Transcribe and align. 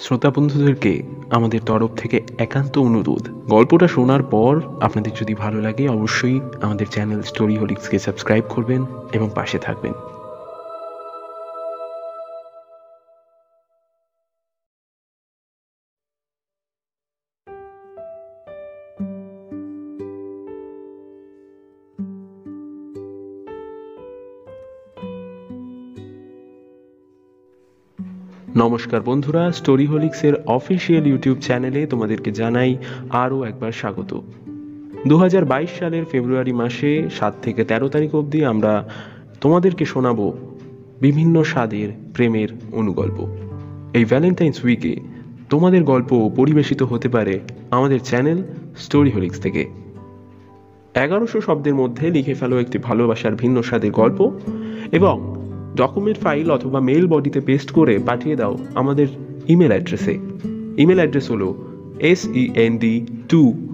শ্রোতা 0.00 0.30
বন্ধুদেরকে 0.30 1.02
আমাদের 1.30 1.60
তরফ 1.66 1.90
থেকে 1.96 2.20
একান্ত 2.38 2.78
অনুরোধ। 2.78 3.28
গল্পটা 3.50 3.88
শোনার 3.88 4.22
পর 4.22 4.60
আপনাদের 4.80 5.12
যদি 5.20 5.34
ভালো 5.34 5.60
লাগে, 5.60 5.88
অবশ্যই 5.88 6.40
আমাদের 6.62 6.86
চ্যানেল 6.86 7.22
স্টোরি 7.22 7.56
হোলিক্সকে 7.56 7.98
সাবস্ক্রাইব 7.98 8.44
করবেন 8.48 8.86
এবং 9.12 9.30
পাশে 9.34 9.58
থাকবেন। 9.58 9.92
নমস্কার 28.60 29.00
বন্ধুরা 29.00 29.52
স্টোরি 29.52 29.86
হোলিক্সের 29.86 30.34
অফিসিয়াল 30.46 31.06
ইউটিউব 31.06 31.38
চ্যানেলে 31.38 31.86
তোমাদেরকে 31.86 32.32
জানাই 32.32 32.76
আরও 33.10 33.44
একবার 33.44 33.72
স্বাগত। 33.72 34.20
দু 35.06 35.16
হাজার 35.16 35.44
বাইশ 35.44 35.70
সালের 35.78 36.04
ফেব্রুয়ারি 36.04 36.52
মাসে 36.52 37.08
সাত 37.10 37.34
থেকে 37.42 37.64
তেরো 37.64 37.88
তারিখ 37.88 38.14
অবধি 38.14 38.44
আমরা 38.44 38.88
তোমাদেরকে 39.40 39.84
শোনাবো 39.84 40.32
বিভিন্ন 41.00 41.42
স্বাদের 41.42 41.88
প্রেমের 42.14 42.48
অনুগল্প। 42.72 43.26
এই 43.94 44.04
ভ্যালেন্টাইন্স 44.04 44.64
উইকে 44.64 44.96
তোমাদের 45.50 45.84
গল্প 45.84 46.30
পরিবেশিত 46.36 46.82
হতে 46.82 47.08
পারে 47.08 47.40
আমাদের 47.70 48.00
চ্যানেল 48.00 48.42
স্টোরি 48.76 49.10
হোলিক্স 49.10 49.40
থেকে। 49.40 49.68
এগারোশো 50.94 51.40
শব্দের 51.40 51.74
মধ্যে 51.74 52.10
লিখে 52.10 52.34
ফেলো 52.34 52.60
একটি 52.60 52.78
ভালোবাসার 52.78 53.34
ভিন্ন 53.34 53.62
স্বাদের 53.62 53.90
গল্প 53.90 54.38
এবং 54.92 55.39
ডকুমেন্ট 55.76 56.18
ফাইল 56.18 56.50
অথবা 56.50 56.80
মেল 56.80 57.06
বডিতে 57.06 57.40
পেস্ট 57.40 57.70
করে 57.70 57.98
পাঠিয়ে 57.98 58.36
দাও 58.36 58.58
আমাদের 58.74 59.06
ইমেল 59.48 59.68
অ্যাড্রেসে 59.68 60.18
ইমেল 60.78 60.96
অ্যাড্রেস 60.96 61.30
হলো 61.30 61.54
S 62.00 62.28
D 62.78 63.06
two 63.28 63.68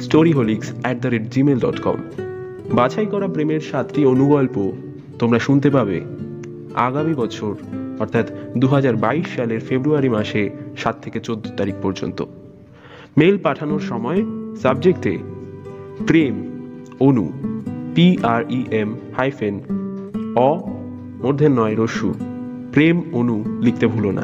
storyholics 0.00 0.72
at 0.82 1.00
the 1.00 1.08
rate 1.08 1.22
Gmail 1.22 1.58
dot 1.58 1.80
com 1.80 1.96
বাছাই 2.72 3.06
করা 3.06 3.28
প্রেমের 3.28 3.60
সাতটি 3.60 4.06
অনুগল্প 4.06 4.72
তোমরা 5.18 5.38
শুনতে 5.38 5.70
পাবে। 5.70 6.00
আগামী 6.74 7.14
বছর, 7.14 7.54
অর্থাৎ 7.98 8.30
দু 8.58 8.66
হাজার 8.66 8.96
বাইশ 8.96 9.36
সালের 9.36 9.60
ফেব্রুয়ারি 9.60 10.08
মাসে 10.08 10.50
সাত 10.76 10.96
থেকে 11.02 11.20
চোদ্দ 11.20 11.46
তারিখ 11.56 11.74
পর্যন্ত। 11.82 12.24
মেল 13.16 13.38
পাঠানোর 13.38 13.80
সময় 13.80 14.22
সাবজেক্টে 14.62 15.18
প্রেম 16.06 16.34
অনু 17.00 17.32
P 17.94 18.16
R 18.22 18.44
E 18.50 18.64
M 18.70 18.96
hyphen 19.16 19.60
অ 20.36 20.81
মূর্ধের 21.22 21.50
নয় 21.50 21.84
রস্যু 21.84 22.14
প্রেম 22.72 23.02
অনু 23.12 23.44
লিখতে 23.60 23.86
ভুলো 23.86 24.10
না। 24.10 24.22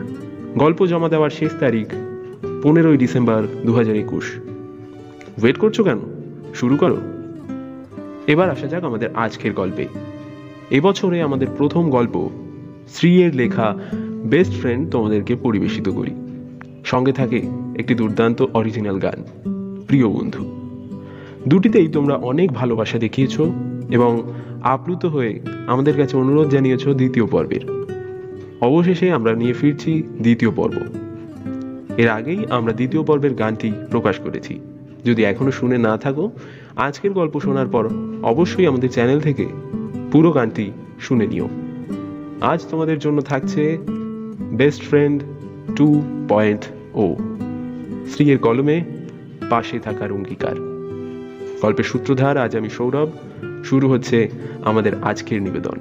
গল্প 0.57 0.87
জমা 0.87 1.09
দেওয়ার 1.09 1.31
শেষ 1.31 1.53
তারিখ 1.61 1.87
পনেরোই 2.63 2.97
ডিসেম্বর 2.97 3.47
দু 3.67 3.75
হাজার 3.75 3.97
একুশ। 3.97 4.37
ওয়েট 5.43 5.59
করছ 5.59 5.81
কেন? 5.81 5.99
শুরু 6.55 6.77
করো। 6.77 6.97
এবার 8.27 8.51
আসা 8.51 8.67
যাক 8.67 8.85
আমাদের 8.85 9.09
আজকের 9.15 9.53
গল্পে। 9.53 9.87
এবছরে 10.71 11.23
আমাদের 11.23 11.49
প্রথম 11.57 11.91
গল্প 11.91 12.31
শ্রীয়ের 12.95 13.35
লেখা 13.35 13.79
বেস্ট 14.25 14.61
ফ্রেন্ড 14.61 14.91
তোমাদেরকে 14.91 15.37
পরিবেশিত 15.37 15.89
করি। 15.89 16.11
সঙ্গে 16.85 17.13
থাকে 17.13 17.43
একটি 17.79 17.95
দুর্দান্ত 17.95 18.43
অরিজিনাল 18.55 18.99
গান। 18.99 19.25
প্রিয় 19.87 20.09
বন্ধু, 20.09 20.53
দুটিতেই 21.49 21.89
তোমরা 21.89 22.15
অনেক 22.15 22.53
ভালোবাসা 22.53 22.99
দেখিয়েছ 22.99 23.41
এবং 23.91 24.23
আপ্লুত 24.63 25.07
হয়ে 25.07 25.41
আমাদের 25.67 25.97
কাছে 25.97 26.17
অনুরোধ 26.17 26.49
জানিয়েছ 26.49 26.89
দ্বিতীয় 26.89 27.27
পর্বের। 27.27 27.61
অবশেষে 28.61 29.13
আমরা 29.13 29.35
নিয়ে 29.35 29.53
ফিরছি 29.53 30.03
দ্বিতীয় 30.03 30.51
পর্ব। 30.51 30.75
এর 31.97 32.09
আগেই 32.09 32.47
আমরা 32.51 32.73
দ্বিতীয় 32.73 33.03
পর্বের 33.03 33.35
গানটি 33.35 33.73
প্রকাশ 33.91 34.19
করেছি। 34.19 34.61
যদি 35.05 35.25
এখনও 35.25 35.51
শুনে 35.51 35.79
না 35.79 35.97
থাকো, 35.97 36.31
আজকের 36.77 37.13
গল্প 37.13 37.41
শোনার 37.41 37.67
পর 37.67 37.89
অবশ্যই 38.23 38.67
আমাদের 38.67 38.91
চ্যানেল 38.91 39.21
থেকে 39.21 39.49
পুরো 40.13 40.31
গানটি 40.31 40.71
শুনে 41.01 41.27
নিও। 41.27 41.49
আজ 42.41 42.67
তোমাদের 42.71 42.99
জন্য 42.99 43.21
থাকছে 43.21 43.79
best 44.53 44.83
friend 44.83 45.23
two 45.77 46.03
point 46.29 46.65
O 46.95 47.17
শ্রীয়ের 48.15 48.39
কলমে 48.39 48.85
পাশে 49.51 49.79
থাকার 49.79 50.13
অঙ্গীকার। 50.13 50.57
গল্পের 51.63 51.85
সূত্রধার 51.85 52.37
আজ 52.37 52.57
আমি 52.57 52.71
সৌরভ। 52.71 53.11
শুরু 53.69 53.91
হচ্ছে 53.91 54.29
আমাদের 54.65 55.03
আজকের 55.03 55.43
নিবেদন। 55.43 55.81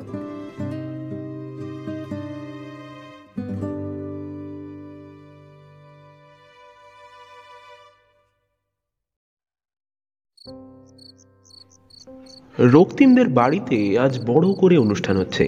রক্তিমদের 12.60 13.30
বাড়িতে 13.30 14.00
আজ 14.00 14.20
বড় 14.26 14.54
করে 14.54 14.78
অনুষ্ঠান 14.78 15.18
হচ্ছে। 15.18 15.48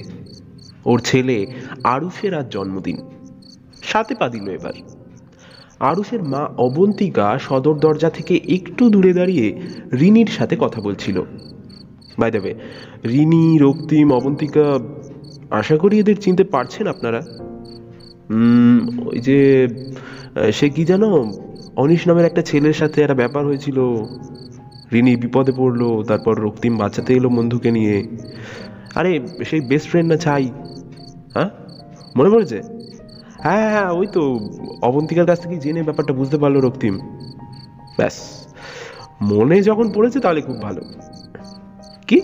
ওর 0.85 0.99
ছেলে 0.99 1.47
আরুষের 1.83 2.33
আজ 2.33 2.49
জন্মদিন। 2.49 2.97
সাথে 3.83 4.15
পা 4.15 4.29
দিল 4.29 4.49
এবার। 4.49 4.73
আরুষের 5.79 6.23
মা 6.23 6.45
অবন্তিকা 6.57 7.39
সদর 7.39 7.79
দরজা 7.79 8.09
থেকে 8.09 8.35
একটু 8.47 8.89
দূরে 8.89 9.13
দাঁড়িয়ে 9.13 9.61
রিনির 9.99 10.27
সাথে 10.27 10.57
কথা 10.59 10.81
বলছিল। 10.81 11.23
বাই 12.19 12.31
দেবে 12.31 12.53
রিনি 13.05 13.57
রক্তিম 13.57 14.13
অবন্তিকা 14.13 14.65
আশা 15.49 15.77
করি 15.77 15.99
এদের 15.99 16.17
চিনতে 16.21 16.43
পারছেন 16.43 16.87
আপনারা। 16.87 17.21
ওই 19.05 19.19
যে 19.19 19.67
সে 20.53 20.69
কি 20.69 20.83
জানো, 20.85 21.09
অনিশ 21.75 22.07
নামের 22.07 22.25
একটা 22.25 22.41
ছেলের 22.41 22.73
সাথে 22.73 23.01
একটা 23.01 23.13
ব্যাপার 23.13 23.45
হয়েছিল। 23.45 23.77
রিনি 24.93 25.15
বিপদে 25.15 25.51
পড়ল, 25.57 26.03
তারপর 26.03 26.39
রক্তিম 26.39 26.77
বাঁচাতে 26.77 27.13
এলো 27.13 27.29
বন্ধুকে 27.29 27.71
নিয়ে। 27.71 28.07
আরে, 28.95 29.19
সেই 29.45 29.61
বেস্ট 29.61 29.87
ফ্রেন্ড 29.89 30.11
না 30.11 30.17
চাই 30.17 30.45
হ্যাঁ? 31.33 31.49
মনে 32.15 32.29
পড়েছে? 32.29 32.61
হ্যাঁ 33.39 33.69
হ্যাঁ 33.69 33.89
ওই 33.89 34.07
তো, 34.07 34.21
অবন্তিকার 34.81 35.25
কাছ 35.25 35.39
থেকে 35.39 35.55
জেনে 35.57 35.83
ব্যাপারটা 35.83 36.13
বুঝতে 36.13 36.37
পারল 36.37 36.57
রক্তিম। 36.59 36.95
ব্যাস, 37.97 38.15
মনে 39.21 39.57
যখন 39.61 39.91
পড়েছে 39.91 40.19
তাহলে 40.19 40.41
খুব 40.41 40.61
ভালো। 40.61 40.81
কি? 42.09 42.21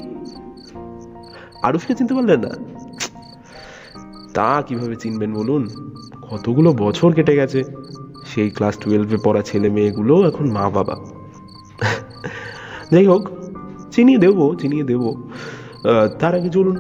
আরুষকে 1.62 1.96
চিনতে 1.96 2.14
পারলেন 2.14 2.40
না? 2.40 2.50
তা 4.34 4.62
কীভাবে 4.62 4.96
চিনবেন 4.96 5.34
বলুন? 5.34 5.70
কতগুলো 6.30 6.74
বছর 6.74 7.14
কেটে 7.14 7.36
গেছে। 7.36 7.64
সেই 8.26 8.50
ক্লাস 8.50 8.78
টুয়েলভে 8.78 9.18
পড়া 9.24 9.42
ছেলে 9.42 9.70
মেয়েগুলো 9.70 10.28
এখন 10.28 10.52
মা 10.52 10.70
বাবা। 10.70 10.96
যাই 12.92 13.06
হোক 13.06 13.30
চিনিয়ে 13.92 14.18
দেবো 14.18 14.56
চিনিয়ে 14.56 14.84
দেবো। 14.84 15.10
আহ, 15.14 16.08
তার 16.08 16.36
আগে 16.36 16.50
চলুন। 16.50 16.80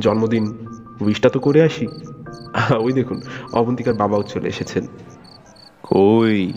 জন্মদিন 0.00 0.66
উইশটা 1.00 1.28
তো 1.28 1.40
করে 1.40 1.62
আসি। 1.62 1.86
ওই 2.80 2.92
দেখুন 2.92 3.22
অবন্তিকার 3.52 3.94
বাবাও 3.94 4.22
চলে 4.22 4.48
এসেছেন। 4.48 4.86
কই? 5.82 6.52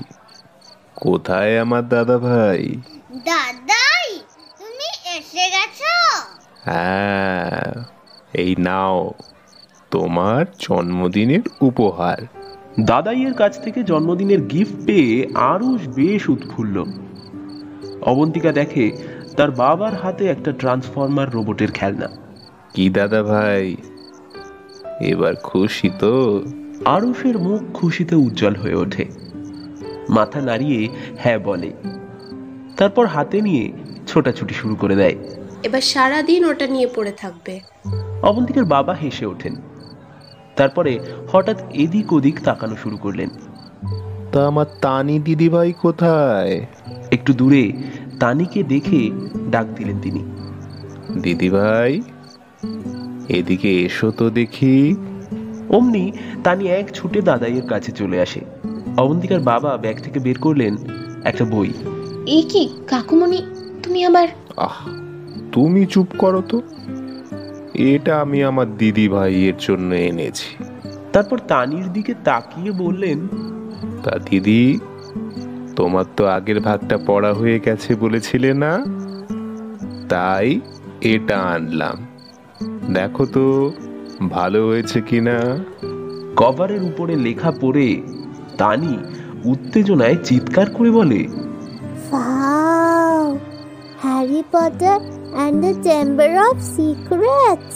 কোথায় 0.95 1.59
আমার 1.59 1.89
দাদা? 1.89 2.17
ভাই 2.17 2.75
তুমি 3.15 3.88
এসে 5.39 5.49
গেছো? 5.49 6.23
হ্যাঁ 6.63 7.83
এই 8.33 8.55
নাও 8.59 9.11
তোমার 9.91 10.45
জন্মদিনের 10.59 11.39
উপহার। 11.61 12.17
দাদাইয়ের 12.79 13.33
কাছ 13.33 13.63
থেকে 13.63 13.83
জন্মদিনের 13.83 14.41
গিফট 14.41 14.85
পেয়ে 14.85 15.27
আরুষ 15.35 15.87
বেশ 15.87 16.29
উৎফুল্ল। 16.29 16.83
অবন্তিকা 18.01 18.51
দেখে 18.51 18.91
তার 19.37 19.51
বাবার 19.51 19.95
হাতে 19.95 20.27
একটা 20.27 20.51
ট্রান্সফরমার 20.51 21.31
রোবটের 21.31 21.71
খেলনা। 21.71 22.07
কি 22.73 22.89
দাদা 22.89 23.23
ভাই? 23.23 23.75
এবার 25.01 25.35
খুশি 25.35 25.89
তো? 25.99 26.43
আরুষের 26.85 27.39
মুখ 27.39 27.61
খুশিতে 27.73 28.15
উজ্জ্বল 28.15 28.55
হয়ে 28.55 28.75
ওঠে। 28.75 29.05
মাথা 30.09 30.41
নাড়িয়ে 30.41 30.89
হ্যাঁ 31.17 31.39
বলে। 31.39 31.73
তারপর 32.79 33.05
হাতে 33.05 33.41
নিয়ে 33.41 33.71
ছোটাছুটি 34.07 34.53
শুরু 34.53 34.75
করে 34.75 34.95
দেয়। 34.95 35.15
এবার 35.63 35.81
সারা 35.81 36.21
দিন 36.21 36.45
ওটা 36.45 36.67
নিয়ে 36.67 36.87
পড়ে 36.95 37.11
থাকবে। 37.11 37.59
অবন্তিকার 38.21 38.65
বাবা 38.65 38.93
হেসে 38.93 39.25
ওঠেন। 39.25 39.55
তারপরে 40.55 40.99
হঠাৎ 41.31 41.61
এদিক 41.73 42.13
ওদিক 42.13 42.39
তাকানো 42.43 42.75
শুরু 42.75 42.97
করলেন। 42.97 43.29
তা 44.31 44.47
আমার 44.47 44.65
তানি 44.81 45.19
দিদিভাই 45.19 45.73
কোথায়? 45.73 46.65
একটু 47.11 47.33
দূরে 47.33 47.73
তানিকে 48.19 48.63
দেখে 48.63 49.11
ডাক 49.49 49.65
দিলেন 49.65 49.99
তিনি। 49.99 50.23
দিদিভাই 51.21 52.01
এদিকে 53.29 53.81
এসো 53.81 54.11
তো 54.11 54.29
দেখি। 54.29 54.95
অমনি 55.69 56.11
তানি 56.43 56.67
এক 56.67 56.91
ছুটে 56.93 57.21
দাদাইয়ের 57.21 57.67
কাছে 57.67 57.91
চলে 57.91 58.21
আসে। 58.21 58.39
অবন্তিকার 58.97 59.39
বাবা 59.39 59.77
ব্যাগ 59.77 59.97
থেকে 60.03 60.19
বের 60.19 60.39
করলেন 60.39 60.75
একটা 61.23 61.45
বই। 61.45 61.73
এই 62.25 62.41
কি 62.41 62.69
কাকুমণি 62.87 63.41
তুমি 63.83 64.05
আবার 64.05 64.27
আহ 64.57 64.89
তুমি 65.51 65.85
চুপ 65.85 66.07
করো 66.17 66.41
তো। 66.41 66.61
এটা 67.73 68.21
আমি 68.21 68.43
আমার 68.43 68.77
দিদি 68.77 69.07
ভাইয়ের 69.07 69.53
জন্য 69.59 69.95
এনেছি। 69.95 70.63
তারপর 71.13 71.39
তানির 71.47 71.93
দিকে 71.93 72.13
তাকিয়ে 72.23 72.71
বললেন 72.71 73.27
তা 74.03 74.19
দিদি 74.29 74.79
তোমার 75.75 76.05
তো 76.17 76.25
আগের 76.25 76.59
ভাগটা 76.59 76.97
পড়া 76.97 77.33
হয়ে 77.33 77.59
গেছে 77.59 77.95
বলেছিলে 77.95 78.53
না? 78.53 78.85
তাই 80.09 80.61
এটা 81.01 81.39
আনলাম। 81.39 82.05
দেখো 82.93 83.25
তো 83.25 83.71
ভালো 84.29 84.67
হয়েছে 84.67 85.01
কিনা? 85.01 85.59
কভারের 86.35 86.83
উপরে 86.83 87.15
লেখা 87.15 87.51
পড়ে 87.51 88.01
তানি 88.57 88.97
উত্তেজনায় 89.45 90.15
চিৎকার 90.23 90.69
করে 90.69 90.91
বলে 90.91 91.27
Wow! 92.13 93.25
Harry 94.03 94.41
Potter 94.53 94.97
and 95.43 95.55
the 95.63 95.73
Chamber 95.85 96.29
of 96.47 96.57
Secrets. 96.75 97.75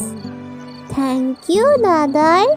Thank 0.94 1.40
you, 1.56 1.66
দাদাই 1.84 2.48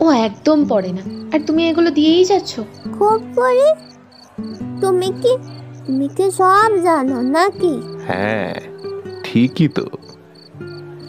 ও 0.00 0.10
একদম 0.10 0.64
পড়ে 0.68 0.92
না। 0.92 1.02
আর 1.34 1.40
তুমি 1.46 1.68
এগুলো 1.68 1.90
দিয়েই 1.90 2.24
যাচ্ছ? 2.24 2.60
খুব 2.98 3.22
পড়ি। 3.36 3.68
তুমি 4.80 5.12
কি 5.22 5.36
তুমি 5.86 6.08
কি 6.08 6.30
সব 6.30 6.70
জানো 6.82 7.20
নাকি? 7.20 7.74
হ্যাঁ 8.06 8.54
ঠিকই 9.24 9.68
তো। 9.68 9.86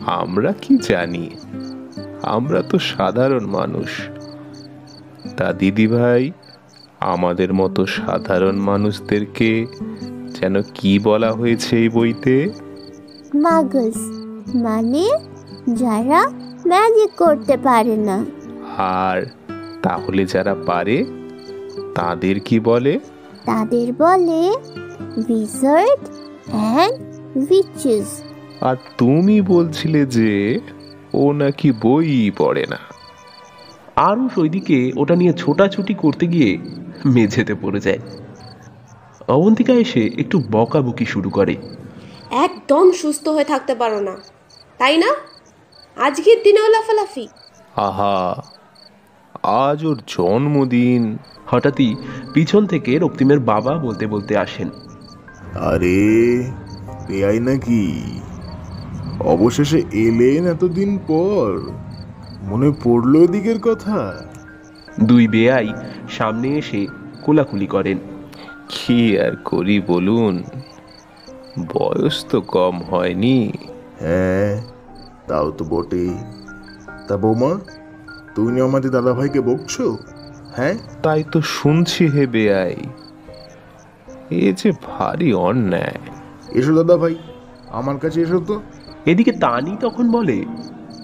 আমরা 0.05 0.53
কি 0.61 0.77
জানি? 0.77 1.29
আমরা 2.23 2.61
তো 2.61 2.79
সাধারণ 2.79 3.45
মানুষ। 3.45 4.01
তা 5.37 5.53
দিদি 5.53 5.87
ভাই 5.87 6.31
আমাদের 6.99 7.53
মতো 7.53 7.85
সাধারণ 7.85 8.55
মানুষদেরকে 8.55 9.67
যেন 10.41 10.61
কি 10.73 10.99
বলা 10.99 11.31
হয়েছে 11.31 11.77
এই 11.77 11.89
বইতে? 11.89 12.35
মাগস 13.35 13.97
মানে 14.55 15.05
যারা 15.75 16.21
ম্যাজিক 16.67 17.11
করতে 17.17 17.57
পারে 17.57 17.95
না। 17.97 18.25
আর 19.01 19.17
তাহলে 19.83 20.25
যারা 20.25 20.55
পারে 20.65 20.97
তাদের 21.95 22.39
কি 22.39 22.59
বলে? 22.59 22.99
তাদের 23.45 23.87
বলে 23.93 24.41
উইজার্ড 25.17 26.01
অ্যান্ড 26.51 26.97
উইচেস 27.37 28.09
আর 28.61 28.75
তুমি 28.97 29.41
বলছিলে 29.41 30.05
যে 30.05 30.59
ও 31.13 31.23
নাকি 31.31 31.71
বই 31.71 32.31
পড়ে 32.37 32.65
না। 32.69 32.79
আরুষ 33.95 34.33
ওইদিকে 34.37 34.91
ওটা 34.95 35.15
নিয়ে 35.15 35.33
ছোটাছুটি 35.33 35.93
করতে 35.93 36.25
গিয়ে 36.27 36.51
মেঝেতে 37.05 37.53
পড়ে 37.61 37.79
যায়। 37.79 38.01
অবন্তিকা 39.27 39.73
এসে 39.73 40.09
একটু 40.17 40.43
বকাবকি 40.51 41.05
শুরু 41.05 41.29
করে। 41.29 41.55
একদম 42.31 42.91
সুস্থ 42.91 43.27
হয়ে 43.27 43.43
থাকতে 43.43 43.75
পারো 43.75 43.99
না। 43.99 44.17
তাই 44.77 44.97
না? 44.97 45.15
আজকের 45.95 46.43
দিনেও 46.43 46.67
লাফালাফি। 46.67 47.27
আহা 47.75 48.43
আজ 49.43 49.85
ওর 49.85 49.97
জন্মদিন। 50.07 51.17
হঠাৎই 51.47 51.95
পিছন 52.33 52.65
থেকে 52.65 52.99
রক্তিমের 52.99 53.39
বাবা 53.39 53.77
বলতে 53.77 54.07
বলতে 54.07 54.37
আসেন। 54.37 54.69
আরে 55.59 56.43
পেয়াই 57.07 57.39
নাকি? 57.39 58.03
অবশেষে 59.19 59.77
এলেন 59.77 60.47
এতদিন 60.47 60.99
পর। 61.07 61.71
মনে 62.43 62.71
পড়ল 62.83 63.23
এদিকের 63.23 63.59
কথা। 63.59 64.23
দুই 65.03 65.27
বেয়াই 65.27 65.73
সামনে 66.09 66.47
এসে 66.47 66.87
কোলাকুলি 67.21 67.67
করেন। 67.67 67.97
কি 68.69 69.19
আর 69.19 69.35
করি 69.35 69.79
বলুন? 69.79 70.43
বয়স 71.73 72.25
তো 72.29 72.41
কম 72.41 72.83
হয়নি। 72.83 73.51
হ্যাঁ 73.99 74.61
তাও 75.27 75.51
তো 75.51 75.65
বটেই। 75.65 76.13
তা 77.07 77.17
বৌমা 77.17 77.59
তুমি 78.35 78.61
আমাদের 78.61 78.91
দাদাভাইকে 78.91 79.41
বকছো? 79.41 79.97
হ্যাঁ? 80.55 80.75
তাই 81.03 81.23
তো 81.31 81.41
শুনছি 81.41 82.07
হে 82.07 82.27
বেয়াই। 82.27 82.75
এ 84.29 84.53
যে 84.57 84.71
ভারী 84.71 85.33
অন্যায়। 85.33 85.99
এসো 86.53 86.75
দাদাভাই 86.75 87.15
আমার 87.69 87.97
কাছে 87.97 88.21
এসো 88.21 88.39
তো। 88.39 88.61
এদিকে 89.05 89.31
তানি 89.31 89.77
তখন 89.79 90.11
বলে 90.11 90.45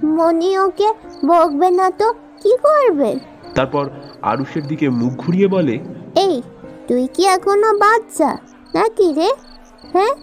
মনি 0.03 0.57
ওকে 0.57 0.93
বকবে 1.25 1.71
না 1.71 1.91
তো 1.91 2.13
কি 2.13 2.57
করবে? 2.63 3.19
তারপর 3.55 3.89
আরুষের 4.21 4.67
দিকে 4.67 4.89
মুখ 4.89 5.13
ঘুরিয়ে 5.13 5.47
বলে 5.47 5.79
এই 6.15 6.41
তুই 6.87 7.03
কি 7.15 7.23
এখনও 7.35 7.71
বাচ্চা? 7.83 8.29
নাকি 8.75 9.07
রে? 9.17 9.29
হ্যাঁ? 9.93 10.13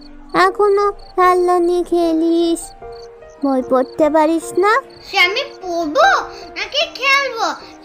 এখনও 0.47 0.87
খেলনা 1.15 1.55
নিয়ে 1.59 1.83
খেলিস? 1.83 2.61
বই 3.43 3.61
পড়তে 3.69 4.05
পারিস 4.09 4.47
না? 4.63 4.71
সে 5.07 5.17
আমি 5.27 5.41
পড়ব? 5.61 5.95
নাকি 6.57 6.81
খেলব? 6.99 7.37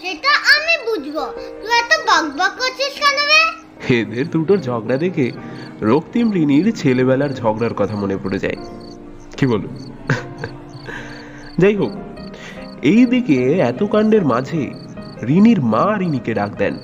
সেটা 0.03 0.33
আমি 0.55 0.75
বুঝব। 0.87 1.17
তুই 1.61 1.73
এত 1.83 1.93
বক 2.09 2.25
বক 2.39 2.53
করছিস 2.61 2.93
কেন 3.03 3.19
রে? 3.31 3.41
এদের 3.95 4.27
দুটোর 4.31 4.59
ঝগড়া 4.59 4.97
দেখে 4.97 5.27
রক্তিম 5.83 6.27
রিনির 6.33 6.67
ছেলেবেলার 6.77 7.33
ঝগড়ার 7.35 7.75
কথা 7.75 7.95
মনে 7.97 8.17
পড়ে 8.17 8.39
যায়। 8.39 8.59
কি 9.37 9.45
বলো 9.47 9.69
যাই 11.59 11.75
হোক 11.77 11.93
এই 12.93 13.03
দিকে 13.07 13.39
এত 13.71 13.81
কাণ্ডের 13.85 14.25
মাঝে 14.25 14.63
রিনির 15.23 15.61
মা 15.73 15.85
রিনিকে 15.99 16.33
ডাক 16.35 16.53
দেন। 16.59 16.75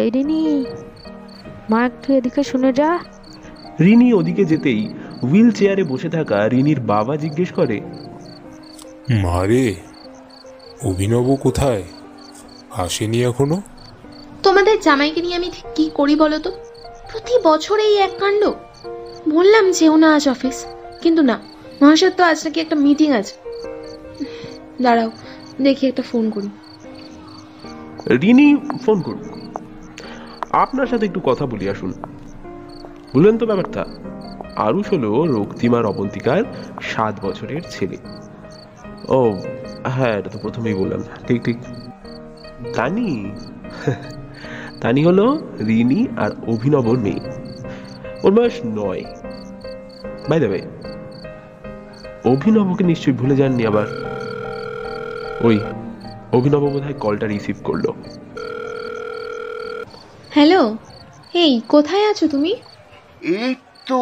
এই 0.00 0.10
রিনি। 0.10 0.64
মা 1.70 1.84
একটু 1.84 2.12
এদিকে 2.12 2.42
শুনে 2.42 2.72
যা। 2.72 2.98
রিনি 3.80 4.12
ওদিকে 4.12 4.44
যেতেই 4.44 4.94
হুইল 5.22 5.50
চেয়ারে 5.50 5.84
বসে 5.84 6.08
থাকা 6.08 6.48
রিনির 6.48 6.80
বাবা 6.80 7.16
জিজ্ঞেস 7.16 7.52
করে 7.52 7.80
মারে 9.10 9.74
অভিনব 10.82 11.36
কোথায়? 11.36 11.82
আসেনি 12.70 13.24
এখনও? 13.24 13.62
তোমাদের 14.42 14.80
জামাইকে 14.80 15.22
নিয়ে 15.22 15.36
আমি 15.36 15.50
ঠিক 15.52 15.64
কি 15.74 15.90
করি 15.94 16.16
বলো 16.16 16.38
তো? 16.38 16.50
প্রতি 17.12 17.34
বছর 17.44 17.78
এই 17.78 17.96
এক 17.96 18.10
কাণ্ড। 18.18 18.52
বললাম 19.34 19.72
যেও 19.72 19.96
না 19.96 20.14
আজ 20.14 20.28
অফিস 20.28 20.66
কিন্তু 21.00 21.22
না 21.22 21.40
মহাশয় 21.82 22.10
তো 22.10 22.24
আজ 22.24 22.44
নাকি 22.44 22.60
একটা 22.60 22.76
মিটিং 22.76 23.12
আছে। 23.12 23.34
দাঁড়াও 24.82 25.10
দেখি 25.62 25.86
একটা 25.86 26.02
ফোন 26.02 26.30
করি। 26.30 26.48
রিনি 28.18 28.56
ফোন 28.86 29.02
করুন 29.02 29.33
আপনার 30.54 30.86
সাথে 30.86 31.06
একটু 31.06 31.20
কথা 31.24 31.46
বলি, 31.46 31.68
আসুন। 31.68 31.92
বুঝলেন 33.14 33.38
তো 33.38 33.46
ব্যাপারটা, 33.46 33.84
আরুষ 34.56 34.92
হলো 34.92 35.26
রক্তিমার 35.26 35.86
অবন্তিকার 35.86 36.42
সাত 36.82 37.24
বছরের 37.24 37.60
ছেলে। 37.70 37.96
ও 39.08 39.38
হ্যাঁ 39.84 40.18
এটা 40.18 40.30
তো 40.30 40.38
প্রথমেই 40.38 40.74
বললাম। 40.74 41.02
ঠিক 41.26 41.42
ঠিক। 41.42 41.56
তানি 42.74 43.30
তানি 44.80 45.04
হলো 45.04 45.42
রিনি 45.66 46.06
আর 46.16 46.30
অভিনবর 46.46 46.98
মেয়ে। 46.98 47.20
ওর 48.22 48.32
বয়স 48.32 48.60
নয়। 48.64 49.04
বাই 50.28 50.40
দেবে 50.40 50.62
অভিনবকে 52.24 52.84
নিশ্চয়ই 52.84 53.14
ভুলে 53.14 53.36
যাননি 53.36 53.66
আবার। 53.66 53.86
ওই, 55.40 55.60
অভিনব 56.32 56.68
বোধহয় 56.68 56.92
কলটা 56.92 57.26
রিসিভ 57.26 57.56
করল। 57.64 57.84
হ্যালো 60.34 60.76
এই 61.34 61.60
কোথায় 61.68 62.10
আছো 62.10 62.28
তুমি? 62.28 62.52
এই 63.22 63.54
তো 63.86 64.00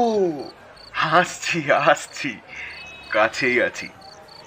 আসছি 0.92 1.58
আসছি 1.70 2.30
কাছেই 3.10 3.62
আছি 3.62 3.86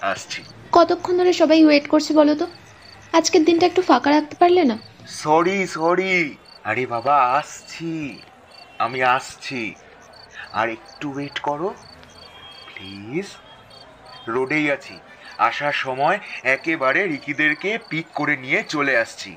আসছি। 0.01 0.42
কতক্ষণ 0.72 1.18
ধরে 1.18 1.34
সবাই 1.34 1.65
ওয়েট 1.65 1.88
করছে 1.88 2.13
বলো 2.13 2.36
তো? 2.36 2.46
আজকের 3.13 3.44
দিনটা 3.46 3.65
একটু 3.65 3.82
ফাঁকা 3.82 4.12
রাখতে 4.12 4.36
পারলে 4.36 4.63
না? 4.65 4.77
সরি 5.08 5.68
সরি 5.68 6.38
আরে 6.63 6.86
বাবা 6.86 7.15
আসছি 7.39 8.18
আমি 8.80 9.04
আসছি। 9.04 9.75
আর 10.54 10.70
একটু 10.70 11.12
ওয়েট 11.12 11.39
করো 11.39 11.74
প্লিজ 12.68 13.27
রোডেই 14.27 14.72
আছি। 14.72 14.96
আসার 15.38 15.74
সময় 15.74 16.20
একেবারে 16.44 17.08
রিকিদেরকে 17.08 17.80
পিক 17.89 18.06
করে 18.13 18.36
নিয়ে 18.38 18.63
চলে 18.63 18.98
আসছি। 18.98 19.32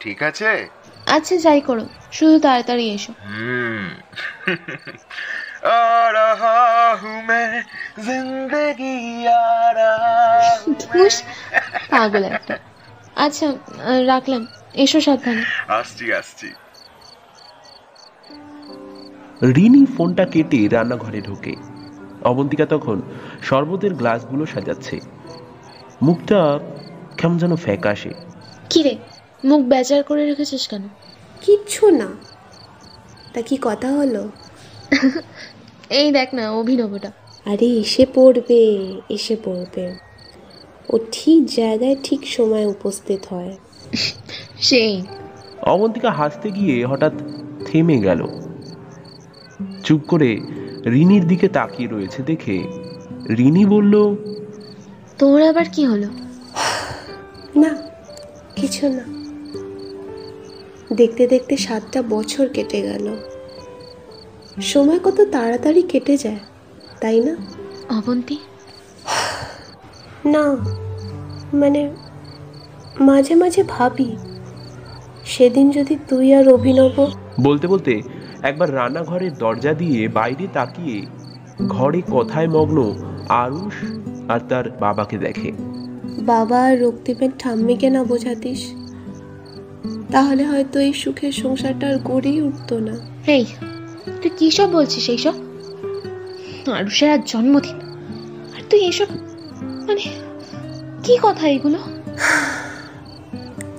ঠিক 0.00 0.22
আছে? 0.22 0.68
আচ্ছা 1.08 1.36
যাই 1.36 1.60
করো। 1.60 1.84
শুধু 2.12 2.38
তাড়াতাড়ি 2.38 2.90
এসো। 2.94 3.12
পাগল 11.90 12.24
একটা। 12.24 12.54
আচ্ছা 13.16 13.46
রাখলাম। 14.06 14.46
এসো 14.74 15.00
সাবধানে। 15.00 15.42
আসছি 15.68 16.12
আসছি। 16.12 16.48
রিনি 19.54 19.86
ফোনটা 19.96 20.24
কেটে 20.24 20.68
রান্নাঘরে 20.68 21.20
ঢোকে। 21.20 21.56
অবন্তিকা 22.24 22.66
তখন 22.66 23.02
শরবতের 23.42 23.94
গ্লাসগুলো 23.94 24.46
সাজাচ্ছে। 24.46 25.00
মুখটা 26.02 26.58
কেমন 27.18 27.38
যেন 27.38 27.56
ফ্যাকাশে। 27.56 28.10
কি 28.70 28.82
রে 28.82 28.94
মুখ 29.44 29.60
বেজার 29.60 30.02
করে 30.02 30.26
রেখেছিস 30.26 30.68
কেন? 30.68 30.82
কিচ্ছু 31.40 31.90
না। 31.90 32.06
তা 33.32 33.42
কি 33.42 33.58
কথা 33.62 33.92
হলো? 33.92 34.30
এই 35.90 36.12
দেখ 36.12 36.34
না 36.34 36.52
অভিনবটা। 36.52 37.12
আরে 37.44 37.66
এসে 37.66 38.06
পড়বে 38.14 38.92
এসে 39.08 39.36
পড়বে। 39.44 39.94
ও 40.92 40.98
ঠিক 41.12 41.46
জায়গায় 41.46 41.96
ঠিক 42.02 42.26
সময় 42.26 42.66
উপস্থিত 42.66 43.20
হয়। 43.30 43.56
সেই। 44.60 45.02
অবন্তিকা 45.62 46.10
হাসতে 46.10 46.50
গিয়ে 46.50 46.86
হঠাৎ 46.86 47.12
থেমে 47.64 47.98
গেল। 47.98 48.26
চুপ 49.84 50.00
করে 50.08 50.40
রিনির 50.86 51.28
দিকে 51.28 51.48
তাকিয়ে 51.48 51.88
রয়েছে 51.88 52.22
দেখে 52.22 52.62
রিনি 53.36 53.66
বলল 53.66 54.16
তোর 55.18 55.42
আবার 55.42 55.64
কি 55.72 55.86
হলো? 55.86 56.06
না 57.56 57.76
কিছু 58.56 58.88
না। 58.88 59.17
দেখতে 60.92 61.26
দেখতে 61.26 61.56
সাতটা 61.56 62.02
বছর 62.02 62.48
কেটে 62.48 62.82
গেল। 62.82 63.16
সময় 64.60 64.98
কত 64.98 65.20
তাড়াতাড়ি 65.20 65.82
কেটে 65.82 66.16
যায় 66.16 66.38
তাই 67.00 67.20
না? 67.20 67.36
অবন্তী? 67.96 68.36
না 70.24 70.56
মানে 71.52 71.94
মাঝে 73.00 73.34
মাঝে 73.34 73.62
ভাবি 73.68 74.16
সেদিন 75.24 75.70
যদি 75.70 75.96
তুই 76.08 76.34
আর 76.34 76.48
অভিনব 76.48 77.10
বলতে 77.40 77.66
বলতে 77.66 78.02
একবার 78.42 78.74
রান্নাঘরের 78.74 79.34
দরজা 79.34 79.72
দিয়ে 79.72 80.08
বাইরে 80.08 80.46
তাকিয়ে 80.52 81.06
ঘরে 81.68 82.02
কথায় 82.12 82.48
মগ্ন 82.48 82.94
আরুষ 83.28 83.74
আর 84.28 84.40
তার 84.48 84.70
বাবাকে 84.70 85.18
দেখে। 85.18 85.52
বাবা 86.18 86.64
আর 86.64 86.82
রক্তিমের 86.82 87.28
ঠাম্মিকে 87.38 87.90
না 87.90 88.04
বোঝাতিস? 88.04 88.74
তাহলে 90.12 90.44
হয়তো 90.44 90.80
এই 90.80 90.92
সুখের 90.92 91.32
সংসারটা 91.32 91.88
আর 91.88 91.98
গড়েই 92.04 92.40
উঠতো 92.40 92.78
না। 92.78 92.94
এই 93.26 93.44
তুই 94.22 94.30
কি 94.38 94.50
সব 94.50 94.72
বলছিস 94.72 95.08
এইসব? 95.08 95.32
আরুষের 96.72 97.10
আজ 97.10 97.32
জন্মদিন 97.32 97.76
আর 98.56 98.62
তুই 98.70 98.80
এসব 98.80 99.06
মানে 99.86 100.04
কি 101.02 101.18
কথা 101.22 101.48
এগুলো? 101.48 101.78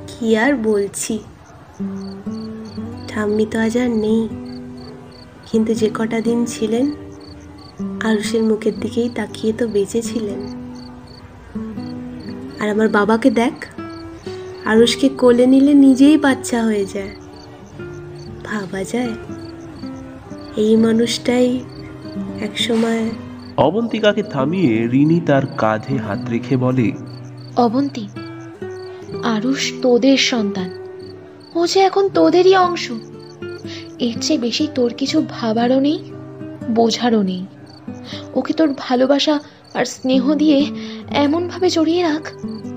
কি 0.07 0.37
আর 0.37 0.55
বলছি? 0.55 1.19
ঠাম্মি 3.07 3.45
তো 3.45 3.59
আজ 3.59 3.77
আর 3.77 3.89
নেই 3.89 4.29
কিন্তু 5.51 5.73
যে 5.73 5.89
কটা 5.95 6.21
দিন 6.21 6.45
ছিলেন 6.45 6.91
আরুষের 8.03 8.43
মুখের 8.43 8.79
দিকেই 8.79 9.09
তাকিয়ে 9.09 9.53
তো 9.53 9.67
বেঁচেছিলেন। 9.67 10.39
আর 12.59 12.69
আমার 12.69 12.89
বাবাকে 12.89 13.29
দেখ। 13.29 13.78
আরুষকে 14.69 15.09
কোলে 15.09 15.45
নিলে 15.47 15.73
নিজেই 15.73 16.17
বাচ্চা 16.17 16.63
হয়ে 16.63 16.85
যায়। 16.93 17.13
ভাবা 18.45 18.83
যায় 18.83 19.13
এই 20.57 20.75
মানুষটাই 20.75 21.59
একসময় 22.41 23.03
অবন্তিকাকে 23.57 24.23
থামিয়ে 24.23 24.87
রিনি 24.87 25.19
তার 25.25 25.45
কাঁধে 25.57 25.95
হাত 25.97 26.21
রেখে 26.29 26.57
বলে 26.57 26.91
অবন্তী 27.55 28.05
আরুষ 29.23 29.73
তোদের 29.81 30.17
সন্তান। 30.17 30.69
ও 31.55 31.67
যে 31.67 31.79
এখন 31.79 32.09
তোদেরই 32.09 32.55
অংশ। 32.55 32.91
এর 33.99 34.15
চেয়ে 34.21 34.39
বেশি 34.39 34.67
তোর 34.75 34.93
কিছু 34.93 35.17
ভাবারও 35.29 35.79
নেই 35.79 35.99
বোঝারও 36.69 37.21
নেই। 37.23 37.45
ওকে 38.33 38.53
তোর 38.53 38.69
ভালোবাসা 38.77 39.39
আর 39.73 39.85
স্নেহ 39.85 40.23
দিয়ে 40.33 40.59
এমনভাবে 41.15 41.69
জড়িয়ে 41.69 42.01
রাখ। 42.03 42.23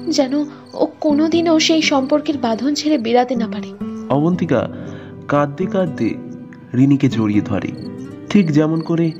যেন 0.08 0.44
ও 0.74 0.86
কোনোদিনও 1.00 1.58
সেই 1.58 1.82
সম্পর্কের 1.82 2.38
বাঁধন 2.38 2.74
ছেড়ে 2.74 2.98
বেরাতে 2.98 3.36
না 3.36 3.46
পারে। 3.46 3.72
অবন্তিকা 4.08 4.68
কাঁদতে 5.28 5.66
কাঁদতে 5.66 6.14
রিনিকে 6.74 7.08
জড়িয়ে 7.08 7.40
ধরে। 7.40 7.68
ঠিক 8.30 8.52
যেমন 8.52 8.80
করে 8.80 9.12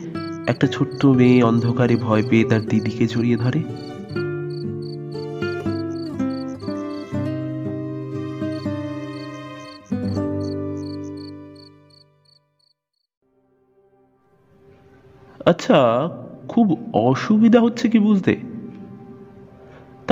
একটা 0.47 0.67
ছোট্ট 0.67 1.07
মেয়ে 1.07 1.43
অন্ধকারে 1.43 1.97
ভয় 1.97 2.23
পেয়ে 2.31 2.45
তার 2.45 2.67
দিদিকে 2.67 3.07
জড়িয়ে 3.07 3.37
ধরে। 3.37 3.63
আচ্ছা 15.47 16.09
খুব 16.49 16.77
অসুবিধা 16.93 17.61
হচ্ছে 17.61 17.89
কি 17.89 17.99
বুঝতে? 17.99 18.37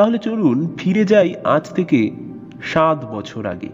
তাহলে 0.01 0.19
চলুন 0.19 0.75
ফিরে 0.77 1.05
যাই 1.05 1.35
আজ 1.45 1.71
থেকে 1.71 2.11
সাত 2.63 3.05
বছর 3.05 3.47
আগে। 3.47 3.69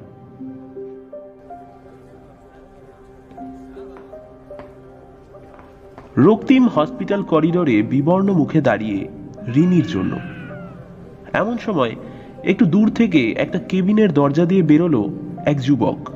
রক্তিম 6.16 6.68
হসপিটাল 6.68 7.22
করিডোরে 7.22 7.82
বিবর্ণ 7.82 8.32
মুখে 8.32 8.60
দাঁড়িয়ে 8.60 9.08
রিনির 9.54 9.86
জন্য। 9.86 10.18
এমন 11.32 11.58
সময় 11.58 11.96
একটু 12.44 12.64
দূর 12.64 12.90
থেকে 12.90 13.32
একটা 13.32 13.58
কেবিনের 13.58 14.12
দরজা 14.12 14.44
দিয়ে 14.44 14.62
বেরোলো 14.62 15.10
এক 15.46 15.60
যুবক। 15.60 16.10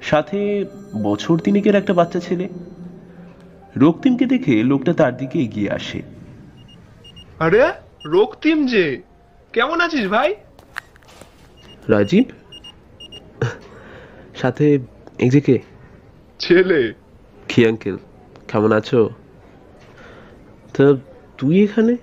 সাথে 0.00 0.64
বছর 1.02 1.38
তিনেকের 1.38 1.74
একটা 1.74 1.94
বাচ্চা 1.94 2.20
ছেলে। 2.20 2.48
রক্তিমকে 3.76 4.26
দেখে 4.26 4.62
লোকটা 4.62 4.92
তার 4.92 5.16
দিকে 5.16 5.38
এগিয়ে 5.38 5.70
আসে। 5.70 6.02
আরে 7.38 7.87
রক্তিম 8.04 8.66
যে। 8.66 9.02
কেমন 9.52 9.80
আছিস 9.80 10.08
ভাই? 10.08 10.34
রাজীব? 11.88 12.24
সাথে 14.34 14.78
এই 15.18 15.30
যে 15.30 15.40
কে 15.40 15.58
ছেলে। 16.40 16.92
কি 17.48 17.66
আঙ্কেল? 17.66 17.96
কেমন 18.48 18.72
আছো? 18.72 19.10
তো 20.74 20.98
তুই 21.38 21.64
এখানে? 21.64 21.96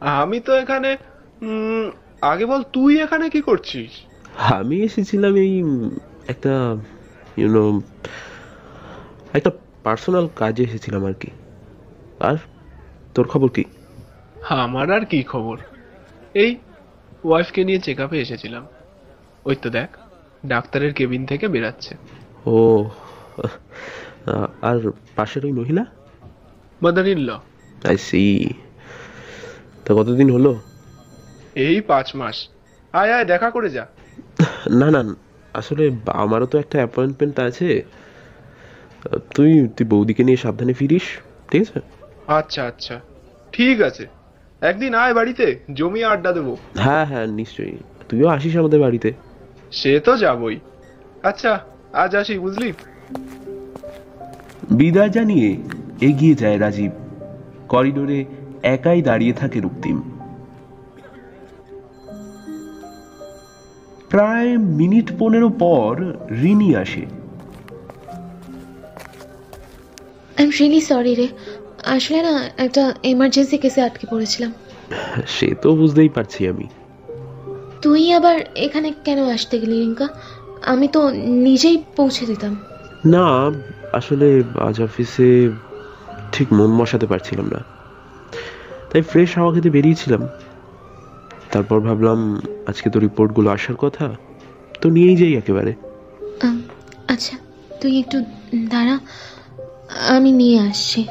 আমি 0.00 0.40
তো 0.40 0.52
এখানে 0.52 0.96
উম, 1.42 1.90
আগে 2.22 2.46
বল 2.46 2.62
তুই 2.72 3.00
এখানে 3.02 3.30
কি 3.30 3.40
করছিস? 3.42 4.06
আমি 4.52 4.80
এসেছিলাম 4.80 5.36
এই 5.36 5.62
একটা 6.28 6.78
ইউনো 7.36 7.82
একটা 9.32 9.50
পার্সোনাল 9.82 10.28
কাজে 10.34 10.62
এসেছিলাম 10.62 11.04
আর 11.04 11.12
কি। 11.12 11.30
আর 12.20 12.36
তোর 13.14 13.28
খবর 13.28 13.48
কি? 13.48 13.64
আমার 14.48 14.90
আর 14.90 15.04
কি 15.04 15.22
খবর? 15.22 15.58
এই 16.34 16.56
ওয়াইফকে 17.24 17.64
নিয়ে 17.64 17.78
চেক 17.78 18.00
আপে 18.00 18.20
এসেছিলাম। 18.20 18.66
ওই 19.44 19.56
তো 19.62 19.70
দেখ 19.70 19.88
ডাক্তারের 20.46 20.92
কেবিন 20.94 21.26
থেকে 21.26 21.48
বেরাচ্ছে। 21.48 21.94
ও 22.46 22.90
আর 24.62 24.90
পাশের 25.16 25.46
ওই 25.46 25.52
মহিলা? 25.52 25.84
Mother 26.82 27.06
in 27.08 27.18
law 27.18 27.30
I 27.88 27.96
see 27.98 28.50
তা 29.84 29.94
কতদিন 29.94 30.30
হলো? 30.30 30.60
এই 31.54 31.80
পাঁচ 31.80 32.16
মাস। 32.16 32.48
আয় 32.92 33.12
আয় 33.14 33.24
দেখা 33.24 33.50
করে 33.50 33.70
যা। 33.70 33.86
না 34.70 34.90
না 34.90 35.14
আসলে 35.54 35.90
আমারও 36.06 36.46
তো 36.46 36.58
একটা 36.58 36.78
অ্যাপয়েন্টমেন্ট 36.78 37.40
আছে। 37.40 37.82
তুই 39.34 39.68
তুই 39.76 39.86
বৌদিকে 39.86 40.24
নিয়ে 40.24 40.36
সাবধানে 40.36 40.72
ফিরিস 40.72 41.02
ঠিক 41.50 41.62
আছে? 41.62 41.80
আচ্ছা 42.26 42.64
আচ্ছা। 42.66 43.00
ঠিক 43.52 43.80
আছে। 43.80 44.06
একদিন 44.60 44.94
আয় 44.94 45.14
বাড়িতে 45.14 45.58
জমি 45.74 46.04
আড্ডা 46.04 46.32
দেবো। 46.32 46.56
হ্যাঁ 46.78 47.06
হ্যাঁ 47.06 47.26
নিশ্চয়ই। 47.26 47.76
তুইও 48.08 48.28
আসিস 48.28 48.56
আমাদের 48.56 48.80
বাড়িতে। 48.80 49.12
সে 49.72 50.00
তো 50.00 50.16
যাবই। 50.16 50.60
আচ্ছা 51.22 51.60
আজ 51.92 52.16
আসি 52.16 52.38
বুঝলি? 52.38 52.72
বিদায় 54.70 55.08
জানিয়ে 55.08 55.56
এগিয়ে 56.00 56.34
যায় 56.34 56.58
রাজীব। 56.58 56.92
করিডোরে 57.68 58.24
একাই 58.62 59.02
দাঁড়িয়ে 59.02 59.32
থাকে 59.32 59.60
রক্তিম। 59.60 60.02
প্রায় 64.08 64.58
মিনিট 64.58 65.12
পনেরো 65.18 65.48
পর 65.48 66.12
রিনি 66.42 66.76
আসে। 66.76 67.06
আই 70.38 70.44
এম 70.44 70.50
রিয়েলি 70.50 70.80
সরি 70.80 71.14
রে। 71.14 71.28
আসলে 71.86 72.22
না 72.22 72.50
একটা 72.56 72.94
এমার্জেন্সি 73.02 73.58
কেসে 73.58 73.82
আটকে 73.82 74.06
পড়েছিলাম। 74.10 74.52
সে 75.26 75.54
তো 75.62 75.76
বুঝতেই 75.76 76.08
পারছি 76.08 76.48
আমি। 76.48 76.66
তুই 77.82 78.12
আবার 78.12 78.40
এখানে 78.54 78.92
কেন 79.04 79.24
আসতে 79.24 79.60
গেলি 79.60 79.80
রিঙ্কা? 79.80 80.08
আমি 80.62 80.88
তো 80.88 81.10
নিজেই 81.26 81.82
পৌঁছে 81.96 82.26
দিতাম। 82.26 82.56
না 83.04 83.50
আসলে 83.92 84.42
আজ 84.60 84.82
অফিসে 84.82 85.50
ঠিক 86.32 86.52
মন 86.52 86.78
বসাতে 86.78 87.06
পারছিলাম 87.06 87.46
না। 87.46 87.64
তাই 88.92 89.02
ফ্রেশ 89.02 89.36
হাওয়া 89.36 89.54
খেতে 89.54 89.70
বেরিয়েছিলাম। 89.70 90.28
তারপর 91.52 91.80
ভাবলাম 91.80 92.40
আজকে 92.66 92.90
তো 92.90 93.00
রিপোর্টগুলো 93.00 93.50
আসার 93.50 93.76
কথা 93.76 94.14
তো 94.80 94.90
নিয়েই 94.90 95.16
যাই 95.16 95.34
একেবারে। 95.34 95.74
আচ্ছা 97.08 97.36
তুই 97.80 97.98
একটু 97.98 98.24
দাঁড়া 98.56 98.98
আমি 100.08 100.32
নিয়ে 100.32 100.60
আসছি। 100.60 101.06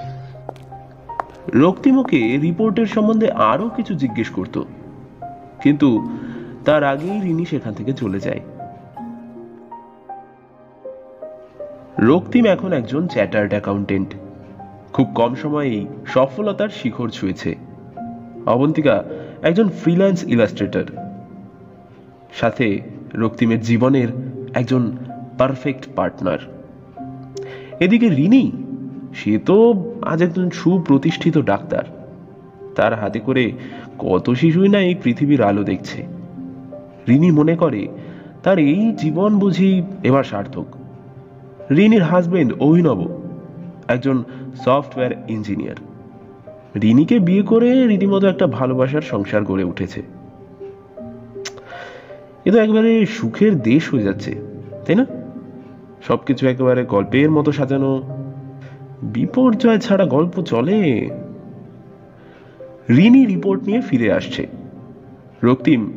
রক্তিমকে 1.52 2.38
রিপোর্টের 2.38 2.86
সম্বন্ধে 2.86 3.32
আরও 3.32 3.70
কিছু 3.70 3.94
জিজ্ঞেস 3.94 4.30
করত। 4.30 4.62
কিন্তু 5.62 6.18
তার 6.66 6.84
আগেই 6.84 7.22
রিনি 7.22 7.46
সেখান 7.46 7.74
থেকে 7.74 7.94
চলে 7.94 8.20
যায়। 8.20 8.40
রক্তিম 12.00 12.46
এখন 12.46 12.74
একজন 12.74 13.08
চ্যাটার্ড 13.08 13.50
অ্যাকাউন্টেন্ট। 13.50 14.08
খুব 14.94 15.08
কম 15.16 15.36
সময়েই 15.36 15.88
সফলতার 16.08 16.70
শিখর 16.70 17.10
ছুঁয়েছে। 17.10 17.56
অবন্তিকা 18.46 19.04
একজন 19.42 19.70
ফ্রিল্যান্স 19.70 20.24
ইলাস্ট্রেটর। 20.24 20.86
সাথে 22.34 22.82
রক্তিমের 23.16 23.62
জীবনের 23.62 24.08
একজন 24.54 24.98
পারফেক্ট 25.38 25.88
পার্টনার। 25.96 26.38
এদিকে 27.80 28.10
রিনি 28.10 28.52
সে 29.14 29.38
তো 29.38 29.86
আজ 30.02 30.24
একজন 30.24 30.50
সুপ্রতিষ্ঠিত 30.50 31.38
ডাক্তার। 31.38 31.84
তার 32.76 32.94
হাতে 32.96 33.20
করে 33.20 33.52
কত 34.00 34.30
শিশুই 34.30 34.70
না 34.70 34.80
এই 34.80 34.96
পৃথিবীর 35.04 35.42
আলো 35.42 35.64
দেখছে। 35.64 36.06
রিনি 37.08 37.32
মনে 37.32 37.56
করে, 37.56 37.88
তার 38.44 38.60
এই 38.60 38.92
জীবন 38.98 39.40
বুঝি 39.40 39.84
এবার 40.04 40.24
সার্থক। 40.24 40.66
রিনির 41.72 42.02
হাজবেন্ড 42.02 42.54
অভিনব, 42.60 43.00
একজন 43.88 44.24
সফটওয়্যার 44.66 45.12
ইঞ্জিনিয়ার 45.28 45.76
রিনিকে 46.82 47.20
বিয়ে 47.20 47.44
করে 47.44 47.88
রীতিমতো 47.88 48.28
একটা 48.28 48.48
ভালোবাসার 48.48 49.02
সংসার 49.02 49.44
গড়ে 49.44 49.64
উঠেছে। 49.64 50.02
এ 52.46 52.52
তো 52.52 52.58
একবারে 52.58 53.06
সুখের 53.06 53.60
দেশ 53.62 53.94
হয়ে 53.94 54.04
যাচ্ছে, 54.04 54.36
তাই 54.86 54.96
না? 54.96 55.06
সবকিছু 56.08 56.48
একেবারে 56.48 56.86
গল্পের 56.86 57.32
মতো 57.32 57.52
সাজানো 57.52 58.13
বিপর্যয় 59.04 59.80
ছাড়া 59.80 60.06
গল্প 60.06 60.42
চলে। 60.42 61.10
রিনি 62.90 63.26
রিপোর্ট 63.26 63.64
নিয়ে 63.64 63.82
ফিরে 63.82 64.14
আসছে। 64.14 64.48
রক্তিম 65.44 65.94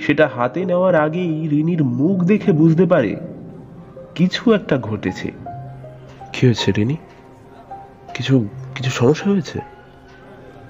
সেটা 0.00 0.28
হাতে 0.28 0.64
নেওয়ার 0.64 0.94
আগেই 0.94 1.48
রিনির 1.48 1.84
মুখ 1.84 2.24
দেখে 2.24 2.52
বুঝতে 2.52 2.86
পারে 2.86 3.16
কিছু 4.14 4.52
একটা 4.52 4.78
ঘটেছে। 4.78 5.32
কি 6.32 6.46
হয়েছে 6.46 6.72
রিনি? 6.72 6.96
কিছু 8.14 8.48
কিছু 8.74 8.90
সমস্যা 8.90 9.30
হয়েছে? 9.30 9.58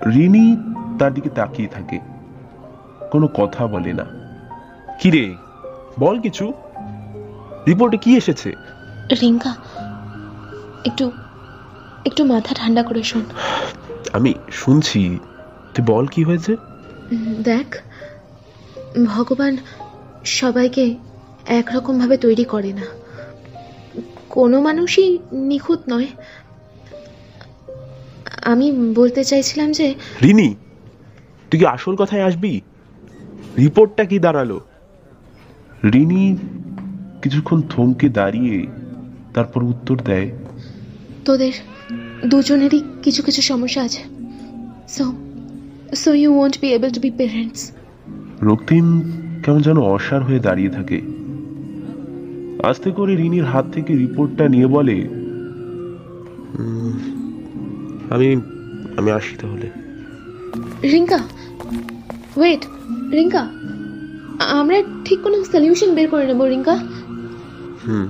রিনি 0.07 0.57
তার 0.99 1.15
দিকে 1.15 1.29
তাকিয়ে 1.29 1.69
থাকে। 1.69 1.99
কোনো 3.11 3.29
কথা 3.29 3.67
বলে 3.67 3.93
না। 3.93 4.07
কিরে 5.01 5.35
বল 6.01 6.21
কিছু। 6.21 6.53
রিপোর্টে 7.69 7.97
কি 7.97 8.17
এসেছে? 8.17 8.53
রিঙ্কা 9.23 9.57
একটু 10.85 11.11
একটু 12.04 12.25
মাথা 12.25 12.54
ঠান্ডা 12.54 12.82
করে 12.82 13.02
শোন। 13.02 13.25
আমি 14.12 14.35
শুনছি 14.50 15.18
তুই 15.75 15.85
বল 15.87 16.06
কি 16.06 16.25
হয়েছে? 16.25 16.56
দেখ 17.42 17.68
ভগবান 19.06 19.56
সবাইকে 20.25 20.85
একরকমভাবে 21.47 22.16
তৈরি 22.16 22.44
করে 22.44 22.73
না। 22.73 22.87
কোনো 24.28 24.61
মানুষই 24.61 25.18
নিখুঁত 25.32 25.80
নয়। 25.88 26.06
আমি 28.42 28.66
বলতে 28.94 29.25
চাইছিলাম 29.25 29.73
যে 29.73 29.94
রিনি 30.23 30.54
তুই 31.50 31.59
কি 31.61 31.66
আসল 31.66 31.97
কথায় 31.97 32.25
আসবি? 32.25 32.61
রিপোর্টটা 33.59 34.04
কি 34.04 34.18
দাঁড়াল? 34.18 34.61
রিনি 35.92 36.37
কিছুক্ষণ 37.23 37.62
থমকে 37.62 38.09
দাঁড়িয়ে 38.09 38.66
তারপর 39.35 39.62
উত্তর 39.62 39.97
দেয় 40.04 40.30
তোদের 41.25 41.52
দুজনেরই 42.26 42.83
কিছু 43.02 43.23
কিছু 43.23 43.43
সমস্যা 43.43 43.83
আছে। 43.83 44.02
So 44.88 45.12
so 45.95 46.12
you 46.14 46.38
won't 46.38 46.61
be 46.61 46.69
able 46.69 46.91
to 46.91 47.00
be 47.00 47.11
parents 47.11 47.73
Raktim 48.43 49.00
কেমন 49.45 49.61
যেন 49.61 49.79
অসার 49.79 50.23
হয়ে 50.23 50.38
দাঁড়িয়ে 50.38 50.69
থাকে। 50.69 51.00
আস্তে 52.69 52.91
করে 52.91 53.17
রিনির 53.17 53.45
হাত 53.45 53.64
থেকে 53.73 53.97
রিপোর্টটা 53.97 54.49
নিয়ে 54.49 54.67
বলে 54.67 55.09
"উম, 56.59 56.93
আমি 58.11 58.37
আমি 58.97 59.11
আসি 59.11 59.37
তাহলে। 59.41 59.71
রিঙ্কা 60.83 61.19
ওয়েট 62.37 62.67
রিঙ্কা 63.12 63.49
আমরা 64.38 64.83
ঠিক 65.05 65.21
কোনো 65.21 65.45
সলিউশন 65.45 65.95
বের 65.95 66.09
করে 66.09 66.26
নেব 66.26 66.45
রিঙ্কা। 66.45 66.75
হুম। 67.88 68.07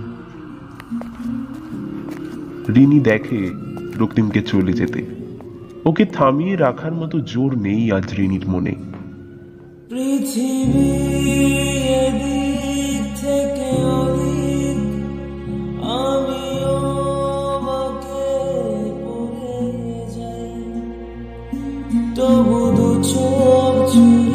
রিনি 2.77 3.01
দেখে 3.01 3.51
রক্তিমকে 3.99 4.43
চলে 4.43 4.73
যেতে। 4.73 5.03
ওকে 5.85 6.05
থামিয়ে 6.05 6.57
রাখার 6.57 6.93
মতো 6.93 7.21
জোর 7.21 7.59
নেই 7.59 7.93
আজ 7.93 8.15
রিনির 8.15 8.49
মনে। 8.49 8.75
দু 22.17 23.03
চোখ 23.03 24.32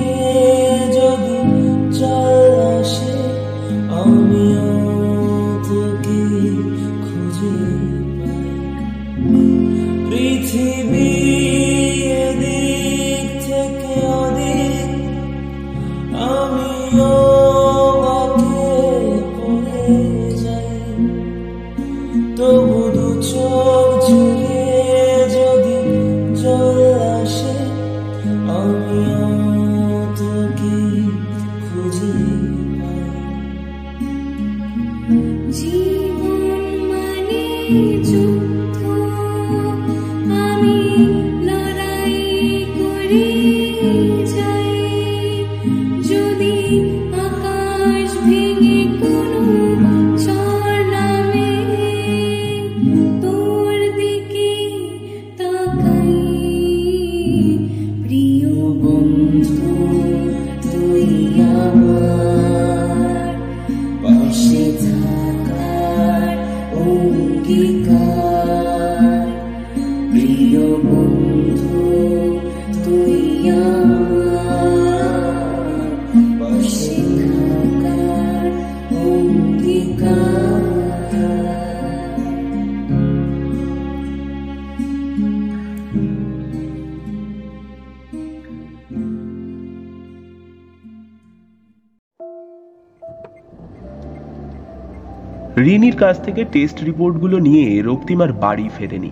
কাছ 96.08 96.24
থেকে 96.24 96.46
টেস্ট 96.52 96.84
রিপোর্টগুলো 96.84 97.40
নিয়ে 97.40 97.82
রক্তিম 97.82 98.22
আর 98.22 98.34
বাড়ি 98.34 98.70
ফেরেনি। 98.78 99.12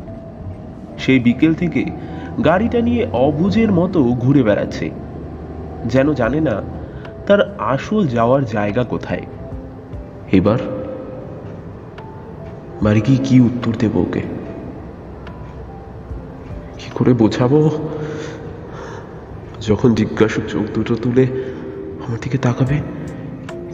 সেই 0.98 1.20
বিকেল 1.20 1.54
থেকে 1.54 1.86
গাড়িটা 2.46 2.80
নিয়ে 2.82 3.08
অবুজের 3.14 3.72
মতো 3.72 4.04
ঘুরে 4.04 4.44
বেড়াচ্ছে। 4.44 4.92
যেন 5.86 6.14
জানে 6.14 6.40
না 6.42 6.62
তার 7.28 7.56
আসল 7.60 8.08
যাওয়ার 8.08 8.46
জায়গা 8.46 8.84
কোথায়। 8.84 9.26
এবার 10.32 10.60
বাড়ি 12.84 13.02
কি 13.02 13.40
উত্তর 13.40 13.74
দেবো 13.80 14.02
ওকে? 14.02 14.22
কি 16.80 16.90
করে 16.94 17.14
বোঝাবো? 17.14 17.60
যখন 19.62 19.96
জিজ্ঞাসু 19.96 20.42
চোখ 20.50 20.66
দুটো 20.76 20.96
তুলে 20.96 21.26
আমার 22.08 22.18
দিকে 22.22 22.38
তাকাবে, 22.38 22.78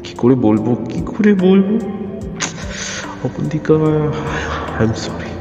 কি 0.03 0.13
করে 0.17 0.35
বলব, 0.35 0.75
কি 0.89 1.01
করে 1.01 1.33
বলব? 1.33 2.00
Apantika 3.27 3.73
I 4.79 4.85
am 4.85 4.93
sorry 5.05 5.31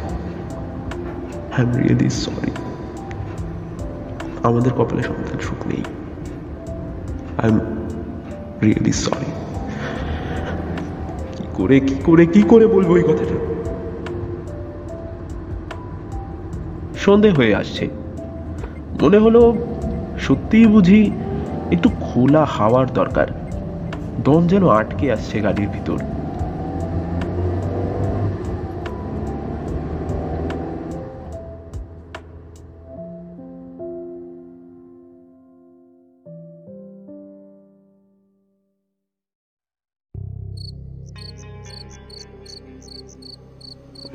I 1.55 1.63
am 1.63 1.71
really 1.81 2.09
sorry 2.25 2.53
আমাদের 4.43 4.73
কপালে 4.79 5.03
সন্তান 5.03 5.39
সুখ 5.47 5.61
নেই। 5.71 5.85
আই 7.43 7.49
এম 7.49 7.57
রিয়েলি 8.63 8.93
সরি 9.05 9.31
কি 11.37 11.45
করে 11.57 11.77
কি 11.89 11.97
করে 12.07 12.25
কি 12.27 12.43
করে 12.43 12.67
বলব 12.67 12.91
এই 12.97 13.05
কথাটা? 13.09 13.37
সন্ধে 17.05 17.31
হয়ে 17.31 17.55
আসছে। 17.55 17.85
মনে 19.03 19.19
হলো 19.19 19.43
সত্যিই 20.19 20.67
বুঝি 20.67 21.01
একটু 21.75 21.89
খোলা 22.01 22.43
হাওয়ার 22.45 22.87
দরকার। 22.93 23.29
দম 24.25 24.43
যেন 24.47 24.69
আটকে 24.69 25.07
আসছে 25.13 25.37
গাড়ির 25.41 25.69
ভিতর। 25.69 25.99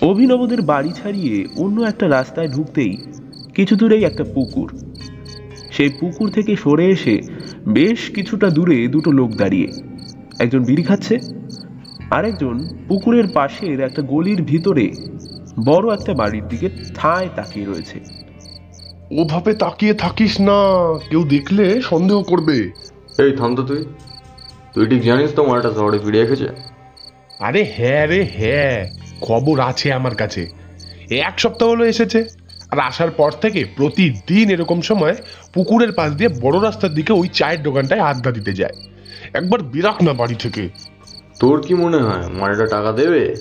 অভিনবদের 0.05 0.61
বাড়ি 0.61 0.91
ছাড়িয়ে 0.91 1.45
অন্য 1.57 1.81
একটা 1.81 2.09
রাস্তায় 2.09 2.47
ঢুকতেই 2.47 2.97
কিছু 3.55 3.75
দূরেই 3.75 4.03
একটা 4.03 4.23
পুকুর। 4.23 4.69
সেই 5.71 5.89
পুকুর 5.89 6.31
থেকে 6.31 6.55
সরে 6.55 6.85
এসে 6.85 7.21
বেশ 7.67 8.09
কিছুটা 8.09 8.49
দূরে 8.49 8.87
দুটো 8.87 9.11
লোক 9.11 9.31
দাঁড়িয়ে। 9.31 9.67
একজন 10.39 10.63
বিড়ি 10.63 10.83
খাচ্ছে 10.83 11.19
আরেকজন 12.11 12.67
পুকুরের 12.87 13.27
পাশের 13.33 13.79
একটা 13.79 14.01
গলির 14.01 14.43
ভিতরে 14.43 14.91
বড় 15.65 15.93
একটা 15.93 16.13
বাড়ির 16.13 16.47
দিকে 16.47 16.69
ঠায় 16.95 17.29
তাকিয়ে 17.35 17.65
রয়েছে। 17.65 17.99
ওভাবে 19.21 19.53
তাকিয়ে 19.53 19.93
থাকিস 19.93 20.41
না 20.41 20.59
কেউ 21.09 21.23
দেখলে 21.23 21.81
সন্দেহ 21.81 22.21
করবে। 22.21 22.71
এই 23.19 23.31
থাম 23.31 23.55
তো 23.55 23.63
তুই। 23.63 23.83
তুই 24.73 24.85
ঠিক 24.85 25.01
জানিস 25.01 25.31
তো 25.35 25.45
মালটা 25.45 25.71
শহরে 25.71 25.99
ফিরে 25.99 26.21
রেখেছে? 26.21 26.47
আরে 27.39 27.61
হ্যাঁ 27.77 28.07
রে 28.07 28.29
হ্যাঁ। 28.37 29.04
খবর 29.27 29.59
আছে 29.59 29.93
আমার 29.93 30.15
কাছে। 30.15 30.49
এক 31.09 31.39
সপ্তাহ 31.39 31.69
হলো 31.69 31.85
এসেছে 31.85 32.19
আর 32.71 32.79
আসার 32.79 33.11
পর 33.11 33.31
থেকে 33.31 33.65
প্রতিদিন 33.75 34.49
এরকম 34.49 34.81
সময় 34.81 35.15
পুকুরের 35.53 35.91
পাশ 35.93 36.11
দিয়ে 36.11 36.29
বড় 36.41 36.61
রাস্তার 36.61 36.93
দিকে 36.93 37.13
ওই 37.13 37.27
চায়ের 37.27 37.63
দোকানটায় 37.63 38.01
আড্ডা 38.01 38.31
দিতে 38.31 38.53
যায়। 38.53 38.73
একবার 39.33 39.59
বিরাক 39.63 40.03
না 40.03 40.13
বাড়ি 40.13 40.35
থেকে। 40.35 40.69
তোর 41.39 41.61
কি 41.61 41.73
মনে 41.73 41.97
হয় 41.97 42.27
মালটা 42.27 42.65
টাকা 42.65 42.91
দেবে? 42.91 43.35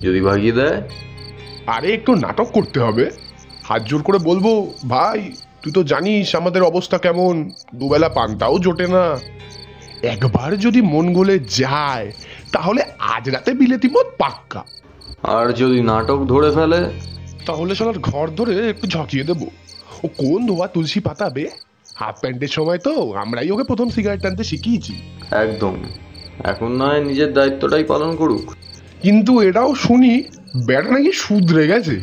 যদি 0.00 0.20
ভাগিয়ে 0.20 0.52
দেয়? 0.52 0.82
আরে 1.66 1.88
একটু 1.94 2.14
নাটক 2.14 2.48
করতে 2.52 2.80
হবে। 2.80 3.10
হাত 3.64 3.82
জোর 3.82 4.02
করে 4.02 4.18
বলব 4.18 4.46
ভাই 4.88 5.32
তুই 5.62 5.72
তো 5.72 5.84
জানিস 5.84 6.36
আমাদের 6.36 6.62
অবস্থা 6.62 6.98
কেমন। 6.98 7.50
দুবেলা 7.74 8.08
পানটাও 8.08 8.58
জোটে 8.58 8.86
না। 8.86 9.04
একবার 10.02 10.58
যদি 10.58 10.80
মন 10.82 11.12
গলে 11.12 11.38
যায় 11.38 12.12
তাহলে 12.52 12.82
আজ 12.98 13.30
রাতে 13.30 13.52
বিলেতি 13.52 13.88
মত 13.88 14.06
পাক্কা। 14.18 14.64
আর 15.24 15.52
যদি 15.52 15.80
নাটক 15.80 16.24
ধরে 16.24 16.50
ফেলে? 16.50 16.84
তাহলে 17.46 17.74
সবার 17.74 17.98
ঘর 17.98 18.28
ধরে 18.28 18.70
একটু 18.70 18.86
ঝকিয়ে 18.86 19.24
দেবো। 19.24 19.46
ও 20.04 20.08
কোন 20.08 20.46
ধোয়া 20.46 20.68
তুলসী 20.68 21.00
পাতাবে 21.00 21.50
হাফ 21.96 22.20
প্যান্টের 22.20 22.48
সময় 22.48 22.78
তো 22.78 23.12
আমরাই 23.12 23.50
ওকে 23.50 23.64
প্রথম 23.64 23.88
সিগারেট 23.88 24.22
টানতে 24.22 24.44
শিখিয়েছি। 24.44 24.92
একদম। 25.30 25.74
এখন 26.44 26.72
নয় 26.72 27.04
নিজের 27.04 27.32
দায়িত্বটাই 27.32 27.84
পালন 27.84 28.16
করুক। 28.16 28.54
কিন্তু 29.02 29.40
এটাও 29.40 29.74
শুনি 29.74 30.24
বেটা 30.66 30.90
নাকি 30.90 31.12
শুধরে 31.12 31.66
গেছে। 31.66 32.00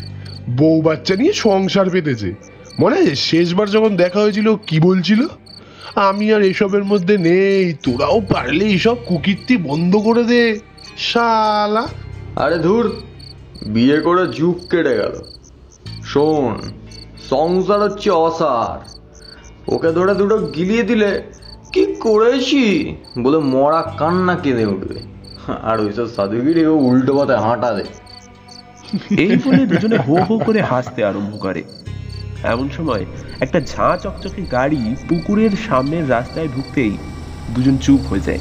বউ 0.58 0.82
বাচ্চা 0.82 1.16
নিয়ে 1.16 1.34
সংসার 1.34 1.90
পেতেছে। 1.90 2.34
মনে 2.80 2.96
আছে 2.96 3.16
শেষবার 3.16 3.70
যখন 3.70 3.96
দেখা 3.96 4.20
হয়েছিল 4.20 4.56
কি 4.56 4.80
বলছিল? 4.80 5.28
আমি 5.96 6.34
আর 6.34 6.42
এসবের 6.42 6.84
মধ্যে 6.84 7.18
নেই 7.18 7.74
তোরাও 7.74 8.22
পারলে 8.22 8.66
এইসব 8.66 8.98
কুকীর্তি 9.06 9.58
বন্ধ 9.58 9.96
করে 9.96 10.24
দে 10.24 10.60
শালা। 10.98 11.88
আরে 12.36 12.58
ধুর 12.60 13.02
বিয়ে 13.66 14.02
করে 14.02 14.28
যুগ 14.28 14.60
কেটে 14.70 14.96
গেল। 14.96 15.24
শোন, 16.04 16.62
সংসার 17.30 17.82
হচ্ছে 17.82 18.10
অসার। 18.10 19.02
ওকে 19.68 19.92
ধরে 19.92 20.16
দুটো 20.16 20.38
গিলিয়ে 20.38 20.84
দিলে 20.84 21.24
কি 21.74 21.96
করেছি? 21.96 22.96
বলে 23.20 23.38
মরা 23.38 23.94
কান্না 23.98 24.36
কেঁদে 24.36 24.66
উঠবে। 24.66 25.00
আর 25.64 25.82
ওইসব 25.82 26.08
সাধুগিরি 26.08 26.66
ও 26.66 26.76
উল্টো 26.76 27.14
পথে 27.18 27.36
হাঁটা 27.36 27.72
দেয় 27.72 27.88
এই 29.18 29.38
বলে 29.46 29.66
দুজনে 29.66 29.98
হো 29.98 30.16
হো 30.16 30.40
করে 30.40 30.62
হাসতে 30.62 31.06
আরম্ভ 31.06 31.42
করে। 31.42 31.64
এমন 32.44 32.70
সময় 32.70 33.06
একটা 33.40 33.62
ঝাঁ 33.62 33.98
চকচকে 33.98 34.42
গাড়ি 34.42 34.96
পুকুরের 35.10 35.50
সামনের 35.68 36.10
রাস্তায় 36.10 36.48
ঢুকতেই 36.48 36.98
দুজন 37.50 37.78
চুপ 37.78 38.00
হয়ে 38.10 38.20
যায়। 38.20 38.40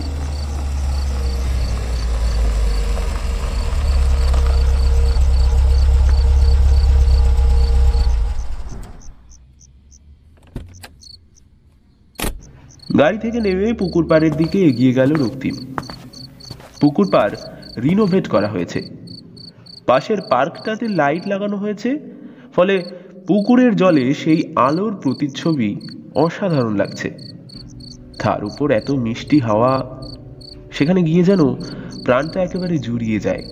গাড়ি 13.01 13.19
থেকে 13.19 13.39
নেমে 13.41 13.69
পুকুর 13.73 14.05
পাড়ের 14.09 14.35
দিকে 14.37 14.59
এগিয়ে 14.71 14.93
গেল 14.93 15.11
রক্তিম। 15.25 15.55
পুকুর 16.81 17.07
পাড় 17.11 17.35
রিনোভেট 17.83 18.27
করা 18.29 18.49
হয়েছে। 18.49 18.81
পাশের 19.87 20.21
পার্কটাতে 20.31 20.87
লাইট 21.01 21.23
লাগানো 21.29 21.57
হয়েছে, 21.57 21.91
ফলে 22.57 22.75
পুকুরের 23.27 23.73
জলে 23.77 24.05
সেই 24.15 24.41
আলোর 24.57 24.93
প্রতিচ্ছবি 25.03 25.71
অসাধারণ 26.15 26.75
লাগছে। 26.77 27.09
তার 28.19 28.41
উপর 28.45 28.67
এত 28.71 28.91
মিষ্টি 28.91 29.39
হাওয়া, 29.39 29.73
সেখানে 30.73 31.01
গিয়ে 31.03 31.25
যেন 31.25 31.43
প্রাণটা 32.05 32.39
একেবারে 32.43 32.79
জুড়িয়ে 32.79 33.19
যায়। 33.21 33.43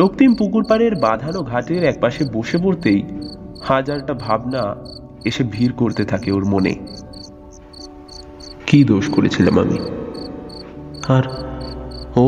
রক্তিম 0.00 0.30
পুকুর 0.34 0.64
পাড়ের 0.68 0.94
বাঁধানো 0.96 1.40
ঘাটের 1.42 1.82
একপাশে 1.84 2.22
বসে 2.32 2.58
পড়তেই 2.58 3.00
হাজারটা 3.62 4.14
ভাবনা 4.14 4.62
এসে 5.24 5.42
ভিড় 5.50 5.72
করতে 5.72 6.02
থাকে 6.04 6.28
ওর 6.32 6.44
মনে। 6.44 6.74
কি 8.72 8.84
দোষ 8.84 9.10
করেছিলাম 9.10 9.58
আমি? 9.58 9.78
আর 11.08 11.22
ও 12.16 12.24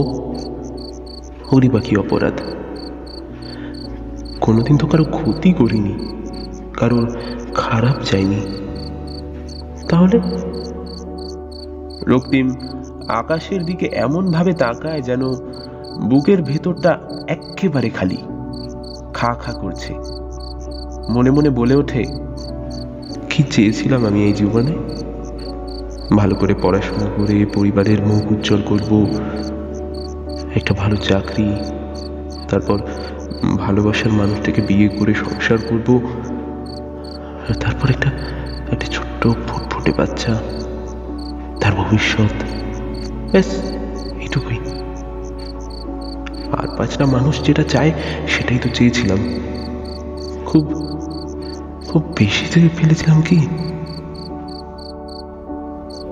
ওরই 1.52 1.68
বা 1.68 1.80
কি 1.80 1.96
অপরাধ? 1.96 2.40
কোনোদিন 4.40 4.76
তো 4.76 4.86
কারও 4.86 5.04
ক্ষতি 5.04 5.52
করিনি, 5.52 5.94
কারোর 6.76 7.16
খারাপ 7.54 8.02
চাইনি 8.04 8.40
তাহলে? 9.88 10.20
রক্তিম, 12.06 12.54
আকাশের 13.08 13.62
দিকে 13.62 13.86
এমন 13.86 14.30
ভাবে 14.30 14.52
তাকায় 14.52 15.02
যেন 15.02 15.22
বুকের 16.08 16.42
ভেতরটা 16.42 16.98
একেবারে 17.28 17.88
খালি, 17.88 18.16
খা 19.14 19.34
খা 19.34 19.52
করছে। 19.52 19.94
মনে 21.10 21.30
মনে 21.30 21.50
বলে 21.50 21.74
ওঠে, 21.74 22.04
কি 23.30 23.42
চেয়েছিলাম 23.50 24.06
আমি 24.06 24.24
এই 24.24 24.32
জীবনে? 24.32 24.74
ভালো 26.12 26.34
করে 26.34 26.54
পড়াশোনা 26.62 27.06
করে 27.16 27.46
পরিবারের 27.46 28.02
মুখ 28.02 28.32
উজ্জ্বল 28.32 28.62
করব, 28.62 29.06
একটা 30.54 30.74
ভালো 30.74 30.96
চাকরি, 30.96 31.48
তারপর 32.48 32.78
ভালোবাসার 33.56 34.12
মানুষটাকে 34.12 34.60
বিয়ে 34.62 34.88
করে 34.88 35.14
সংসার 35.14 35.58
করব 35.58 36.00
তারপর 37.60 37.90
একটা 37.90 38.10
একটা 38.72 38.86
ছোট্ট 38.86 39.28
ফুটফুটে 39.48 39.92
বাচ্চা, 39.92 40.34
তার 41.60 41.72
ভবিষ্যৎ, 41.74 42.34
ব্যাস, 43.32 43.46
এইটুকুই। 44.20 44.58
আর 46.52 46.76
পাঁচটা 46.76 47.06
মানুষ 47.06 47.44
যেটা 47.44 47.62
চায়, 47.62 47.92
সেটাই 48.28 48.58
তো 48.58 48.68
চেয়েছিলাম। 48.68 49.18
খুব 50.46 50.64
খুব 51.88 52.02
বেশি 52.18 52.46
থেকে 52.52 52.68
ফেলেছিলাম 52.68 53.22
কি? 53.22 53.46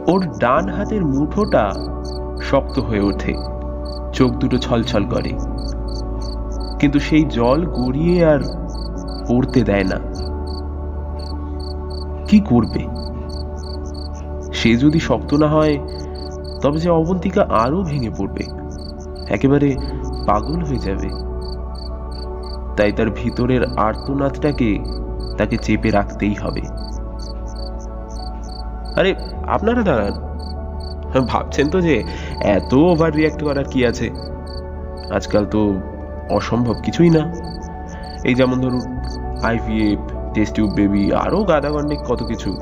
ওর 0.07 0.39
ডান 0.39 0.69
হাতের 0.69 1.05
মুঠোটা 1.05 1.71
শক্ত 2.43 2.79
হয়ে 2.79 3.01
ওঠে, 3.01 3.35
চোখ 4.13 4.33
দুটো 4.33 4.59
ছলছল 4.59 5.05
করে। 5.05 5.33
কিন্তু 6.81 6.99
সেই 6.99 7.25
জল 7.25 7.67
গড়িয়ে 7.67 8.27
আর 8.27 8.39
পড়তে 9.29 9.63
দেয় 9.63 9.85
না। 9.85 9.99
কি 12.27 12.41
করবে? 12.41 12.87
সে 14.53 14.77
যদি 14.77 15.01
শক্ত 15.01 15.35
না 15.35 15.49
হয়, 15.49 15.79
তবে 16.63 16.79
যে 16.79 16.91
অবন্তিকা 16.91 17.47
আরও 17.51 17.83
ভেঙে 17.83 18.11
পড়বে, 18.11 18.45
একেবারে 19.29 19.77
পাগল 20.27 20.63
হয়ে 20.63 20.79
যাবে। 20.79 21.09
তাই 22.77 22.93
তার 22.93 23.11
ভিতরের 23.11 23.63
আর্তনাদটাকে 23.77 24.79
তাকে 25.39 25.57
চেপে 25.57 25.91
রাখতেই 25.91 26.35
হবে। 26.35 26.61
আরে, 28.97 29.15
আপনারা 29.47 29.83
দাঁড়ান। 29.83 30.13
ভাবছেন 31.27 31.69
তো 31.69 31.81
যে 31.81 32.03
এত 32.41 32.75
ওভার 32.75 33.15
রিয়াক্ট 33.15 33.45
করার 33.45 33.65
কি 33.65 33.87
আছে? 33.87 34.11
আজকাল 35.11 35.45
তো 35.47 35.75
অসম্ভব 36.31 36.75
কিছুই 36.83 37.11
না। 37.11 37.33
এই 38.25 38.35
যেমন 38.35 38.61
ধরুন 38.61 38.81
আইভিএফ 39.43 39.99
টেস্ট 40.35 40.55
টিউব 40.55 40.71
বেবি 40.71 41.13
আরও 41.13 41.45
গাদাগণ্ডিক 41.45 41.99
কত 42.01 42.23
কিছু। 42.23 42.57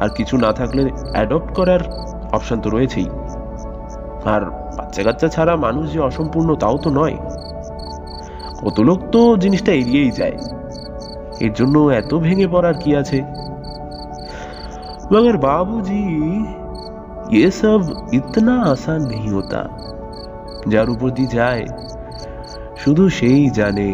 আর 0.00 0.08
কিছু 0.08 0.36
না 0.36 0.52
থাকলে 0.52 0.90
অ্যাডপ্ট 1.12 1.54
করার 1.54 1.80
অপশান 2.32 2.60
তো 2.60 2.70
রয়েছেই। 2.70 3.06
আর 4.24 4.40
বাচ্চা 4.76 5.02
কাচ্চা 5.02 5.28
ছাড়া 5.28 5.56
মানুষ 5.56 5.92
যে 5.92 6.00
অসম্পূর্ণ 6.00 6.54
তাও 6.54 6.76
তো 6.76 6.90
নয়। 6.90 7.16
কত 8.64 8.80
লোক 8.80 8.98
তো 9.12 9.36
জিনিসটা 9.36 9.72
এড়িয়েই 9.72 10.10
যায়। 10.10 10.36
এর 11.40 11.52
জন্য 11.52 11.78
এত 11.78 12.14
ভেঙে 12.14 12.46
পড়ার 12.46 12.74
কি 12.74 12.96
আছে? 12.96 13.37
मगर 15.11 15.37
बाबूजी 15.37 16.03
ये 17.33 17.49
सब 17.51 18.11
इतना 18.13 18.53
आसान 18.63 19.01
नहीं 19.07 19.29
होता 19.29 19.61
যার 20.67 20.87
উপর 20.89 21.09
দিয়ে 21.09 21.33
যায় 21.33 21.63
শুধু 22.77 23.03
সেই 23.09 23.49
জানে 23.49 23.89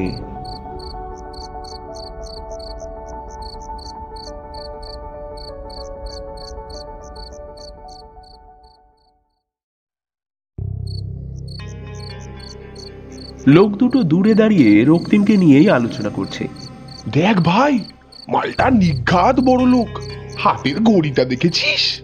লোক 13.48 13.70
দুটো 13.76 14.00
দূরে 14.04 14.34
দাঁড়িয়ে 14.34 14.70
রক্তিমকে 14.86 15.34
নিয়েই 15.38 15.68
আলোচনা 15.70 16.10
করছে 16.10 16.44
দেখ 17.12 17.36
ভাই 17.42 17.74
মালটা 18.28 18.66
নিঘাত 18.72 19.36
বড় 19.40 19.64
লোক 19.66 19.90
হাতের 20.45 20.81
ঘড়িটা 20.81 21.25
দেখেছিস? 21.25 22.01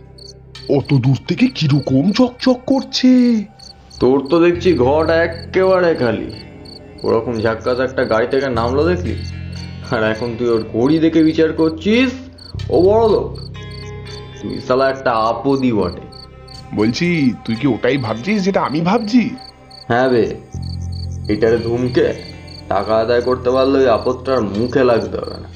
অত 0.71 0.95
দূর 0.95 1.17
থেকে 1.29 1.47
কীরকম 1.47 2.13
চকচক 2.13 2.61
করছে। 2.67 3.45
তোর 4.01 4.27
তো 4.27 4.41
দেখছি 4.41 4.75
ঘট 4.75 5.11
একেবারে 5.11 5.95
খালি। 5.95 6.33
ওরকম 7.03 7.41
ঝাক্কা 7.41 7.85
একটা 7.85 8.05
গাড়ি 8.05 8.27
থেকে 8.27 8.49
নামলো 8.49 8.85
দেখলি? 8.85 9.17
আর 9.91 10.11
এখন 10.11 10.37
তুই 10.39 10.49
ওর 10.49 10.65
ঘড়ি 10.73 10.99
দেখে 10.99 11.23
বিচার 11.23 11.53
করছিস? 11.53 12.11
ও 12.71 12.83
বড় 12.83 13.09
লোক। 13.09 13.37
তুই 14.43 14.61
সালা 14.69 14.91
একটা 14.91 15.13
আপদি 15.13 15.73
বটে। 15.73 16.01
বলছি 16.75 17.33
তুই 17.45 17.57
কি 17.57 17.67
ওটাই 17.67 17.97
ভাবছিস 17.97 18.45
যেটা 18.45 18.61
আমি 18.61 18.81
ভাবছি? 18.81 19.31
হ্যাঁ 19.89 20.09
বে। 20.09 20.37
এটারে 21.29 21.59
ধুমকে 21.59 22.13
টাকা 22.69 22.97
আদায় 22.97 23.21
করতে 23.21 23.51
পারলে 23.51 23.79
ওই 23.79 23.89
আপদটার 23.89 24.41
মুখে 24.41 24.85
লাগতে 24.85 25.19
হবে 25.19 25.41
না। 25.41 25.50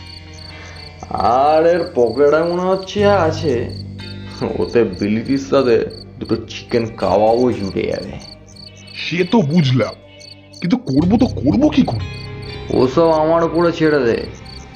আর 1.18 1.66
এর 1.66 1.84
পকেটে 1.94 2.42
মনে 2.42 2.62
হচ্ছে 2.62 3.06
আছে। 3.06 3.70
ওতে 4.58 4.84
বিলিতির 4.84 5.38
সাথে 5.38 5.86
দুটো 6.18 6.36
চিকেন 6.36 6.86
কাবাবও 6.86 7.52
জুড়ে 7.52 7.82
যাবে। 7.82 8.12
সে 8.94 9.24
তো 9.24 9.42
বুঝলাম। 9.42 9.94
কিন্তু 10.60 10.76
করব 10.76 11.16
তো 11.18 11.26
করব 11.26 11.68
কি 11.68 11.82
করে? 11.82 12.34
ওসব 12.70 13.10
আমার 13.10 13.44
উপরে 13.44 13.72
ছেড়ে 13.72 14.04
দে। 14.04 14.26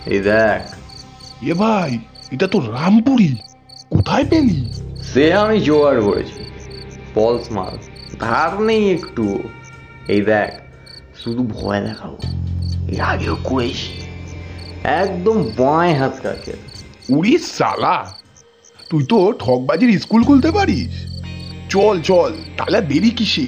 এই 0.06 0.20
দেখ। 0.20 0.74
এ 1.42 1.54
ভাই 1.54 1.98
এটা 2.32 2.46
তো 2.46 2.60
রামপুরি। 2.60 3.36
কোথায় 3.90 4.24
পেলি? 4.24 4.72
সে 5.02 5.34
আমি 5.34 5.60
জোগাড় 5.60 6.02
করেছি। 6.02 6.44
পলস 7.14 7.52
মাল 7.52 7.78
ধার 8.18 8.62
নেই 8.62 8.90
একটু 8.90 9.42
এই 10.08 10.20
দেখ 10.20 10.60
শুধু 11.24 11.46
ভয় 11.50 11.80
দেখাবো। 11.80 12.18
এর 12.88 13.00
আগেও 13.00 13.36
করেছি। 13.44 14.07
একদম 14.88 15.50
বাঁয় 15.58 15.94
হাত 15.94 16.20
কাকে 16.22 16.52
উড়ি 17.10 17.38
সালা 17.38 18.12
তুই 18.90 19.04
তো 19.08 19.32
ঠকবাজির 19.32 20.00
স্কুল 20.00 20.22
খুলতে 20.24 20.50
পারিস। 20.50 21.12
চল 21.68 22.00
চল 22.00 22.32
তাহলে 22.56 22.80
দেরি 22.80 23.10
কিসে? 23.10 23.46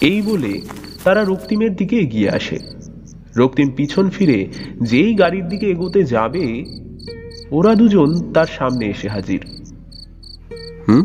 এই 0.00 0.22
বলে 0.22 0.60
তারা 1.04 1.24
রক্তিমের 1.24 1.76
দিকে 1.76 1.96
এগিয়ে 1.96 2.30
আসে। 2.30 2.58
রক্তিম 3.36 3.70
পিছন 3.70 4.10
ফিরে 4.10 4.48
যেই 4.82 5.14
গাড়ির 5.14 5.48
দিকে 5.48 5.66
এগোতে 5.66 6.02
যাবে 6.04 6.64
ওরা 7.50 7.74
দুজন 7.74 8.32
তার 8.32 8.46
সামনে 8.46 8.86
এসে 8.86 9.08
হাজির। 9.08 9.46
হুম? 10.88 11.04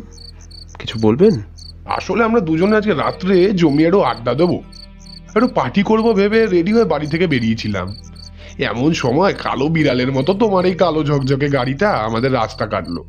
কিছু 0.80 1.00
বলবেন? 1.02 1.42
আসলে 1.86 2.24
আমরা 2.24 2.40
দুজন 2.40 2.74
আজকে 2.74 2.94
রাত্রে 2.94 3.52
জমিয়ে 3.52 3.88
একটু 3.88 4.02
আড্ডা 4.02 4.34
দেবো। 4.34 4.64
একটু 5.36 5.48
পার্টি 5.48 5.84
করব 5.84 6.14
ভেবে 6.14 6.48
রেডি 6.48 6.74
হয়ে 6.74 6.84
বাড়ি 6.84 7.08
থেকে 7.08 7.28
বেরিয়েছিলাম। 7.28 7.96
এমন 8.60 8.94
সময় 8.94 9.34
কালো 9.34 9.68
বিড়ালের 9.68 10.12
মতো 10.12 10.34
তোমার 10.34 10.66
এই 10.66 10.74
কালো 10.74 11.04
ঝকঝকে 11.04 11.48
গাড়িটা 11.48 11.90
আমাদের 11.90 12.34
রাস্তা 12.34 12.68
কাটলো। 12.68 13.06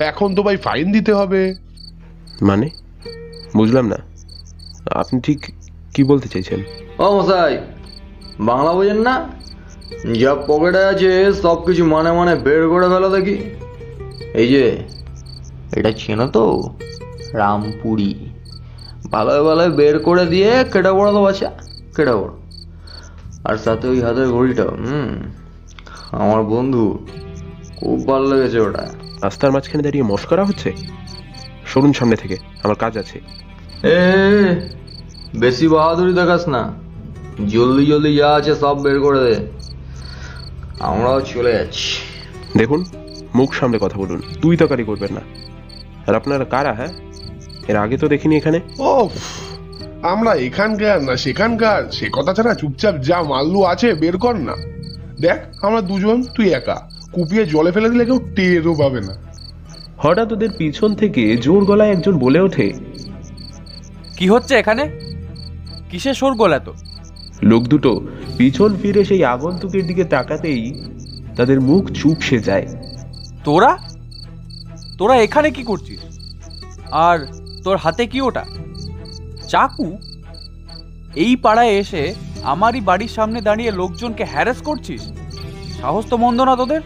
এখন 0.00 0.34
তো 0.34 0.42
ভাই 0.42 0.56
ফাইন 0.56 0.92
দিতে 0.92 1.12
হবে। 1.12 1.54
মানে? 2.42 2.68
বুঝলাম 3.56 3.86
না। 3.86 3.96
আপনি 4.90 5.20
ঠিক 5.20 5.46
কি 5.94 6.04
বলতে 6.04 6.28
চাইছেন? 6.28 6.62
ও 6.98 7.22
মশাই 7.22 7.58
বাংলা 8.40 8.72
বোঝেন 8.72 9.00
না? 9.00 9.28
যা 10.20 10.34
পকেটে 10.34 10.84
আছে 10.84 11.32
সব 11.32 11.66
কিছু 11.66 11.84
মানে 11.84 12.12
মানে 12.12 12.36
বের 12.36 12.68
করে 12.68 12.88
ফেলো 12.88 13.10
দেখি। 13.10 13.50
এই 14.34 14.48
যে 14.48 14.76
এটা 15.76 15.92
চেনো 15.92 16.28
তো? 16.28 16.74
রামপুরি। 17.32 18.27
ভালোই 19.10 19.42
ভালোয় 19.44 19.70
বের 19.70 19.98
করে 19.98 20.26
দিয়ে 20.26 20.64
কেটে 20.72 20.92
পড়ো 20.92 21.12
তো 21.12 21.22
বাচ্চা 21.22 21.50
কেটে 21.96 22.12
পড়ো। 22.12 22.38
আর 23.44 23.56
সাথে 23.56 23.88
ওই 23.88 24.00
হাতের 24.00 24.28
ঘড়িটা 24.28 24.64
হুম 24.64 25.22
আমার 26.12 26.42
বন্ধু 26.42 27.06
খুব 27.76 28.06
ভালো 28.06 28.36
লেগেছে 28.36 28.60
ওটা। 28.60 28.88
রাস্তার 29.22 29.52
মাঝখানে 29.52 29.82
দাঁড়িয়ে 29.82 30.04
মস্করা 30.04 30.44
হচ্ছে? 30.44 30.72
সরুন 31.66 31.92
সামনে 31.92 32.16
থেকে 32.16 32.36
আমার 32.62 32.76
কাজ 32.76 32.98
আছে। 32.98 33.20
এ 33.82 33.98
বেশি 35.38 35.68
বাহাদুরি 35.68 36.12
দেখাস 36.12 36.48
না। 36.48 36.72
জলদি 37.48 37.86
জলদি 37.86 38.16
যা 38.16 38.34
আছে 38.34 38.54
সব 38.54 38.82
বের 38.82 39.00
করে 39.00 39.20
দে। 39.20 39.46
আমরাও 40.80 41.20
চলে 41.20 41.52
যাচ্ছি। 41.52 41.98
দেখুন 42.56 42.84
মুখ 43.34 43.54
সামনে 43.54 43.78
কথা 43.80 43.98
বলুন 43.98 44.22
তুই 44.42 44.56
তকারি 44.56 44.84
করবেন 44.84 45.14
না। 45.14 45.20
আর 46.06 46.14
আপনারা 46.14 46.44
কারা 46.44 46.72
হ্যাঁ? 46.74 47.07
এর 47.68 47.76
আগে 47.76 47.96
তো 47.96 48.08
দেখিনি 48.08 48.36
এখানে। 48.36 48.60
ও 48.78 49.08
আমরা 50.02 50.34
এখানকার 50.34 51.02
না 51.02 51.16
সেখানকার 51.16 51.90
সে 51.92 52.08
কথা 52.12 52.34
ছাড়া 52.34 52.54
চুপচাপ 52.54 52.94
যা 52.98 53.22
মাল্লু 53.22 53.64
আছে 53.64 53.94
বের 53.94 54.16
কর 54.16 54.36
না। 54.36 54.54
দেখ 55.20 55.64
আমরা 55.64 55.80
দুজন 55.80 56.22
তুই 56.22 56.48
একা। 56.48 56.90
কুপিয়ে 57.12 57.46
জলে 57.46 57.72
ফেলে 57.72 57.90
দিলে 57.90 58.04
কেউ 58.04 58.18
টেরও 58.36 58.74
পাবে 58.74 59.00
না। 59.00 59.14
হঠাৎ 59.98 60.32
ওদের 60.32 60.48
পিছন 60.58 60.94
থেকে 60.94 61.36
জোর 61.36 61.64
গলায় 61.64 61.90
একজন 61.90 62.18
বলে 62.18 62.40
ওঠে 62.40 62.72
কি 64.16 64.28
হচ্ছে 64.28 64.54
এখানে? 64.54 65.00
কিসের 65.90 66.14
শোরগোল 66.14 66.52
এত 66.52 66.68
লোক 67.42 67.62
দুটো 67.62 68.00
পিছন 68.36 68.76
ফিরে 68.82 69.04
সেই 69.04 69.24
আগন্তুকের 69.24 69.86
দিকে 69.86 70.04
তাকাতেই 70.04 70.84
তাদের 71.36 71.60
মুখ 71.60 71.90
চুপসে 71.90 72.38
যায়। 72.38 72.66
তোরা? 73.44 73.78
তোরা 74.98 75.16
এখানে 75.16 75.50
কি 75.50 75.62
করছিস? 75.62 76.00
আর 76.90 77.18
তোর 77.68 77.76
হাতে 77.76 78.06
কি 78.06 78.20
ওটা? 78.20 78.44
চাকু? 79.48 79.98
এই 81.16 81.36
পাড়ায় 81.36 81.72
এসে 81.78 82.14
আমারই 82.42 82.80
বাড়ির 82.80 83.08
সামনে 83.08 83.40
দাঁড়িয়ে 83.40 83.70
লোকজনকে 83.70 84.24
হ্যারাস 84.24 84.62
করছিস? 84.62 85.02
সাহস 85.80 86.06
তো 86.06 86.16
মন্দ 86.16 86.40
না 86.40 86.56
তোদের? 86.56 86.80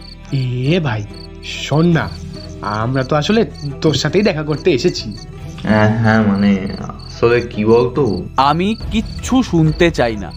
এ 0.73 0.79
ভাই 0.79 1.03
শোন 1.43 1.85
না 1.91 2.09
আমরা 2.61 3.03
তো 3.03 3.15
আসলে 3.15 3.45
তোর 3.81 3.93
সাথেই 3.93 4.23
দেখা 4.23 4.43
করতে 4.43 4.71
এসেছি। 4.71 5.13
হ্যাঁ 5.63 5.97
হ্যাঁ 5.97 6.21
মানে 6.27 6.67
আসলে 6.87 7.41
কি 7.41 7.65
বলতো? 7.65 8.23
আমি 8.37 8.75
কিচ্ছু 8.91 9.43
শুনতে 9.43 9.91
চাই 9.91 10.15
না। 10.15 10.31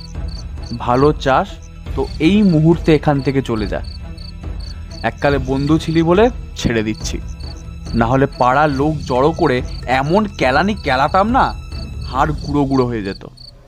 ভালো 0.78 1.12
চাস 1.12 1.48
তো 1.96 2.06
এই 2.18 2.42
মুহূর্তে 2.42 2.94
এখান 2.94 3.20
থেকে 3.20 3.42
চলে 3.42 3.66
যা। 3.66 3.80
এককালে 5.02 5.38
বন্ধু 5.38 5.78
ছিলি 5.78 6.02
বলে 6.02 6.30
ছেড়ে 6.56 6.82
দিচ্ছি। 6.82 7.18
না 7.94 8.06
হলে 8.06 8.26
পাড়ার 8.38 8.70
লোক 8.70 8.94
জড়ো 9.06 9.32
করে 9.32 9.62
এমন 9.86 10.24
কেলানি 10.38 10.74
কেলাতাম 10.74 11.30
না 11.30 11.52
হাড় 12.06 12.32
গুঁড়ো 12.32 12.64
গুঁড়ো 12.64 12.86
হয়ে 12.86 13.02
যেত। 13.02 13.26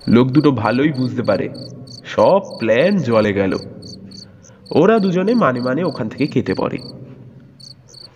লোক 0.08 0.28
দুটো 0.28 0.50
ভালোই 0.50 0.92
বুঝতে 0.92 1.22
পারে। 1.22 1.48
সব 2.04 2.40
প্ল্যান 2.58 2.96
জলে 2.96 3.32
গেল। 3.32 3.56
ওরা 4.70 4.98
দুজনে 4.98 5.34
মানে 5.34 5.60
মানে 5.60 5.84
ওখান 5.84 6.08
থেকে 6.08 6.26
কেটে 6.26 6.54
পড়ে। 6.54 6.78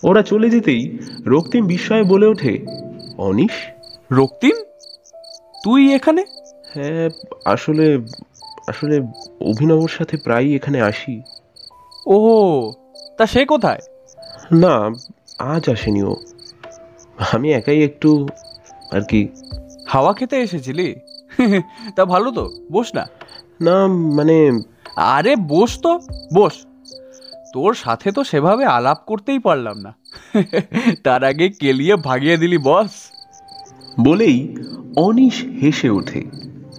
ওরা 0.04 0.22
চলে 0.22 0.50
যেতেই 0.50 0.98
রক্তিম 1.26 1.66
বিস্ময়ে 1.66 2.02
বলে 2.02 2.26
ওঠে 2.26 2.66
অনিশ? 3.18 3.50
রক্তিম? 4.12 4.56
তুই 5.64 5.94
এখানে? 5.94 6.24
হ্যাঁ 6.74 7.08
আসলে 7.44 7.98
আসলে 8.68 9.00
অভিনবর 9.40 9.88
সাথে 9.88 10.16
প্রায়ই 10.16 10.54
এখানে 10.54 10.82
আসি। 10.82 11.22
ও 12.06 12.72
তা 13.18 13.26
সে 13.26 13.44
কোথায়? 13.44 13.78
না 14.52 14.90
আজ 15.42 15.70
আসেনি 15.70 16.02
ও 16.02 16.16
আমি 17.32 17.52
একাই 17.52 17.82
একটু 17.82 18.28
আর 18.92 19.00
কি। 19.00 19.28
হাওয়া 19.86 20.12
খেতে 20.12 20.36
এসেছিলি? 20.36 20.94
তা 21.96 22.04
ভালো 22.04 22.30
তো 22.30 22.50
বস 22.72 22.94
না। 22.94 23.06
না 23.60 23.86
মানে 23.86 24.60
আরে 24.96 25.36
বস 25.36 25.78
তো 25.82 26.00
বস। 26.34 26.66
তোর 27.52 27.74
সাথে 27.74 28.12
তো 28.12 28.24
সেভাবে 28.24 28.64
আলাপ 28.64 28.98
করতেই 29.06 29.38
পারলাম 29.38 29.78
না। 29.78 29.94
তার 31.04 31.24
আগে 31.24 31.48
কেলিয়ে 31.48 31.96
ভাগিয়ে 31.96 32.36
দিলি 32.36 32.58
বস। 32.58 32.90
বলেই 34.00 34.56
অনিশ 34.96 35.44
হেসে 35.62 35.90
ওঠে 35.90 36.22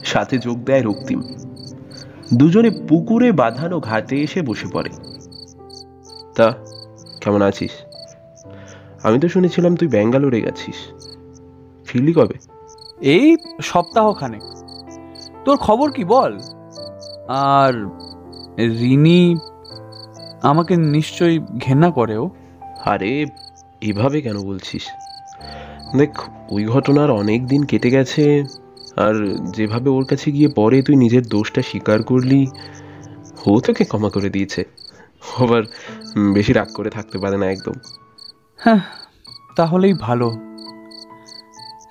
সাথে 0.04 0.38
যোগ 0.38 0.58
দেয় 0.64 0.82
রক্তিম। 0.82 1.22
দুজনে 2.34 2.70
পুকুরে 2.70 3.32
বাঁধানো 3.32 3.80
ঘাটে 3.80 4.22
এসে 4.22 4.42
বসে 4.42 4.68
পড়ে। 4.74 4.90
তা 6.36 6.54
কেমন 7.22 7.42
আছিস? 7.42 7.83
আমি 9.04 9.20
তো 9.20 9.28
শুনেছিলাম 9.28 9.76
তুই 9.76 9.88
ব্যাঙ্গালোরে 9.88 10.42
গেছিস। 10.42 10.76
ফিরলি 11.86 12.14
কবে? 12.14 12.34
এই 13.02 13.38
সপ্তাহখানেক। 13.62 14.42
তোর 15.46 15.58
খবর 15.58 15.92
কি 15.92 16.04
বল? 16.04 16.40
আর 17.28 17.86
রিনি 18.58 19.36
আমাকে 20.42 20.78
নিশ্চয়ই 20.78 21.40
ঘেন্না 21.40 21.92
করে 21.92 22.18
ও। 22.18 22.30
আরে 22.86 23.26
এভাবে 23.82 24.22
কেন 24.22 24.42
বলছিস? 24.42 24.84
দেখ 25.98 26.10
ওই 26.52 26.66
ঘটনার 26.66 27.12
অনেক 27.12 27.48
দিন 27.48 27.64
কেটে 27.64 27.90
গেছে 27.90 28.44
আর 28.96 29.38
যেভাবে 29.56 29.90
ওর 29.90 30.06
কাছে 30.06 30.32
গিয়ে 30.32 30.48
পরে 30.48 30.82
তুই 30.82 30.96
নিজের 30.96 31.26
দোষটা 31.26 31.62
স্বীকার 31.62 32.04
করলি 32.04 32.48
ও 33.48 33.60
তোকে 33.60 33.84
ক্ষমা 33.84 34.10
করে 34.10 34.30
দিয়েছে। 34.30 34.64
আবার 35.38 35.64
বেশি 36.34 36.54
রাগ 36.54 36.68
করে 36.74 36.90
থাকতে 36.90 37.18
পারে 37.18 37.38
না 37.38 37.52
একদম। 37.52 37.74
হ্যাঁ 38.64 38.82
তাহলেই 39.56 39.94
ভালো। 39.94 40.28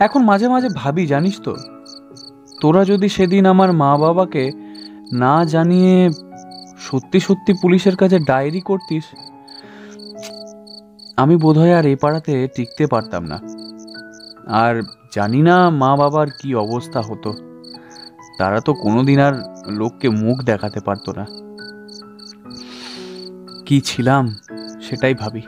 এখন 0.00 0.20
মাঝে 0.24 0.46
মাঝে 0.48 0.68
ভাবি, 0.74 1.06
জানিস 1.06 1.36
তো, 1.40 1.52
তোরা 2.60 2.84
যদি 2.84 3.08
সেদিন 3.08 3.44
আমার 3.46 3.70
মা 3.72 3.92
বাবাকে 3.96 4.44
না 5.12 5.34
জানিয়ে 5.44 6.10
সত্যি 6.78 7.18
সত্যি 7.20 7.52
পুলিশের 7.62 7.96
কাছে 7.96 8.16
ডায়েরি 8.18 8.60
করতিস, 8.60 9.04
আমি 11.16 11.34
বোধহয় 11.36 11.74
আর 11.78 11.86
এ 11.86 11.94
পাড়াতে 11.96 12.32
টিকতে 12.56 12.84
পারতাম 12.86 13.22
না। 13.24 13.38
আর 14.62 14.74
জানি 15.12 15.40
না 15.42 15.56
মা 15.70 15.90
বাবার 15.96 16.28
কি 16.38 16.48
অবস্থা 16.54 17.00
হতো, 17.00 17.30
তারা 18.38 18.58
তো 18.60 18.72
কোনোদিন 18.74 19.18
আর 19.20 19.34
লোককে 19.80 20.08
মুখ 20.22 20.36
দেখাতে 20.42 20.80
পারতো 20.80 21.10
না। 21.18 21.24
কি 23.66 23.76
ছিলাম, 23.80 24.24
সেটাই 24.80 25.14
ভাবি। 25.14 25.44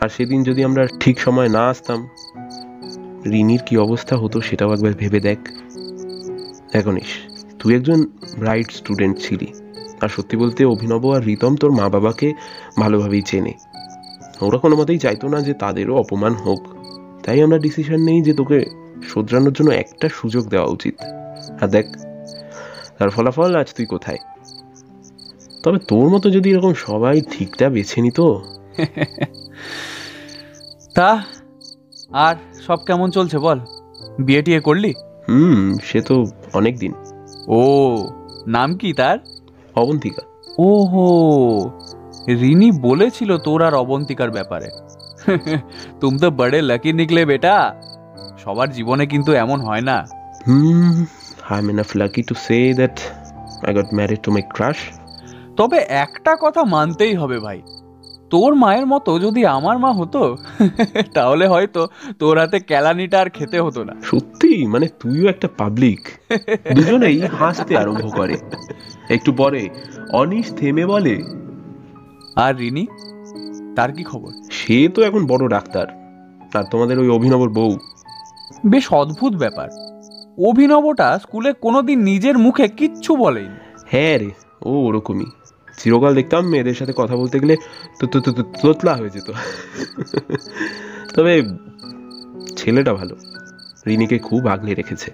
আর 0.00 0.08
সেদিন 0.08 0.42
যদি 0.42 0.64
আমরা 0.64 0.86
ঠিক 1.00 1.20
সময় 1.20 1.48
না 1.48 1.68
আসতাম, 1.68 2.08
রিনির 3.32 3.62
কি 3.66 3.78
অবস্থা 3.78 4.16
হতো 4.16 4.40
সেটাও 4.40 4.72
একবার 4.72 4.92
ভেবে 4.92 5.20
দেখ। 5.20 5.38
দেখনিস 6.72 7.10
তুই 7.58 7.74
একজন 7.74 8.06
ব্রাইট 8.38 8.70
স্টুডেন্ট 8.70 9.18
ছিলি, 9.18 9.52
আর 10.00 10.08
সত্যি 10.08 10.36
বলতে 10.36 10.64
অভিনব 10.64 11.12
আর 11.12 11.24
রিতম 11.24 11.56
তোর 11.56 11.72
মা 11.72 11.88
বাবাকে 11.88 12.32
ভালোভাবেই 12.78 13.22
চেনে। 13.22 13.52
ওরা 14.40 14.58
কোনো 14.58 14.76
মতেই 14.76 14.98
চাইতো 14.98 15.28
না 15.28 15.40
যে 15.40 15.54
তাদেরও 15.54 15.96
অপমান 15.96 16.32
হোক। 16.32 16.60
তাই 17.24 17.42
আমরা 17.42 17.58
ডিসিশন 17.58 18.00
নেই 18.00 18.22
যে 18.22 18.32
তোকে 18.34 18.64
শোধরানোর 19.02 19.52
জন্য 19.52 19.70
একটা 19.70 20.08
সুযোগ 20.08 20.48
দেওয়া 20.48 20.66
উচিত। 20.66 20.94
আর 21.60 21.68
দেখ, 21.68 21.86
তার 22.98 23.10
ফলাফল 23.10 23.56
আজ 23.56 23.74
তুই 23.74 23.86
কোথায়? 23.86 24.18
তবে 25.62 25.78
তোর 25.78 26.08
মতো 26.08 26.30
যদি 26.30 26.50
এরকম 26.50 26.74
সবাই 26.74 27.20
ঠিকটা 27.20 27.70
বেছে 27.70 28.00
নিত 28.00 28.20
তা 30.94 31.22
আর 32.12 32.36
সব 32.66 32.78
কেমন 32.86 33.10
চলছে 33.10 33.38
বল? 33.38 33.58
বিয়ে 34.20 34.42
টিয়ে 34.42 34.60
করলি? 34.60 34.94
হুম 35.28 35.78
সে 35.78 36.00
তো 36.00 36.26
অনেক 36.52 36.78
দিন। 36.78 36.92
ও 37.48 37.60
নাম 38.46 38.74
কি 38.74 38.92
তার? 38.92 39.18
অবন্তিকা। 39.74 40.22
ওহো 40.58 41.06
রিনি 42.28 42.70
বলেছিল 42.72 43.38
তোর 43.38 43.62
আর 43.62 43.74
অবন্তিকার 43.74 44.30
ব্যাপারে। 44.30 44.68
তুম 46.00 46.18
তো 46.18 46.30
বড়ে 46.30 46.62
লাকি 46.62 46.92
নিকলে 46.92 47.24
বেটা। 47.24 47.74
সবার 48.38 48.70
জীবনে 48.70 49.06
কিন্তু 49.06 49.32
এমন 49.32 49.60
হয় 49.60 49.80
না। 49.80 50.06
হুম 50.46 51.04
I 51.50 51.58
am 51.58 51.70
enough 51.70 51.96
lucky 51.96 52.22
to 52.22 52.34
say 52.34 52.74
that 52.74 53.00
I 53.66 53.74
got 53.74 53.94
married 53.94 54.18
to 54.22 54.32
my 54.32 54.42
crush 54.54 54.76
তবে 55.56 55.78
একটা 55.78 56.36
কথা 56.40 56.64
মানতেই 56.64 57.14
হবে 57.14 57.38
ভাই। 57.38 57.62
তোর 58.30 58.54
মায়ের 58.54 58.86
মতো 58.86 59.18
যদি 59.18 59.46
আমার 59.46 59.78
মা 59.78 59.92
হতো 59.92 60.36
তাহলে 61.14 61.46
হয়তো 61.46 61.88
তোর 62.18 62.38
হাতে 62.38 62.60
কেলানিটা 62.60 63.20
আর 63.20 63.30
খেতে 63.30 63.60
হতো 63.60 63.84
না। 63.84 63.94
সত্যি? 64.02 64.66
মানে 64.66 64.86
তুইও 64.86 65.28
একটা 65.28 65.48
পাবলিক 65.58 66.00
দুজনেই 66.74 67.20
হাসতে 67.20 67.76
আরম্ভ 67.76 68.16
করে। 68.16 68.36
একটু 69.10 69.32
পরে 69.32 69.68
অনিশ 70.12 70.52
থেমে 70.56 70.86
বলে 70.86 71.22
আর 72.36 72.56
রিনি 72.56 72.86
তার 73.76 73.92
কি 73.92 74.02
খবর? 74.02 74.30
সে 74.50 74.88
তো 74.88 75.02
এখন 75.02 75.26
বড় 75.26 75.48
ডাক্তার। 75.48 75.86
আর 76.54 76.64
তোমাদের 76.70 76.98
ওই 76.98 77.08
অভিনবর 77.08 77.48
বউ। 77.48 77.78
বেশ 78.66 78.92
অদ্ভুত 78.92 79.34
ব্যাপার। 79.34 79.68
অভিনবটা 80.48 81.18
স্কুলে 81.22 81.52
কোনোদিন 81.52 82.02
নিজের 82.02 82.38
মুখে 82.38 82.68
কিচ্ছু 82.68 83.16
বলেনি। 83.16 83.56
হ্যাঁ 83.86 84.18
রে 84.18 84.30
ও 84.62 84.70
ওরকমই। 84.70 85.26
চিরকাল 85.78 86.14
দেখতাম 86.14 86.44
মেয়েদের 86.46 86.74
সাথে 86.74 86.92
কথা 86.96 87.16
বলতে 87.16 87.40
গেলে 87.40 87.56
তো 88.00 88.06
তো 88.06 88.20
তো 88.20 88.42
তোতলা 88.62 88.94
হয়ে 88.94 89.10
যেত। 89.10 89.32
তবে 91.14 91.42
ছেলেটা 92.56 92.94
ভালো। 92.94 93.16
রিনিকে 93.86 94.18
খুব 94.18 94.46
আগলে 94.46 94.74
রেখেছে। 94.74 95.10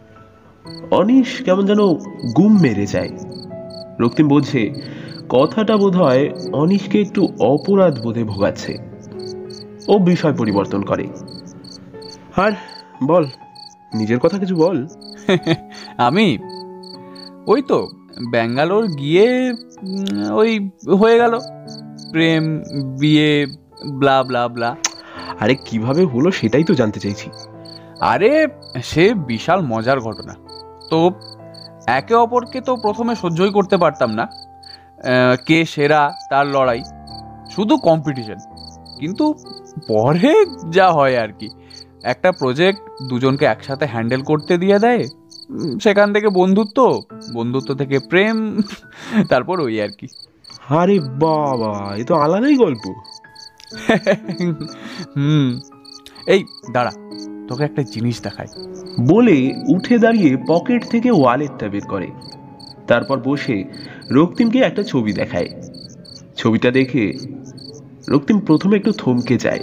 অনিশ 0.90 1.42
কেমন 1.42 1.66
যেন 1.66 1.78
গুম 2.36 2.60
মেরে 2.60 2.86
যায়। 2.86 3.08
রক্তিম 4.00 4.28
বোঝে 4.28 4.74
কথাটা 5.28 5.76
বোধ 5.76 5.96
হয় 5.96 6.30
অনিশকে 6.52 7.00
একটু 7.00 7.28
অপরাধ 7.38 8.02
বোধে 8.02 8.24
ভোগাচ্ছে। 8.24 8.78
ও 9.88 9.98
বিষয় 9.98 10.32
পরিবর্তন 10.32 10.82
করে। 10.82 11.06
আর 12.36 12.52
বল, 13.06 13.26
নিজের 13.94 14.18
কথা 14.18 14.38
কিছু 14.38 14.56
বল? 14.56 14.86
আমি? 15.96 16.38
ওই 17.46 17.62
তো 17.62 17.88
ব্যাঙ্গালোর 18.30 18.86
গিয়ে 18.86 19.52
ওই 20.32 20.70
হয়ে 21.00 21.18
গেল। 21.18 21.38
প্রেম 22.12 22.62
বিয়ে 23.00 23.46
ব্লা 23.92 24.22
ব্লা 24.22 24.48
ব্লা 24.48 24.76
আরে 25.40 25.54
কীভাবে 25.54 26.04
হলো 26.04 26.30
সেটাই 26.30 26.64
তো 26.64 26.74
জানতে 26.74 27.00
চাইছি। 27.00 27.30
আরে 28.00 28.46
সে 28.82 29.14
বিশাল 29.14 29.60
মজার 29.60 30.00
ঘটনা। 30.00 30.34
তো 30.90 31.10
একে 31.86 32.14
অপরকে 32.14 32.60
তো 32.60 32.76
প্রথমে 32.76 33.14
সহ্যই 33.14 33.50
করতে 33.50 33.76
পারতাম 33.76 34.10
না। 34.10 34.26
কে 35.46 35.64
সেরা 35.64 36.12
তার 36.30 36.46
লড়াই। 36.46 36.82
শুধু 37.50 37.76
কম্পিটিশন 37.76 38.38
কিন্তু 38.98 39.34
পরে 39.88 40.44
যা 40.70 40.92
হয় 40.92 41.18
আর 41.18 41.28
কি। 41.38 41.48
একটা 42.04 42.32
প্রজেক্ট 42.32 42.80
দুজনকে 43.08 43.44
একসাথে 43.44 43.86
হ্যান্ডেল 43.86 44.22
করতে 44.22 44.58
দিয়ে 44.58 44.78
দেয় 44.78 45.04
সেখান 45.80 46.12
থেকে 46.12 46.28
বন্ধুত্ব 46.28 47.02
বন্ধুত্ব 47.34 47.74
থেকে 47.74 47.98
প্রেম 47.98 48.62
তারপর 49.28 49.60
ওই 49.60 49.82
আর 49.82 49.88
কি। 49.88 50.06
আরে 50.68 50.98
বাবা 50.98 51.96
এ 51.96 52.04
তো 52.04 52.14
আলাদাই 52.14 52.56
গল্প। 52.56 52.88
হুম। 55.16 55.60
এই 56.26 56.44
দাঁড়া 56.72 56.90
তোকে 57.48 57.64
একটা 57.64 57.82
জিনিস 57.82 58.22
দেখাই। 58.22 58.46
বলে 59.08 59.54
উঠে 59.68 59.98
দাঁড়িয়ে 59.98 60.36
পকেট 60.48 60.88
থেকে 60.88 61.10
ওয়ালেটটা 61.10 61.68
বের 61.68 61.82
করে। 61.88 62.10
তারপর 62.86 63.20
বসে 63.20 63.64
রক্তিমকে 64.10 64.58
একটা 64.58 64.82
ছবি 64.82 65.12
দেখায়। 65.12 65.48
ছবিটা 66.36 66.70
দেখে 66.70 67.12
রক্তিম 68.08 68.38
প্রথমে 68.38 68.76
একটু 68.76 68.92
থমকে 68.92 69.36
যায়। 69.36 69.60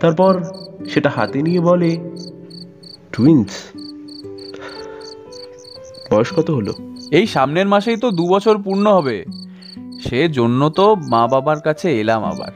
তারপর 0.00 0.44
সেটা 0.88 1.10
হাতে 1.10 1.42
নিয়ে 1.42 1.60
বলে 1.60 2.10
টুইন্স 3.12 3.48
বয়স 6.12 6.32
কত 6.32 6.50
হলো? 6.50 6.72
এই 7.10 7.26
সামনের 7.26 7.68
মাসেই 7.68 7.96
তো 7.96 8.10
দু 8.10 8.28
বছর 8.28 8.62
পূর্ণ 8.62 8.92
হবে। 8.92 9.24
সে 10.08 10.28
জন্য 10.28 10.68
তো 10.68 10.94
মা 10.94 11.28
বাবার 11.28 11.60
কাছে 11.60 12.00
এলাম 12.00 12.24
আবার। 12.24 12.52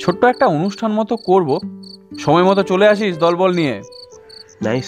ছোট্ট 0.00 0.24
একটা 0.24 0.46
অনুষ্ঠান 0.46 0.92
মতো 0.92 1.16
করব। 1.16 1.58
সময় 2.18 2.42
মতো 2.42 2.62
চলে 2.62 2.88
আসিস 2.88 3.18
দলবল 3.18 3.54
নিয়ে। 3.54 3.82
নাইস। 4.62 4.86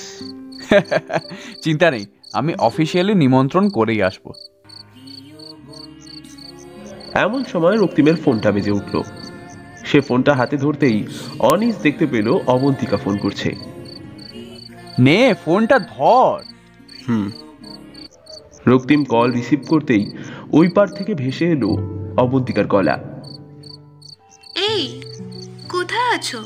চিন্তা 1.63 1.91
নেই 1.91 2.07
আমি 2.33 2.55
অফিসিয়ালি 2.55 3.15
নিমন্ত্রণ 3.15 3.69
করেই 3.69 4.03
আসব। 4.03 4.33
এমন 7.15 7.45
সময় 7.45 7.77
রক্তিমের 7.77 8.17
ফোনটা 8.17 8.53
বেজে 8.53 8.71
উঠল। 8.71 9.03
সে 9.85 10.01
ফোনটা 10.01 10.35
হাতে 10.35 10.57
ধরতেই 10.57 11.07
অনিস 11.39 11.77
দেখতে 11.83 12.07
পেল 12.07 12.29
অবন্তিকা 12.47 12.97
ফোন 12.97 13.17
করছে। 13.17 13.55
নে 14.99 15.35
ফোনটা 15.45 15.79
ধর। 15.79 16.43
হুম। 17.09 17.31
রক্তিম 18.67 19.05
কল 19.05 19.33
রিসিভ 19.33 19.61
করতেই 19.69 20.05
ওই 20.53 20.69
পার 20.69 20.89
থেকে 20.89 21.15
ভেসে 21.15 21.47
এলো 21.47 21.71
অবন্তিকার 22.17 22.67
গলা 22.67 22.97
এই 24.69 25.03
কোথায় 25.69 26.09
আছো? 26.17 26.41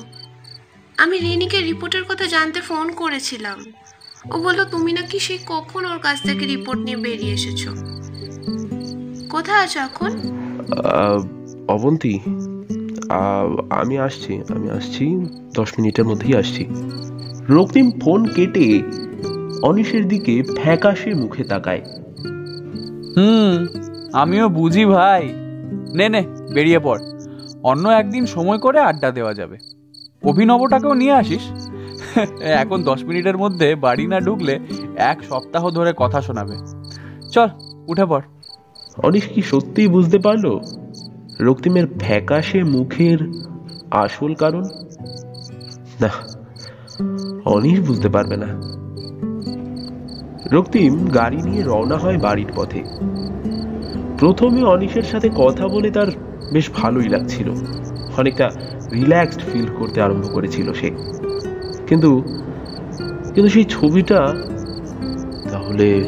আমি 0.99 1.19
রিনিকে 1.19 1.59
রিপোর্টের 1.61 2.05
কথা 2.05 2.27
জানতে 2.27 2.61
ফোন 2.61 2.93
করেছিলাম। 2.93 3.59
ও 4.33 4.39
বলল 4.39 4.65
তুমি 4.65 4.93
নাকি 4.93 5.19
সেই 5.19 5.39
কখন 5.47 5.85
ওর 5.85 5.99
কাছ 5.99 6.23
থেকে 6.23 6.47
রিপোর্ট 6.47 6.81
নিয়ে 6.87 6.97
বেরিয়ে 6.97 7.33
এসেছ? 7.33 7.63
কোথায় 9.29 9.65
আছো 9.65 9.79
এখন? 9.81 10.11
অবন্তী 11.69 12.15
আমি 13.71 13.99
আসছি 13.99 14.33
আমি 14.55 14.71
আসছি 14.71 15.17
দশ 15.55 15.79
মিনিটের 15.79 16.05
মধ্যেই 16.05 16.35
আসছি। 16.37 16.67
রক্তিম 17.49 18.01
ফোন 18.01 18.29
কেটে 18.37 18.83
অনিশের 19.63 20.09
দিকে 20.09 20.43
ফ্যাকাশে 20.43 21.15
মুখে 21.15 21.45
তাকায়। 21.45 22.04
হুম, 23.17 23.67
আমিও 24.13 24.49
বুঝি 24.49 24.85
ভাই। 24.85 25.33
নে 25.95 26.09
নে, 26.09 26.25
বেরিয়ে 26.55 26.79
পড়। 26.79 27.01
অন্য 27.63 27.89
একদিন 27.89 28.27
সময় 28.27 28.59
করে 28.59 28.81
আড্ডা 28.81 29.11
দেওয়া 29.11 29.35
যাবে। 29.35 29.59
অভিনবটাকেও 30.25 30.95
নিয়ে 30.95 31.13
আসিস। 31.13 31.71
এখন 32.41 32.83
দশ 32.83 33.05
মিনিটের 33.05 33.39
মধ্যে 33.39 33.75
বাড়ি 33.75 34.07
না 34.07 34.21
ঢুকলে 34.21 34.59
এক 34.97 35.25
সপ্তাহ 35.25 35.71
ধরে 35.71 35.93
কথা 35.97 36.23
শোনাবে। 36.23 36.57
চল, 37.33 37.49
উঠে 37.89 38.07
পড়। 38.07 38.23
অনিশ 39.03 39.25
কি 39.25 39.43
সত্যিই 39.43 39.89
বুঝতে 39.89 40.19
পারল? 40.19 40.61
রক্তিমের 41.41 41.87
ফ্যাকাশে 41.99 42.65
মুখের 42.65 43.19
আসল 43.91 44.35
কারণ? 44.35 44.63
না, 46.01 46.09
অনিশ 47.45 47.81
বুঝতে 47.81 48.09
পারবে 48.09 48.37
না। 48.37 48.47
রক্তিম 50.55 51.09
গাড়ি 51.09 51.43
নিয়ে 51.43 51.63
রওনা 51.63 51.97
হয় 51.97 52.19
বাড়ির 52.19 52.53
পথে। 52.57 52.83
প্রথমে 54.19 54.63
অনিশের 54.63 55.03
সাথে 55.03 55.31
কথা 55.37 55.69
বলে 55.69 55.91
তার 55.91 56.07
বেশ 56.53 56.71
ভালোই 56.75 57.09
লাগছিল। 57.09 57.51
অনেকটা 58.17 58.51
রিল্যাক্সড 58.93 59.41
ফিল 59.53 59.67
করতে 59.67 60.01
আরম্ভ 60.01 60.35
করেছিল 60.35 60.73
সে। 60.73 60.91
কিন্তু 61.87 62.23
কিন্তু 63.35 63.49
সেই 63.49 63.65
ছবিটা, 63.65 64.35
তাহলে 65.51 66.05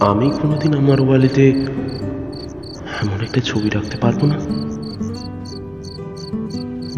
আমি 0.00 0.30
কোনোদিন 0.42 0.74
আমার 0.74 1.00
ওয়ালেতে 1.00 1.50
এমন 3.02 3.20
একটা 3.22 3.40
ছবি 3.40 3.68
রাখতে 3.68 3.96
পারব 3.96 4.24
না? 4.24 4.38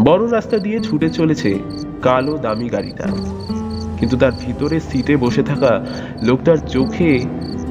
বড় 0.04 0.30
রাস্তা 0.30 0.58
দিয়ে 0.58 0.80
ছুটে 0.80 1.10
চলেছে 1.10 1.58
কালো 2.02 2.38
দামি 2.38 2.68
গাড়িটা। 2.68 3.04
কিন্তু 4.00 4.16
তার 4.16 4.32
ভিতরে 4.40 4.80
সিটে 4.80 5.14
বসে 5.16 5.42
থাকা 5.42 5.72
লোকটার 6.22 6.58
চোখে 6.66 7.10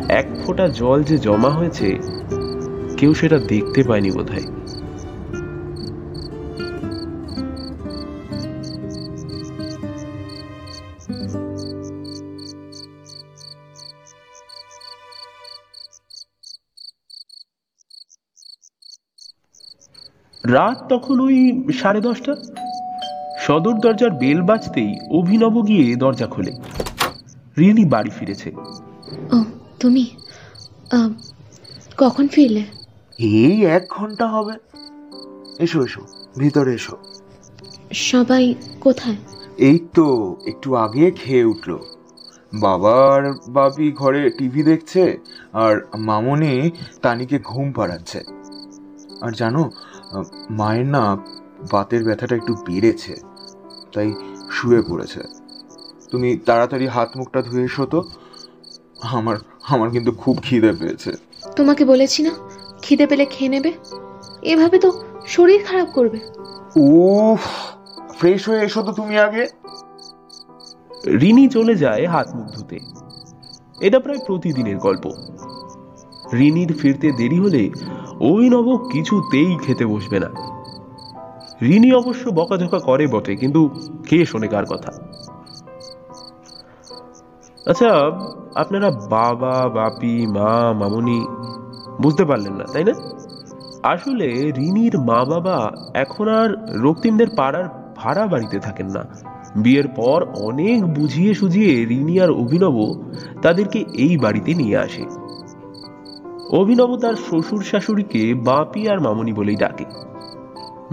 এক 0.10 0.28
ফোঁটা 0.40 0.66
জল 0.68 1.04
যে 1.04 1.18
জমা 1.18 1.50
হয়েছে, 1.50 1.88
কেউ 2.98 3.14
সেটা 3.14 3.38
দেখতে 3.38 3.84
পায়নি 3.84 4.12
বোধহয়। 4.12 4.48
রাত 20.44 20.78
তখন 20.90 21.16
ওই 21.20 21.38
সাড়ে 21.74 22.02
দশটা? 22.02 22.34
সদর 23.50 23.74
দরজার 23.80 24.12
বেল 24.12 24.42
বাজতেই 24.42 25.00
অভিনব 25.10 25.68
গিয়ে 25.68 25.96
দরজা 25.96 26.28
খোলে। 26.28 26.52
রিনি 27.58 27.86
বাড়ি 27.86 28.10
ফিরেছে। 28.10 28.52
ও 29.32 29.44
তুমি 29.80 30.06
আহ, 30.92 31.10
কখন 31.98 32.28
ফিরলে? 32.28 32.64
এই 33.20 33.66
এক 33.66 33.84
ঘণ্টা 33.90 34.28
হবে। 34.28 34.54
এসো 35.60 35.84
এসো 35.84 36.02
ভিতরে 36.38 36.74
এসো। 36.74 36.98
সবাই 37.94 38.56
কোথায়? 38.82 39.16
এই 39.58 39.80
তো 39.94 40.36
একটু 40.48 40.76
আগে 40.76 41.12
খেয়ে 41.12 41.44
উঠল। 41.44 41.78
বাবার 42.54 43.34
বাপি 43.50 43.92
ঘরে 43.92 44.30
টিভি 44.30 44.64
দেখছে 44.64 45.18
আর 45.54 45.82
মামনি 45.98 46.72
তানিকে 47.02 47.40
ঘুম 47.40 47.72
পাড়াচ্ছে। 47.72 48.20
আর 49.22 49.32
জানো 49.32 49.70
আহ, 49.70 50.24
মায়ের 50.50 50.86
না 50.86 51.18
বাতের 51.72 52.04
ব্যথাটা 52.04 52.36
একটু 52.36 52.54
বেড়েছে। 52.54 53.29
তাই 53.94 54.14
শুয়ে 54.52 54.82
পড়েছে। 54.82 55.20
তুমি 56.12 56.38
তাড়াতাড়ি 56.38 56.88
হাত 56.88 57.18
মুখটা 57.18 57.42
ধুয়ে 57.42 57.66
এসো 57.66 57.86
তো। 57.86 58.04
আমার 59.02 59.38
আমার 59.70 59.90
কিন্তু 59.90 60.12
খুব 60.12 60.40
খিদে 60.44 60.74
পেয়েছে। 60.74 61.12
তোমাকে 61.56 61.86
বলেছি 61.86 62.24
না 62.24 62.30
খিদে 62.82 63.08
পেলে 63.08 63.26
খেয়ে 63.26 63.50
নেবে? 63.50 63.74
এভাবে 64.42 64.80
তো 64.80 65.04
শরীর 65.26 65.64
খারাপ 65.64 65.88
করবে। 65.94 66.20
উফ 66.76 67.40
ফ্রেশ 68.20 68.50
হয়ে 68.50 68.62
এসো 68.62 68.82
তো 68.82 68.92
তুমি 68.92 69.20
আগে। 69.20 69.46
রিনি 71.20 71.48
চলে 71.48 71.76
যায় 71.76 72.08
হাত 72.08 72.36
মুখ 72.36 72.48
ধুতে। 72.48 72.80
এটা 73.82 74.00
প্রায় 74.00 74.20
প্রতিদিনের 74.28 74.78
গল্প। 74.78 75.12
রিনির 76.34 76.74
ফিরতে 76.74 77.12
দেরি 77.12 77.40
হলে 77.40 77.70
ওই 78.20 78.50
নব 78.50 78.90
কিছুতেই 78.92 79.58
খেতে 79.58 79.86
বসবে 79.86 80.20
না। 80.20 80.59
রিনি 81.62 81.94
অবশ্য 81.94 82.30
বকাঝকা 82.30 82.80
করে 82.80 83.08
বটে, 83.08 83.36
কিন্তু 83.36 83.70
কে 84.08 84.26
শোনে 84.26 84.48
কার 84.48 84.66
কথা? 84.66 84.92
আচ্ছা 87.66 87.92
আপনারা 88.56 88.90
বাবা, 88.92 89.70
বাপি, 89.70 90.28
মা, 90.28 90.74
মামনি 90.74 91.26
বুঝতে 92.02 92.26
পারলেন 92.26 92.54
না, 92.54 92.64
তাই 92.74 92.84
না? 92.84 92.94
আসলে 93.84 94.52
রিনির 94.52 95.00
মা 95.00 95.26
বাবা 95.26 95.72
এখন 95.94 96.28
আর 96.28 96.50
রক্তিমদের 96.82 97.28
পাড়ার 97.38 97.66
ভাড়া 97.96 98.28
বাড়িতে 98.28 98.60
থাকেন 98.60 98.88
না। 98.88 99.04
বিয়ের 99.56 99.88
পর 99.88 100.26
অনেক 100.42 100.86
বুঝিয়ে 100.86 101.34
সুঝিয়ে 101.34 101.86
রিনি 101.86 102.20
আর 102.20 102.30
অভিনব 102.30 102.78
তাদেরকে 103.42 103.80
এই 103.94 104.18
বাড়িতে 104.18 104.54
নিয়ে 104.54 104.78
আসে। 104.78 105.04
অভিনব 106.52 106.98
তার 106.98 107.16
শ্বশুর 107.16 107.62
শাশুড়িকে 107.62 108.34
বাপি 108.34 108.90
আর 108.90 109.00
মামনি 109.00 109.34
বলেই 109.34 109.56
ডাকে। 109.56 109.86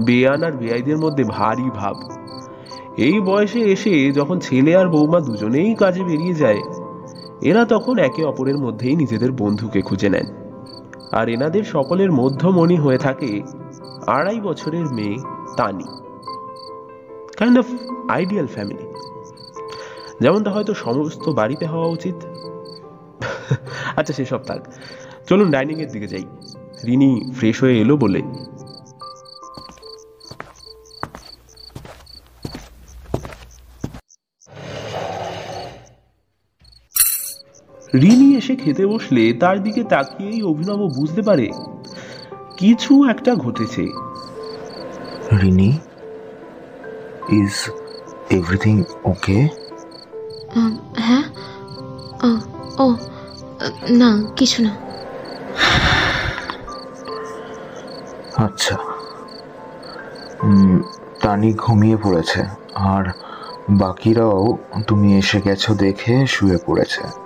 বেয়ান 0.05 0.42
আর 0.42 0.53
বেয়াইদের 0.53 0.99
মধ্যে 0.99 1.24
ভারী 1.24 1.70
ভাব। 1.74 1.97
এই 2.97 3.20
বয়সে 3.20 3.61
এসে 3.61 4.12
যখন 4.12 4.38
ছেলে 4.38 4.76
আর 4.76 4.88
বৌমা 4.88 5.20
দুজনেই 5.20 5.74
কাজে 5.74 6.05
বেরিয়ে 6.05 6.34
যায়, 6.34 6.61
এরা 7.40 7.64
তখন 7.64 7.99
একে 7.99 8.24
অপরের 8.24 8.59
মধ্যেই 8.59 8.97
নিজেদের 8.97 9.32
বন্ধুকে 9.32 9.82
খুঁজে 9.82 10.09
নেন। 10.09 10.26
আর 11.12 11.28
এনাদের 11.28 11.64
সকলের 11.64 12.12
মধ্যমণি 12.12 12.76
হয়ে 12.76 12.99
থাকে 12.99 13.42
আড়াই 14.07 14.40
বছরের 14.40 14.86
মেয়ে 14.86 15.16
Tani. 15.57 15.84
Kind 17.36 17.59
of 17.59 17.64
ideal 18.09 18.47
family 18.47 18.86
যেমনটা 20.20 20.51
হয়তো 20.51 20.74
সমস্ত 20.74 21.28
বাড়িতে 21.28 21.66
হওয়া 21.66 21.86
উচিত। 21.86 22.14
আচ্ছা 23.97 24.12
সেসব 24.12 24.38
থাক। 24.38 24.61
চলুন 25.28 25.51
ডাইনিং 25.51 25.80
এর 25.80 25.88
দিকে 25.88 26.07
যাই। 26.07 26.24
রিনি 26.86 27.30
ফ্রেশ 27.36 27.62
হয়ে 27.62 27.78
এলো 27.78 27.97
বলে 27.97 28.22
রিনি 38.03 38.36
এসে 38.36 38.57
খেতে 38.57 38.86
বসলে 38.86 39.32
তার 39.32 39.62
দিকে 39.62 39.84
তাকিয়েই 39.84 40.42
অভিনব 40.42 40.80
বুঝতে 40.94 41.22
পারে 41.22 41.51
কিছু 42.57 43.05
একটা 43.11 43.34
ঘটেছে। 43.34 43.86
রিনি 45.42 45.78
ইজ 47.32 47.70
এভরিথিং 48.30 48.84
ওকে 49.05 49.49
হ্যাঁ? 50.97 51.24
ও 52.24 52.30
ও 52.82 52.94
না 53.90 54.22
কিছু 54.36 54.62
না। 54.62 54.70
আচ্ছা। 58.36 58.76
তানি 61.22 61.53
ঘুমিয়ে 61.53 61.97
পড়েছে 61.97 62.42
আর 62.74 63.05
বাকিরাও 63.70 64.59
তুমি 64.86 65.18
এসে 65.18 65.40
গেছো 65.40 65.74
দেখে 65.74 66.26
শুয়ে 66.26 66.59
পড়েছে। 66.66 67.26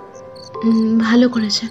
ভালো 0.99 1.29
করেছে। 1.29 1.65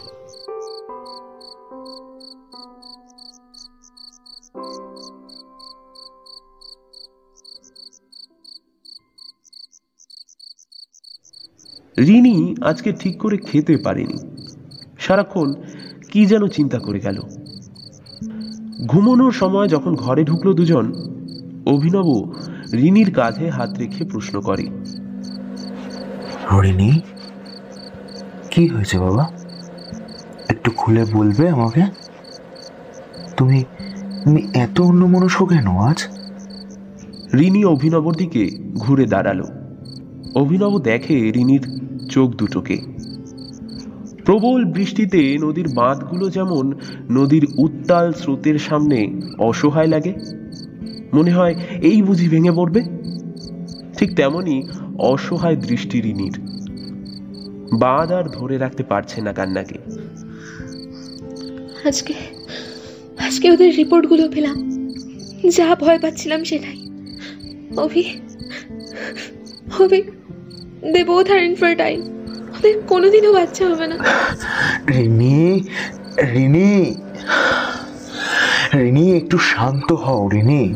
রিনি 11.98 12.54
আজকে 12.62 12.92
ঠিক 12.92 13.18
করে 13.18 13.36
খেতে 13.36 13.76
পারেনি। 13.76 14.18
সারাক্ষণ 14.98 15.52
কি 16.10 16.26
যেন 16.26 16.46
চিন্তা 16.46 16.78
করে 16.78 17.00
গেল। 17.00 17.20
ঘুমানোর 18.86 19.32
সময় 19.32 19.68
যখন 19.68 19.94
ঘরে 19.94 20.24
ঢুকলো 20.24 20.52
দুজন 20.52 20.92
অভিনব 21.66 22.34
রিনির 22.72 23.14
কাঁধে 23.14 23.50
হাত 23.50 23.78
রেখে 23.78 24.04
প্রশ্ন 24.04 24.40
করে 24.40 24.62
রিনি? 26.62 27.00
কি 28.50 28.66
হয়েছে 28.66 28.98
বাবা? 28.98 29.30
একটু 30.48 30.70
খুলে 30.70 31.04
বলবে 31.12 31.48
আমাকে? 31.48 31.82
তুমি 33.36 33.64
তুমি 34.24 34.48
এত 34.54 34.80
অন্যমনস্ক 34.80 35.42
কেন 35.42 35.68
আজ? 35.68 36.04
রিনি 37.34 37.64
অভিনবর 37.64 38.14
দিকে 38.14 38.50
ঘুরে 38.74 39.06
দাঁড়াল। 39.06 39.42
অভিনব 40.34 40.78
দেখে 40.78 41.32
রিনির 41.32 41.66
চোখ 42.10 42.30
দুটোকে। 42.30 42.76
প্রবল 44.24 44.64
বৃষ্টিতে 44.64 45.38
নদীর 45.38 45.68
বাঁধগুলো 45.74 46.30
যেমন 46.30 46.72
নদীর 47.10 47.46
উত্তাল 47.58 48.12
স্রোতের 48.12 48.58
সামনে 48.58 49.20
অসহায় 49.38 49.86
লাগে, 49.86 50.14
মনে 51.14 51.30
হয় 51.30 51.54
এই 51.82 52.02
বুঝি 52.02 52.28
ভেঙে 52.28 52.50
পড়বে? 52.50 52.80
ঠিক 53.98 54.16
তেমনি 54.16 54.62
অসহায় 54.98 55.56
দৃষ্টি 55.56 56.00
রিনির। 56.00 56.59
বাঁধ 57.72 58.12
আর 58.12 58.24
ধরে 58.24 58.58
রাখতে 58.58 58.82
পারছে 58.82 59.20
না 59.20 59.32
কান্নাকে। 59.32 59.78
আজকে 61.88 62.14
আজকে 63.26 63.50
ওদের 63.50 63.76
রিপোর্টগুলো 63.76 64.28
পেলাম। 64.28 64.70
যা 65.48 65.74
ভয় 65.74 65.98
পাচ্ছিলাম 65.98 66.44
সেটাই। 66.44 66.78
Abhi 67.76 68.20
Abhi 69.80 70.02
they 70.92 71.04
both 71.04 71.30
are 71.30 71.42
infertile. 71.42 72.00
ওদের 72.58 72.82
কোনোদিনও 72.82 73.32
বাচ্চা 73.32 73.66
হবে 73.66 73.86
না। 73.86 73.96
রিনি 74.88 75.64
রিনি 76.32 76.94
রিনি 78.74 79.16
একটু 79.16 79.38
শান্ত 79.38 79.92
হও 79.92 80.28
রিনি। 80.28 80.74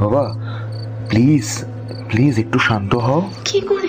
বাবা 0.00 0.34
প্লিজ 1.08 1.64
প্লিজ 2.08 2.38
একটু 2.38 2.58
শান্ত 2.58 2.94
হও। 2.94 3.30
কি 3.44 3.60
করে 3.60 3.81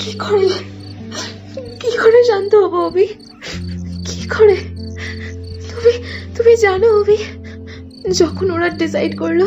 কি 0.00 0.12
করে 0.24 0.48
কি 1.80 1.90
করে 2.02 2.20
শান্ত 2.24 2.54
হব, 2.54 2.74
অভি? 2.74 3.06
কি 4.08 4.20
করে? 4.28 4.56
তুমি 5.70 5.92
তুমি 6.36 6.56
জানো, 6.56 6.88
অভি, 7.00 7.18
যখন 8.20 8.50
ওরা 8.50 8.68
ডিসাইড 8.68 9.12
করল 9.18 9.40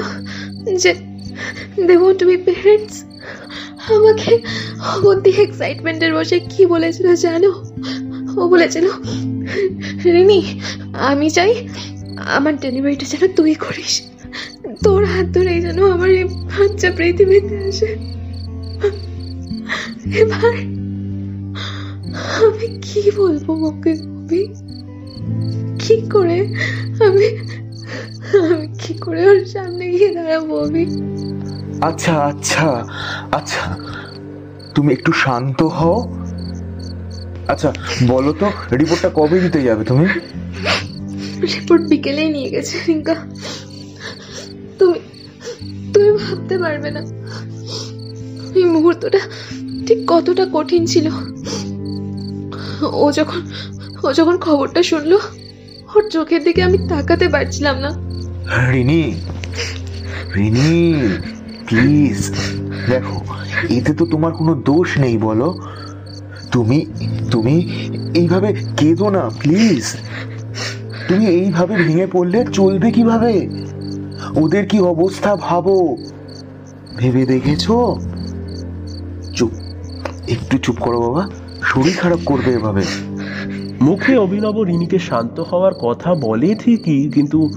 যে 0.84 0.92
they 1.88 1.96
want 1.98 2.20
to 2.20 2.26
be 2.26 2.38
parents 2.38 2.96
আমাকে 3.96 4.32
অবন্তি 4.96 5.32
এক্সাইটমেন্টের 5.46 6.14
বসে 6.14 6.40
কি 6.40 6.66
বলেছিল 6.66 7.08
জানো? 7.16 7.52
ও 8.40 8.42
বলেছিল, 8.48 8.86
রিনি, 10.14 10.40
আমি 11.10 11.30
চাই 11.30 11.52
আমার 12.18 12.54
ডেলিভারিটা 12.58 13.06
যেন 13.12 13.24
তুই 13.36 13.54
করিস। 13.56 13.94
তোর 14.84 15.06
হাত 15.06 15.26
ধরেই 15.26 15.62
যেন 15.62 15.80
আমার 15.92 16.10
এই 16.10 16.24
বাচ্চা 16.24 16.90
পৃথিবীতে 16.98 17.56
আসে। 17.70 17.90
এবার 20.12 20.56
আমি 22.38 22.80
কি 22.82 23.12
বলব 23.18 23.50
ওকে 23.50 23.96
কবি 23.96 24.48
কি 25.80 26.02
করে 26.10 26.48
আমি 27.02 27.28
আমি 28.38 28.68
কি 28.80 28.94
করে 28.94 29.28
ওর 29.28 29.46
সামনে 29.46 29.90
গিয়ে 29.92 30.14
দাঁড়াবো 30.14 30.60
আমি 30.60 30.86
আচ্ছা 31.82 32.14
আচ্ছা 32.14 32.86
আচ্ছা। 33.32 33.78
তুমি 34.76 34.94
একটু 34.94 35.12
শান্ত 35.14 35.62
হও। 35.64 36.10
আচ্ছা 37.48 37.74
বলো 38.08 38.34
তো 38.34 38.52
রিপোর্টটা 38.78 39.10
কবে 39.10 39.40
দিতে 39.40 39.62
যাবে 39.64 39.84
তুমি? 39.84 40.06
রিপোর্ট 41.42 41.84
বিকেলেই 41.90 42.30
নিয়ে 42.30 42.50
গেছে 42.50 42.78
রিঙ্কা। 42.88 43.16
তুমি 44.80 45.00
তুমি 45.94 46.12
ভাবতে 46.12 46.58
পারবে 46.58 46.92
না। 46.92 47.02
এই 48.56 48.64
মুহূর্তটা 48.64 49.20
ঠিক 49.88 50.00
কতটা 50.08 50.46
কঠিন 50.54 50.86
ছিল। 50.86 51.08
ও 53.04 53.06
যখন 53.12 53.42
ও 54.04 54.08
যখন 54.14 54.36
খবরটা 54.38 54.84
শুনলো, 54.84 55.18
ওর 55.96 56.04
চোখের 56.10 56.44
দিকে 56.44 56.62
আমি 56.64 56.78
তাকাতে 56.90 57.26
পারছিলাম 57.30 57.76
না। 57.80 57.92
রিনি 58.72 59.04
রিনি 60.36 60.76
প্লিজ 61.68 62.20
দেখো, 62.90 63.18
এতে 63.70 63.94
তো 63.94 64.04
তোমার 64.06 64.32
কোনো 64.32 64.54
দোষ 64.66 64.90
নেই, 64.98 65.18
বলো। 65.18 65.50
তুমি 66.52 66.86
তুমি 67.32 67.56
এইভাবে 68.16 68.50
কেঁদো 68.78 69.10
না 69.10 69.24
প্লিজ 69.40 69.84
তুমি 71.08 71.26
এইভাবে 71.28 71.74
ভেঙে 71.76 72.08
পড়লে 72.08 72.40
চলবে 72.54 72.92
কীভাবে? 72.92 73.34
ওদের 74.36 74.64
কি 74.68 74.78
অবস্থা 74.94 75.32
ভাবো? 75.36 75.98
ভেবে 76.98 77.26
দেখেছ? 77.26 77.66
একটু 80.28 80.58
চুপ 80.58 80.76
করো 80.80 81.02
বাবা 81.02 81.30
শরীর 81.64 81.98
খারাপ 81.98 82.20
করবে 82.26 82.54
এভাবে। 82.54 82.84
মুখে 83.82 84.18
অভিনব 84.18 84.62
রিনিকে 84.62 85.00
শান্ত 85.00 85.40
হওয়ার 85.40 85.74
কথা 85.74 86.16
বলে 86.16 86.56
ঠিকই 86.56 87.10
কিন্তু 87.10 87.50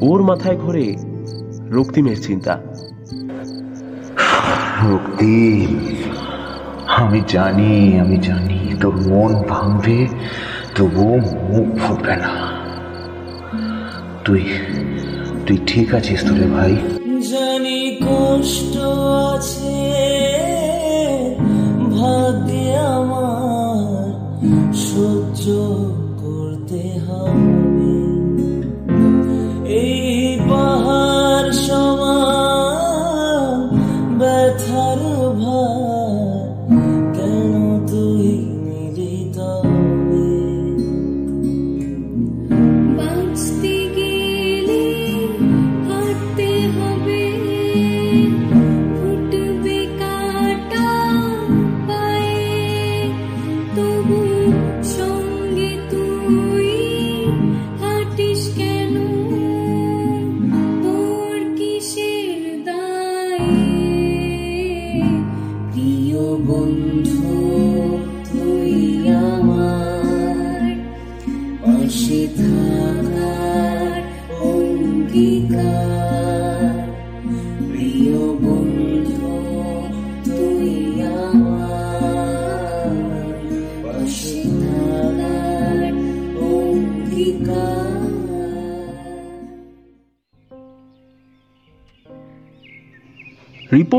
ওর 0.00 0.22
মাথায় 0.22 0.56
ঘোরে 0.56 0.96
রক্তিমের 1.70 2.22
চিন্তা। 2.22 2.60
রক্তিম 4.84 5.78
আমি 6.86 7.22
জানি 7.28 8.00
আমি 8.00 8.16
জানি 8.16 8.74
তোর 8.80 8.96
মন 8.96 9.34
ভাঙবে 9.48 10.08
তবুও 10.74 11.16
মুখ 11.16 11.78
ফুটবে 11.78 12.16
না। 12.16 12.50
তুই 14.24 14.44
তুই 15.46 15.58
ঠিক 15.66 15.94
আছিস 15.94 16.24
তোরে 16.28 16.46
ভাই? 16.46 16.76
জানি 17.30 17.98
কষ্ট 18.06 18.76
আছে। 19.34 20.19
ভাগ্যে 22.10 23.19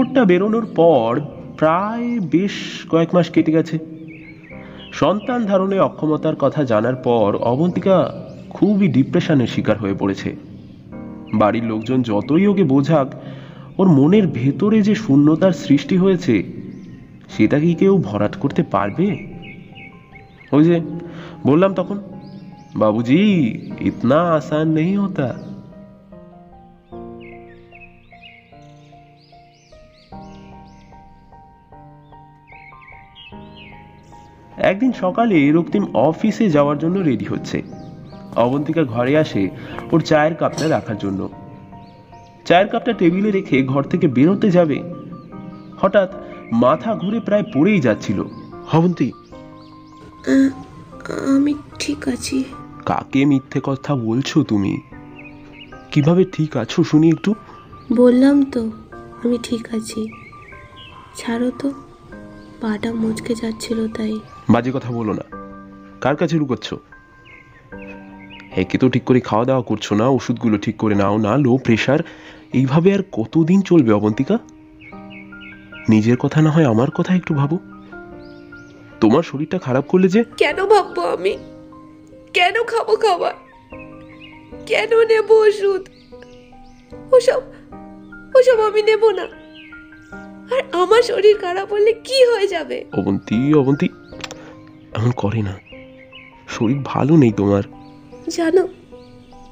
রিপোর্টটা 0.02 0.26
বেরোনোর 0.26 0.66
পর 0.76 1.20
প্রায় 1.58 2.20
বেশ 2.20 2.52
কয়েক 2.90 3.16
মাস 3.16 3.30
কেটে 3.30 3.52
গেছে। 3.52 3.80
সন্তান 4.94 5.46
ধারণে 5.46 5.80
অক্ষমতার 5.80 6.36
কথা 6.36 6.64
জানার 6.64 6.96
পর 6.96 7.36
অবন্তিকা 7.36 8.26
খুবই 8.50 8.88
ডিপ্রেশনের 8.88 9.48
শিকার 9.48 9.78
হয়ে 9.78 9.94
পড়েছে। 9.94 10.36
বাড়ির 11.34 11.64
লোকজন 11.64 12.02
যতই 12.02 12.48
ওকে 12.48 12.64
বোঝাক, 12.64 13.14
ওর 13.78 13.88
মনের 13.88 14.28
ভেতরে 14.28 14.82
যে 14.82 14.96
শূন্যতার 14.96 15.52
সৃষ্টি 15.52 15.98
হয়েছে, 15.98 16.44
সেটা 17.30 17.60
কি 17.60 17.74
কেউ 17.74 17.98
ভরাট 17.98 18.36
করতে 18.36 18.64
পারবে? 18.64 19.28
ওই 20.52 20.64
যে 20.64 20.80
বললাম 21.48 21.74
তখন, 21.74 22.00
বাবুজি, 22.76 23.52
ইতনা 23.82 24.22
আসান 24.22 24.72
নেই 24.72 24.98
হতা 24.98 25.51
একদিন 34.72 34.92
সকালে 34.94 35.52
রক্তিম 35.52 35.84
অফিসে 35.94 36.50
যাওয়ার 36.50 36.78
জন্য 36.78 37.00
রেডি 37.00 37.26
হচ্ছে। 37.26 37.62
অবন্তিকা 38.36 38.84
ঘরে 38.84 39.18
আসে 39.18 39.50
ওর 39.92 40.02
চায়ের 40.02 40.36
কাপটা 40.36 40.70
রাখার 40.70 40.98
জন্য। 40.98 41.30
চায়ের 42.46 42.68
কাপটা 42.68 42.94
টেবিলে 42.94 43.32
রেখে 43.32 43.64
ঘর 43.64 43.84
থেকে 43.84 44.08
বেরোতে 44.08 44.52
যাবে। 44.52 44.84
হঠাৎ 45.82 46.10
মাথা 46.52 46.96
ঘুরে 46.96 47.20
প্রায় 47.20 47.44
পড়েই 47.54 47.80
যাচ্ছিল। 47.80 48.24
অবন্তি। 48.74 49.12
আমি 51.36 51.54
ঠিক 51.80 52.08
আছি। 52.08 52.44
কাকে 52.86 53.26
মিথ্যে 53.26 53.60
কথা 53.64 53.96
বলছো 53.96 54.44
তুমি? 54.44 54.82
কীভাবে 55.92 56.24
ঠিক 56.26 56.58
আছো 56.58 56.84
শুনি 56.84 57.08
একটু। 57.10 57.36
বললাম 57.96 58.44
তো 58.44 58.72
আমি 59.24 59.38
ঠিক 59.44 59.74
আছি। 59.74 60.02
ছাড়ো 61.16 61.52
তো। 61.60 61.72
পাটা 62.62 62.94
মুচকে 62.94 63.36
যাচ্ছিল 63.36 63.88
তাই। 63.88 64.20
বাজে 64.50 64.72
কথা 64.74 64.92
বলো 64.92 65.14
না। 65.14 65.24
কার 66.02 66.16
কাছে 66.16 66.38
লুকোচ্ছ? 66.38 66.74
একে 68.56 68.78
তো 68.78 68.90
ঠিক 68.90 69.04
করে 69.04 69.20
খাওয়া 69.20 69.46
দাওয়া 69.46 69.64
করছ 69.64 69.94
না 69.94 70.08
ওষুধগুলো 70.08 70.58
ঠিক 70.58 70.78
করে 70.78 70.96
নাও 70.96 71.18
না 71.18 71.38
লো 71.38 71.58
প্রেশার 71.58 72.00
এইভাবে 72.54 72.94
আর 72.94 73.00
কতদিন 73.12 73.62
চলবে 73.62 73.92
অবন্তিকা? 73.92 74.38
নিজের 75.90 76.18
কথা 76.18 76.42
না 76.42 76.50
হয় 76.50 76.66
আমার 76.66 76.92
কথা 76.92 77.16
একটু 77.16 77.34
ভাবো। 77.34 77.60
তোমার 79.02 79.24
শরীরটা 79.24 79.60
খারাপ 79.60 79.86
করলে 79.88 80.08
যে? 80.08 80.24
কেন 80.38 80.66
ভাববো 80.66 81.02
আমি? 81.02 81.38
কেন 82.34 82.64
খাব 82.64 82.96
খাবার? 82.96 83.34
কেন 84.66 85.06
নেব 85.08 85.32
ওষুধ? 85.32 85.90
ওসব 87.12 87.42
ওসব 88.36 88.62
আমি 88.62 88.82
নেব 88.84 89.10
না। 89.10 89.41
আর 90.52 90.62
আমার 90.72 91.02
শরীর 91.02 91.38
খারাপ 91.38 91.74
হলে 91.74 91.94
কি 91.94 92.26
হয়ে 92.26 92.48
যাবে? 92.48 92.86
অবন্তি 92.98 93.54
অবন্তি 93.54 93.90
এমন 94.98 95.12
করে 95.12 95.42
না। 95.42 95.60
শরীর 96.48 96.78
ভালো 96.86 97.18
নেই 97.18 97.32
তোমার। 97.32 97.64
জানো 98.30 98.68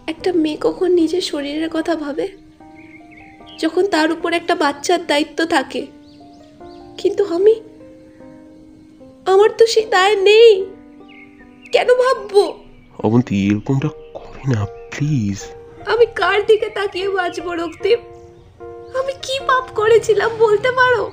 একটা 0.08 0.34
মেয়ে 0.34 0.58
কখন 0.62 0.92
নিজের 0.92 1.22
শরীরের 1.22 1.70
কথা 1.74 1.96
ভাবে? 1.96 2.28
যখন 3.60 3.88
তার 3.88 4.12
উপর 4.12 4.34
একটা 4.34 4.56
বাচ্চার 4.56 5.08
দায়িত্ব 5.08 5.46
থাকে। 5.46 5.88
কিন্তু 6.98 7.26
আমি 7.26 7.56
আমার 9.26 9.50
তো 9.58 9.68
সেই 9.68 9.86
দায় 9.86 10.16
নেই। 10.16 10.66
কেন 11.72 11.88
ভাববো? 11.88 12.60
অবন্তি 13.04 13.48
এরকমটা 13.48 13.88
করে 14.14 14.54
না 14.54 14.66
প্লিজ 14.66 15.46
আমি 15.86 16.06
কার 16.06 16.46
দিকে 16.46 16.70
তাকিয়ে 16.70 17.10
বাঁচবো 17.10 17.54
রক্তিম? 17.54 18.19
আমি 18.98 19.14
কি 19.14 19.40
পাপ 19.48 19.64
করেছিলাম 19.76 20.32
বলতে 20.40 20.72
পারো? 20.72 21.12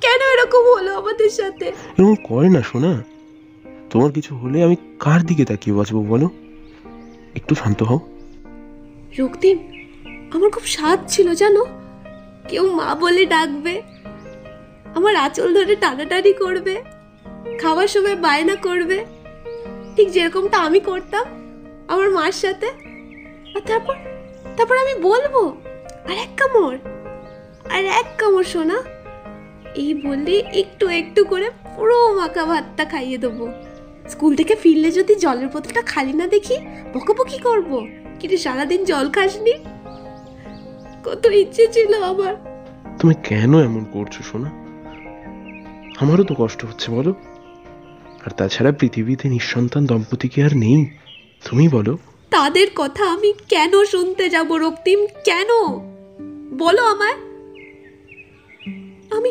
কেন 0.00 0.20
এরকম 0.32 0.58
হলো 0.58 0.98
আমাদের 0.98 1.30
সাথে? 1.30 1.64
এরকম 1.64 2.14
করে 2.14 2.50
না 2.50 2.62
শোনা 2.62 3.04
তোমার 3.90 4.12
কিছু 4.12 4.36
হলে 4.36 4.64
আমি 4.64 4.76
কার 5.00 5.22
দিকে 5.22 5.44
তাকিয়ে 5.44 5.76
বাঁচবো 5.76 6.02
বলো? 6.02 6.30
একটু 7.34 7.54
শান্ত 7.54 7.82
হও। 7.82 8.00
রক্তিম 9.18 9.58
আমার 10.34 10.50
খুব 10.50 10.64
স্বাদ 10.64 10.98
ছিল 11.08 11.34
জানো? 11.34 11.66
কেউ 12.48 12.72
মা 12.72 12.94
বলে 12.94 13.26
ডাকবে 13.26 13.82
আমার 14.94 15.16
আঁচল 15.16 15.54
ধরে 15.54 15.76
টানাটানি 15.76 16.32
করবে 16.32 16.82
খাওয়ার 17.60 17.88
সময় 17.88 18.16
বায়না 18.16 18.56
করবে। 18.56 19.04
ঠিক 19.96 20.10
যেরকমটা 20.10 20.58
আমি 20.58 20.80
করতাম 20.80 21.26
আমার 21.88 22.10
মার 22.10 22.32
সাথে। 22.32 22.66
আর 23.54 23.60
তারপর 23.66 23.94
তারপর 24.56 24.76
আমি 24.76 24.94
বলব? 25.02 25.63
আর 26.04 26.16
এক 26.16 26.28
কামড়। 26.36 26.78
আর 27.70 27.84
এক 27.84 28.06
কামড় 28.18 28.42
শোনা 28.42 28.82
এই 29.74 29.94
বললে 29.94 30.42
একটু 30.52 30.88
একটু 30.88 31.24
করে 31.24 31.50
পুরো 31.76 32.14
মাখা 32.14 32.44
ভাতটা 32.44 32.84
খাইয়ে 32.84 33.18
দেবো। 33.18 33.48
স্কুল 34.08 34.36
থেকে 34.36 34.54
ফিরলে 34.54 34.90
যদি 34.90 35.14
জলের 35.14 35.48
বোতলটা 35.48 35.82
খালি 35.82 36.12
না 36.12 36.26
দেখি 36.26 36.56
বকাবকি 36.94 37.38
করব। 37.38 37.86
কিন্তু 38.20 38.38
সারাদিন 38.38 38.84
জল 38.84 39.10
খাসনি। 39.10 39.52
কত 41.04 41.26
ইচ্ছে 41.26 41.68
ছিল 41.72 42.02
আমার। 42.02 42.34
তুমি 42.98 43.14
কেন 43.14 43.62
এমন 43.62 43.84
করছ 43.84 44.14
শোনা 44.22 44.50
আমারও 46.00 46.24
তো 46.24 46.34
কষ্ট 46.38 46.64
হচ্ছে 46.64 46.92
বলো। 46.92 47.14
আর 48.26 48.30
তাছাড়া 48.30 48.72
পৃথিবীতে 48.72 49.28
নিঃসন্তান 49.28 49.86
দম্পতি 49.86 50.28
কি 50.28 50.42
আর 50.42 50.56
নেই। 50.56 50.86
তুমি 51.44 51.68
বলো। 51.68 51.98
তাদের 52.30 52.66
কথা 52.74 53.04
আমি 53.04 53.32
কেন 53.48 53.84
শুনতে 53.84 54.30
যাব 54.30 54.54
রক্তিম? 54.54 55.06
কেন? 55.24 55.48
বলো 56.56 56.82
আমায়। 56.84 57.18
আমি 59.10 59.30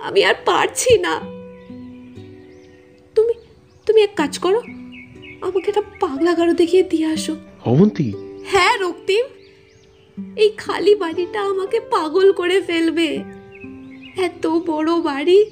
আমি 0.00 0.24
আর 0.24 0.34
পারছি 0.44 0.98
না। 0.98 1.14
তুমি 3.14 3.32
তুমি 3.86 4.02
এক 4.02 4.10
কাজ 4.16 4.38
করো 4.38 4.60
আমাকে 5.40 5.68
একটা 5.68 5.82
পাগলা 6.00 6.34
গারো 6.34 6.52
দেখিয়ে 6.52 6.82
দিয়ে 6.82 7.06
আসো। 7.06 7.36
অবন্তী 7.64 8.12
হ্যাঁ 8.44 8.78
রক্তিম। 8.78 9.24
এই 10.36 10.50
খালি 10.56 10.94
বাড়িটা 10.94 11.40
আমাকে 11.42 11.80
পাগল 11.80 12.32
করে 12.32 12.60
ফেলবে। 12.60 13.22
এত 14.16 14.46
বড় 14.46 15.00
বাড়ি 15.00 15.42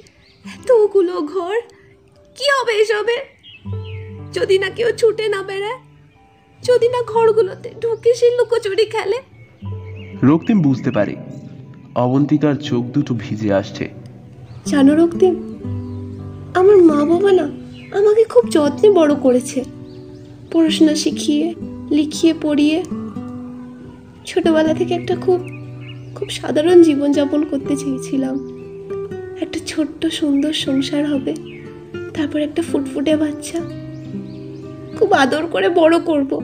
এতগুলো 0.44 1.14
ঘর 1.20 1.56
কি 2.36 2.44
হবে 2.50 2.72
এসবে? 2.72 3.16
যদি 4.32 4.58
না 4.58 4.70
কেউ 4.70 4.90
ছুটে 4.92 5.28
না 5.28 5.42
বেড়ায় 5.42 5.78
যদি 6.62 6.88
না 6.88 7.02
ঘরগুলোতে 7.02 7.70
ঢুকে 7.80 8.14
সে 8.14 8.36
লুকোচুরি 8.36 8.84
খেলে 8.84 9.18
রক্তিম 10.24 10.62
বুঝতে 10.62 10.90
পারে। 10.90 11.16
অবন্তিকার 11.94 12.54
চোখ 12.54 12.84
দুটো 12.84 13.14
ভিজে 13.18 13.52
আসছে। 13.52 13.90
জানো 14.66 14.94
রক্তিম, 14.94 15.34
আমার 16.54 16.76
মা 16.76 17.04
বাবা 17.04 17.32
না 17.32 17.42
আমাকে 17.98 18.24
খুব 18.24 18.48
যত্নে 18.48 18.90
বড় 18.90 19.14
করেছে। 19.14 19.64
পড়াশোনা 20.52 20.94
শিখিয়ে, 20.94 21.54
লিখিয়ে, 21.90 22.34
পড়িয়ে 22.42 22.82
ছোটবেলা 24.26 24.74
থেকে 24.74 24.94
একটা 24.94 25.16
খুব 25.16 25.40
খুব 26.14 26.28
সাধারণ 26.28 26.82
জীবনযাপন 26.82 27.44
করতে 27.44 27.76
চেয়েছিলাম। 27.76 28.36
একটা 29.40 29.58
ছোট্ট 29.66 30.06
সুন্দর 30.06 30.52
সংসার 30.52 31.06
হবে, 31.06 31.34
তারপর 32.14 32.40
একটা 32.40 32.62
ফুটফুটে 32.62 33.16
বাচ্চা। 33.16 33.60
খুব 34.98 35.12
আদর 35.12 35.46
করে 35.46 35.68
বড় 35.68 35.98
করব। 36.00 36.42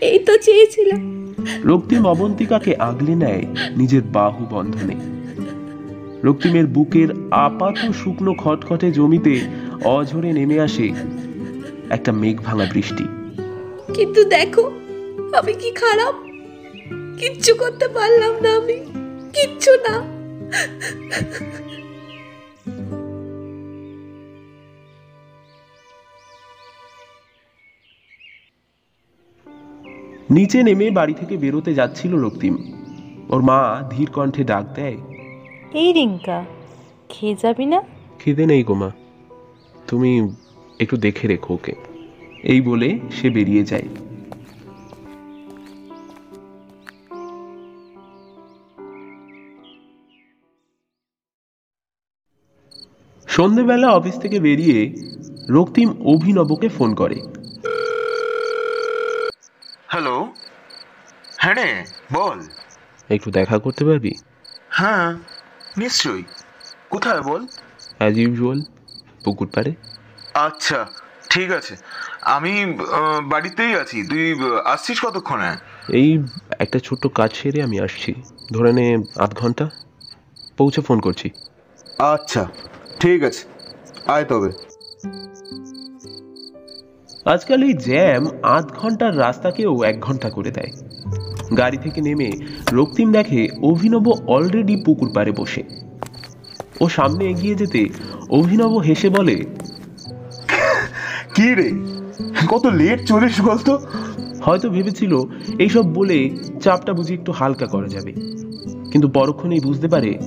এই 0.00 0.18
তো 0.18 0.36
চেয়েছিলাম। 0.36 1.19
রক্তিম 1.64 2.06
অবন্তিকাকে 2.06 2.76
আগলে 2.76 3.14
নেয় 3.14 3.46
নিজের 3.76 4.02
বাহু 4.02 4.46
বন্ধনে। 4.50 4.94
রক্তিমের 6.24 6.66
বুকের 6.66 7.08
আপাত 7.30 7.92
শুকনো 7.92 8.34
খটখটে 8.34 8.92
জমিতে 8.92 9.40
অঝরে 9.84 10.32
নেমে 10.32 10.60
আসে 10.60 10.90
একটা 11.90 12.12
মেঘ 12.12 12.40
ভাঙা 12.40 12.66
বৃষ্টি। 12.72 13.04
কিন্তু 13.94 14.24
দেখো, 14.24 14.70
আমি 15.32 15.52
কি 15.52 15.70
খারাপ? 15.70 16.14
কিচ্ছু 17.18 17.54
করতে 17.54 17.88
পারলাম 17.88 18.40
না 18.40 18.56
আমি। 18.56 18.76
কিচ্ছু 19.32 19.70
না। 19.74 20.02
নিচে 30.30 30.62
নেমে 30.62 30.90
বাড়ি 30.90 31.14
থেকে 31.14 31.36
বেরোতে 31.36 31.74
যাচ্ছিল 31.74 32.12
রক্তিম। 32.14 32.54
ওর 33.28 33.40
মা 33.42 33.58
ধীর 33.90 34.08
কণ্ঠে 34.10 34.44
ডাক 34.44 34.64
দেয় 34.74 34.98
এই 35.74 35.92
রিঙ্কা 35.92 36.44
খেয়ে 37.08 37.34
যাবি 37.42 37.66
না? 37.66 37.82
খিদে 38.18 38.46
নেই 38.46 38.62
গোমা 38.62 38.90
তুমি 39.88 40.10
একটু 40.80 40.96
দেখে 40.96 41.28
রেখো 41.28 41.54
ওকে। 41.54 41.74
এই 42.42 42.60
বলে 42.60 42.98
সে 43.12 43.30
বেরিয়ে 43.30 43.64
যায়। 43.64 43.88
সন্ধেবেলা 53.26 53.88
অফিস 53.90 54.16
থেকে 54.18 54.40
বেরিয়ে 54.40 54.78
রক্তিম 55.50 55.88
অভিনবকে 56.04 56.68
ফোন 56.68 56.94
করে 56.94 57.18
হ্যালো 59.86 60.16
হ্যাঁ 61.50 61.66
রে 61.66 61.84
বল। 62.12 62.40
একটু 63.08 63.30
দেখা 63.30 63.58
করতে 63.58 63.84
পারবি? 63.84 64.12
হ্যাঁ 64.68 65.14
নিশ্চয়ই। 65.78 66.24
কোথায় 66.90 67.22
বল? 67.22 67.46
অ্যাজ 67.98 68.18
ইউজুয়াল 68.18 68.62
পুকুর 69.24 69.48
পাড়ে। 69.54 69.74
আচ্ছা 70.34 70.86
ঠিক 71.30 71.52
আছে। 71.52 71.76
আমি 72.20 72.74
আহ, 72.92 73.20
বাড়িতেই 73.20 73.74
আছি। 73.74 74.08
তুই 74.08 74.32
আহ, 74.32 74.56
আসছিস 74.56 75.04
কতক্ষণে? 75.04 75.56
এই 75.88 76.22
একটা 76.58 76.78
ছোট্ট 76.78 77.06
কাজ 77.06 77.32
সেরে 77.32 77.62
আমি 77.62 77.80
আসছি। 77.80 78.14
ধরে 78.52 78.72
নে 78.72 78.98
আধ 79.18 79.34
ঘণ্টা। 79.34 79.70
পৌঁছে 80.56 80.80
ফোন 80.80 81.00
করছি। 81.00 81.30
আচ্ছা 81.98 82.48
ঠিক 83.00 83.22
আছে। 83.22 83.44
আয় 84.06 84.24
তবে। 84.24 84.52
আজকাল 87.24 87.62
এই 87.62 87.72
জ্যাম 87.72 88.26
আধ 88.42 88.68
ঘণ্টার 88.68 89.18
রাস্তাকেও 89.18 89.82
এক 89.82 90.00
ঘণ্টা 90.00 90.30
করে 90.30 90.50
দেয়। 90.50 90.70
গাড়ি 91.56 91.76
থেকে 91.76 92.00
নেমে 92.00 92.32
রক্তিম 92.72 93.12
দেখে 93.12 93.48
অভিনব 93.62 94.12
অলরেডি 94.26 94.82
পুকুর 94.84 95.12
পাড়ে 95.14 95.32
বসে। 95.32 95.62
ও 96.80 96.88
সামনে 96.88 97.24
এগিয়ে 97.24 97.54
যেতে 97.54 97.88
অভিনব 98.30 98.78
হেসে 98.78 99.08
বলে 99.08 99.44
কি 101.34 101.54
রে? 101.54 101.72
কত 102.48 102.66
লেট 102.66 103.06
চলিস 103.06 103.40
বলতো? 103.40 103.78
হয়তো 104.42 104.70
ভেবেছিল 104.70 105.20
এইসব 105.58 105.94
বলে 105.94 106.30
চাপটা 106.60 106.92
বুঝি 106.92 107.14
একটু 107.14 107.32
হালকা 107.32 107.66
করা 107.66 107.88
যাবে। 107.88 108.12
কিন্তু 108.92 109.08
পরক্ষণেই 109.08 109.60
বুঝতে 109.60 109.88
পারে 109.88 110.18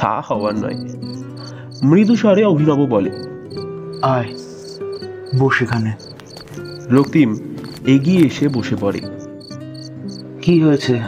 তা 0.00 0.20
হওয়ার 0.20 0.54
নয়। 0.54 0.74
মৃদু 1.82 2.16
স্বরে 2.16 2.44
অভিনব 2.44 2.86
বলে 2.86 3.10
আয় 4.02 4.34
বস 5.38 5.62
এখানে। 5.62 5.92
রক্তিম 6.90 7.36
এগিয়ে 7.86 8.26
এসে 8.26 8.48
বসে 8.48 8.76
পড়ে। 8.80 9.00
কি 10.46 10.62
হয়েছে? 10.62 11.00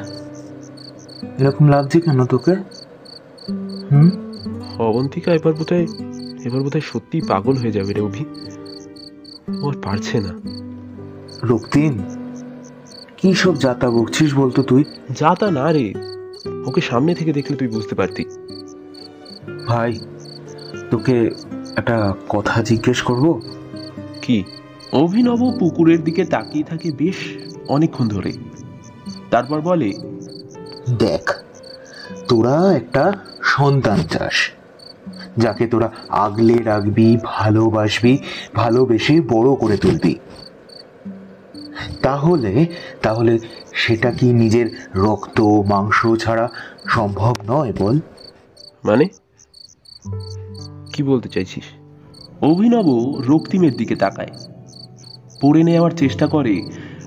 এরকম 1.38 1.68
লাগছে 1.68 2.00
কেন 2.00 2.24
তোকে? 2.24 2.54
হুম? 3.92 4.10
অবন্তিকা 4.78 5.34
এবার 5.34 5.54
বোধহয় 5.54 5.86
এবার 6.44 6.62
বোধহয় 6.62 6.80
সত্যিই 6.80 7.20
পাগল 7.20 7.56
হয়ে 7.56 7.72
যাবে 7.72 7.92
রে 7.92 8.00
অভি। 8.00 8.24
ওর 9.62 9.76
পারছে 9.82 10.20
না। 10.20 10.38
রক্তিম 11.42 11.98
কি 13.16 13.34
সব 13.34 13.58
যাতা 13.58 13.90
বকছিস 13.90 14.34
বলতো 14.34 14.62
তুই? 14.62 14.84
যাতা 15.10 15.50
না 15.50 15.72
রে 15.72 15.94
ওকে 16.66 16.80
সামনে 16.80 17.14
থেকে 17.14 17.32
দেখলে 17.32 17.56
তুই 17.56 17.68
বুঝতে 17.68 17.94
পারতি। 17.94 18.24
ভাই 19.66 19.98
তোকে 20.90 21.30
একটা 21.76 22.14
কথা 22.28 22.62
জিজ্ঞেস 22.62 23.02
করব? 23.02 23.40
কি? 24.22 24.44
অভিনব 24.92 25.58
পুকুরের 25.58 26.04
দিকে 26.04 26.24
তাকিয়ে 26.24 26.64
থাকে 26.64 26.90
বেশ 26.90 27.16
অনেকক্ষণ 27.68 28.08
ধরে। 28.08 28.32
তারপর 29.30 29.60
বলে 29.60 29.92
দেখ 30.98 31.34
তোরা 32.28 32.72
একটা 32.72 33.12
সন্তান 33.42 34.02
চাস 34.02 34.50
যাকে 35.38 35.66
তোরা 35.66 35.92
আগলে 36.08 36.58
রাখবি 36.58 37.16
ভালোবাসবি 37.24 38.18
ভালোবেসে 38.54 39.20
বড় 39.20 39.54
করে 39.54 39.76
তুলবি। 39.76 40.14
তাহলে 42.02 42.66
তাহলে 43.02 43.38
সেটা 43.74 44.10
কি 44.10 44.32
নিজের 44.32 44.66
রক্ত 44.94 45.40
মাংস 45.40 46.06
ছাড়া 46.18 46.48
সম্ভব 46.88 47.34
নয় 47.46 47.72
বল? 47.78 48.00
মানে? 48.84 49.04
কি 50.92 51.02
বলতে 51.02 51.28
চাইছিস? 51.28 51.64
অভিনব 52.40 53.18
রক্তিমের 53.26 53.76
দিকে 53.76 53.96
তাকায়। 53.96 54.30
পড়ে 55.42 55.62
নেওয়ার 55.62 55.90
চেষ্টা 55.90 56.26
করে 56.26 56.62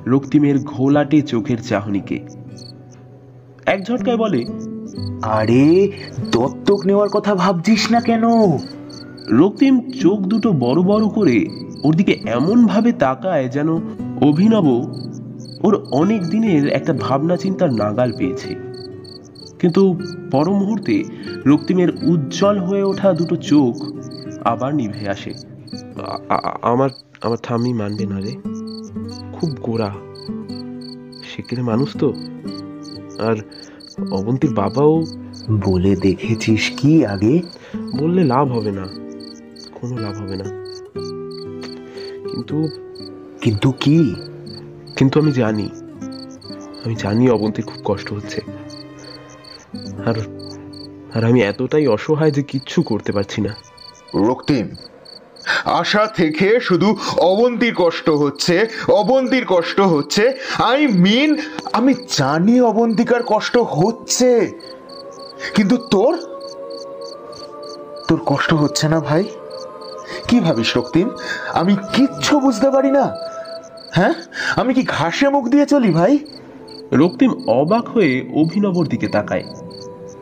রক্তিমের 0.06 0.60
ঘোলাটে 0.60 1.22
চোখের 1.22 1.58
চাহনিকে। 1.58 2.20
এক 3.66 3.84
ঝটকায় 3.84 4.18
বলে 4.18 4.46
আরে 5.22 5.92
দত্তক 6.32 6.86
নেওয়ার 6.86 7.10
কথা 7.10 7.36
ভাবছিস 7.36 7.92
না 7.92 8.00
কেন? 8.00 8.24
রক্তিম 9.30 9.92
চোখ 9.92 10.20
দুটো 10.20 10.52
বড় 10.52 10.82
বড় 10.82 11.10
করে 11.10 11.46
ওর 11.84 11.96
দিকে 11.96 12.20
এমন 12.26 12.66
ভাবে 12.66 12.92
তাকায় 12.92 13.50
যেন 13.50 13.70
অভিনব 14.22 14.94
ওর 15.64 15.88
অনেক 15.92 16.22
দিনের 16.24 16.68
একটা 16.68 16.94
ভাবনা 16.94 17.38
চিন্তার 17.38 17.74
নাগাল 17.74 18.12
পেয়েছে। 18.18 18.56
কিন্তু 19.60 20.00
পর 20.32 20.50
মুহূর্তে 20.50 21.04
রক্তিমের 21.46 21.90
উজ্জ্বল 21.90 22.60
হয়ে 22.60 22.84
ওঠা 22.84 23.14
দুটো 23.14 23.36
চোখ 23.36 23.76
আবার 24.46 24.76
নিভে 24.76 25.10
আসে। 25.10 25.34
আমার 26.62 26.90
আমার 27.22 27.38
ঠাম্মি 27.44 27.74
মানবে 27.74 28.06
না 28.06 28.20
রে। 28.20 28.61
খুব 29.42 29.50
গোড়া। 29.50 29.96
সেকেলে 31.36 31.62
মানুষ 31.62 31.98
তো। 31.98 32.14
আর 33.20 33.36
অবন্তীর 34.12 34.54
বাবাও 34.54 35.04
বলে 35.66 35.96
দেখেছিস 35.96 36.72
কি 36.78 37.06
আগে? 37.06 37.42
বললে 38.00 38.24
লাভ 38.24 38.52
হবে 38.52 38.72
না। 38.72 38.88
কোনো 39.72 39.98
লাভ 39.98 40.16
হবে 40.22 40.36
না। 40.36 40.44
কিন্তু 42.32 42.68
কিন্তু 43.42 43.72
কি? 43.72 44.16
কিন্তু 44.96 45.20
আমি 45.20 45.32
জানি। 45.32 45.70
আমি 46.86 46.96
জানি 46.96 47.30
অবন্তীর 47.30 47.66
খুব 47.66 47.82
কষ্ট 47.86 48.14
হচ্ছে। 48.14 48.42
আর 50.06 50.16
আর 51.14 51.24
আমি 51.24 51.42
এতটাই 51.42 51.88
অসহায় 51.88 52.32
যে 52.32 52.44
কিচ্ছু 52.44 52.82
করতে 52.82 53.12
পারছি 53.12 53.42
না। 53.42 53.56
রক্তিম 54.16 54.70
আশা 55.66 56.08
থেকে 56.08 56.60
শুধু 56.60 56.98
অবন্তির 57.18 57.74
কষ্ট 57.78 58.10
হচ্ছে 58.10 58.68
অবন্তির 58.90 59.46
কষ্ট 59.48 59.80
হচ্ছে। 59.80 60.34
আই 60.64 60.88
মিন 60.88 61.38
আমি 61.74 61.94
জানি 62.18 62.62
অবন্তিকার 62.62 63.24
কষ্ট 63.24 63.58
হচ্ছে। 63.58 64.52
কিন্তু 65.56 65.78
তোর? 65.78 66.18
তোর 68.08 68.22
কষ্ট 68.26 68.54
হচ্ছে 68.54 68.90
না 68.90 69.00
ভাই? 69.00 69.24
কি 70.28 70.40
ভাবিস 70.40 70.78
রক্তিম? 70.78 71.10
আমি 71.54 71.76
কিচ্ছু 71.94 72.40
বুঝতে 72.40 72.70
পারি 72.70 72.92
না। 72.92 73.16
হ্যাঁ? 73.92 74.14
আমি 74.56 74.74
কি 74.74 74.84
ঘাসে 74.84 75.30
মুখ 75.30 75.48
দিয়ে 75.48 75.66
চলি 75.66 75.92
ভাই? 75.92 76.18
রক্তিম 76.92 77.48
অবাক 77.48 77.90
হয়ে 77.90 78.30
অভিনবর 78.36 78.88
দিকে 78.88 79.08
তাকায়। 79.08 79.44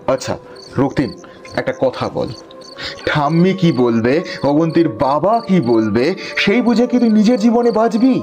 আচ্ছা 0.08 0.38
রক্তিম 0.78 1.14
একটা 1.56 1.74
কথা 1.82 2.10
বল। 2.10 2.28
ঠাম্মি 3.06 3.54
কি 3.62 3.70
বলবে? 3.84 4.14
অবন্তীর 4.52 4.88
বাবা 5.06 5.34
কি 5.48 5.58
বলবে? 5.72 6.06
সেই 6.44 6.62
বুঝে 6.68 6.86
কি 6.88 6.98
তুই 7.02 7.12
নিজের 7.20 7.40
জীবনে 7.46 7.72
বাঁচবি? 7.80 8.14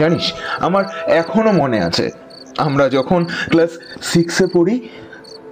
জানিস, 0.00 0.24
আমার 0.66 0.84
এখনও 1.20 1.52
মনে 1.62 1.78
আছে, 1.88 2.06
আমরা 2.66 2.84
যখন 2.96 3.20
ক্লাস 3.50 3.72
সিক্সে 4.12 4.46
পড়ি, 4.54 4.76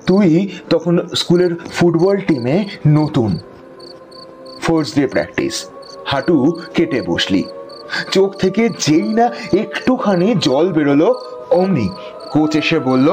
তুই 0.08 0.28
তখন 0.70 0.94
স্কুলের 1.20 1.52
ফুটবল 1.76 2.16
টিমে 2.28 2.56
নতুন। 2.98 3.30
ফার্স্ট 4.64 4.92
ডে 4.98 5.04
প্র্যাকটিস 5.06 5.54
হাঁটু 6.10 6.36
কেটে 6.74 7.00
বসলি। 7.10 7.42
চোখ 8.14 8.30
থেকে 8.42 8.62
যেই 8.86 9.08
না 9.18 9.26
একটুখানি 9.62 10.28
জল 10.46 10.66
বেরোলো, 10.76 11.08
অমনি 11.60 11.86
কোচ 12.32 12.52
এসে 12.60 12.78
বলল, 12.88 13.08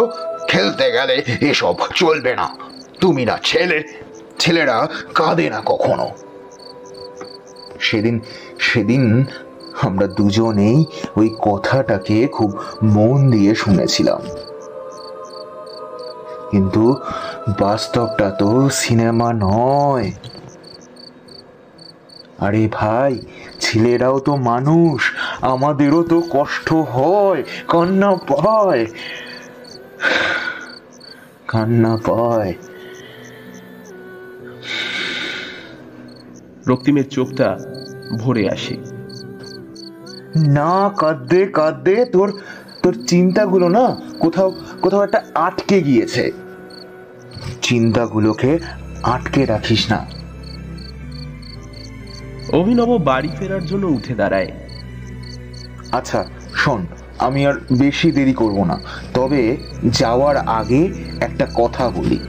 খেলতে 0.52 0.86
গেলে 0.96 1.16
এসব 1.52 1.76
চলবে 2.02 2.32
না। 2.40 2.48
তুমি 3.02 3.24
না 3.30 3.36
ছেলে 3.50 3.78
ছেলেরা 4.40 4.88
কাঁদে 5.16 5.50
না 5.50 5.62
কখনো। 5.66 6.10
সেদিন 7.80 8.20
সেদিন 8.60 9.26
আমরা 9.82 10.08
দুজনেই 10.08 10.86
ওই 11.18 11.36
কথাটাকে 11.42 12.28
খুব 12.28 12.58
মন 12.84 13.32
দিয়ে 13.32 13.56
শুনেছিলাম। 13.56 14.22
কিন্তু 16.52 16.96
বাস্তবটা 17.60 18.30
তো 18.30 18.70
সিনেমা 18.70 19.34
নয়। 19.34 20.12
আরে 22.40 22.70
ভাই, 22.72 23.20
ছেলেরাও 23.60 24.20
তো 24.20 24.36
মানুষ, 24.36 25.14
আমাদেরও 25.42 26.04
তো 26.04 26.22
কষ্ট 26.30 26.74
হয়, 26.74 27.44
কান্না 27.68 28.16
পায়। 28.16 28.86
কান্না 31.48 31.98
পায়। 32.08 32.54
রক্তিমের 36.70 37.08
চোখটা 37.08 37.58
ভরে 38.20 38.44
আসে। 38.50 38.76
না 40.36 40.92
কাঁদতে 40.98 41.40
কাঁদতে 41.48 42.06
তোর 42.06 42.30
তোর 42.84 42.94
চিন্তাগুলো 43.08 43.68
না 43.70 43.86
কোথাও 44.20 44.50
কোথাও 44.82 45.04
একটা 45.04 45.20
আটকে 45.36 45.78
গিয়েছে। 45.84 46.32
চিন্তাগুলোকে 47.62 48.60
আটকে 49.04 49.46
রাখিস 49.46 49.92
না। 49.92 50.00
অভিনব 52.54 52.90
বাড়ি 53.04 53.30
ফেরার 53.40 53.66
জন্য 53.66 53.86
উঠে 53.88 54.14
দাঁড়ায়। 54.16 54.52
আচ্ছা 55.92 56.20
শোন 56.56 56.86
আমি 57.20 57.46
আর 57.46 57.54
বেশি 57.78 58.12
দেরি 58.12 58.34
করব 58.34 58.64
না। 58.66 58.78
তবে 59.14 59.42
যাওয়ার 59.86 60.38
আগে 60.38 60.82
একটা 61.22 61.46
কথা 61.56 61.90
বলি। 61.90 62.20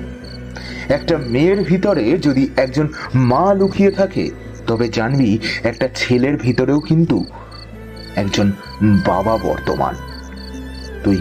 একটা 0.90 1.14
মেয়ের 1.18 1.60
ভিতরে 1.62 2.04
যদি 2.18 2.44
একজন 2.56 2.86
মা 3.14 3.54
লুকিয়ে 3.54 3.90
থাকে, 3.90 4.30
তবে 4.66 4.88
জানবি 4.88 5.38
একটা 5.62 5.88
ছেলের 5.94 6.36
ভিতরেও 6.36 6.80
কিন্তু 6.80 7.24
একজন 8.16 8.52
বাবা 9.06 9.34
বর্তমান। 9.38 9.94
তুই 11.04 11.18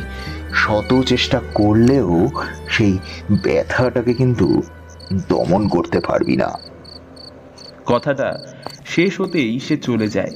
শত 0.53 0.89
চেষ্টা 1.05 1.39
করলেও 1.53 2.29
সেই 2.69 2.93
ব্যথাটাকে 3.43 4.13
কিন্তু 4.13 4.47
দমন 5.27 5.61
করতে 5.67 5.99
পারবি 5.99 6.35
না। 6.35 6.49
কথাটা 7.85 8.27
শেষ 8.85 9.21
হতেই 9.21 9.59
সে 9.59 9.77
চলে 9.77 10.07
যায়। 10.07 10.33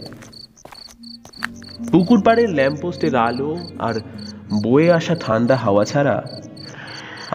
পুকুর 1.91 2.19
পাড়ের 2.21 2.49
ল্যাম্পপোস্টের 2.49 3.15
আলো 3.15 3.51
আর 3.79 3.95
বয়ে 4.63 4.91
আসা 4.91 5.15
ঠান্ডা 5.19 5.55
হাওয়া 5.55 5.83
ছাড়া 5.85 6.15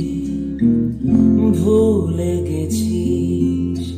ভুলে 1.65 2.37
গেছিস। 2.37 3.93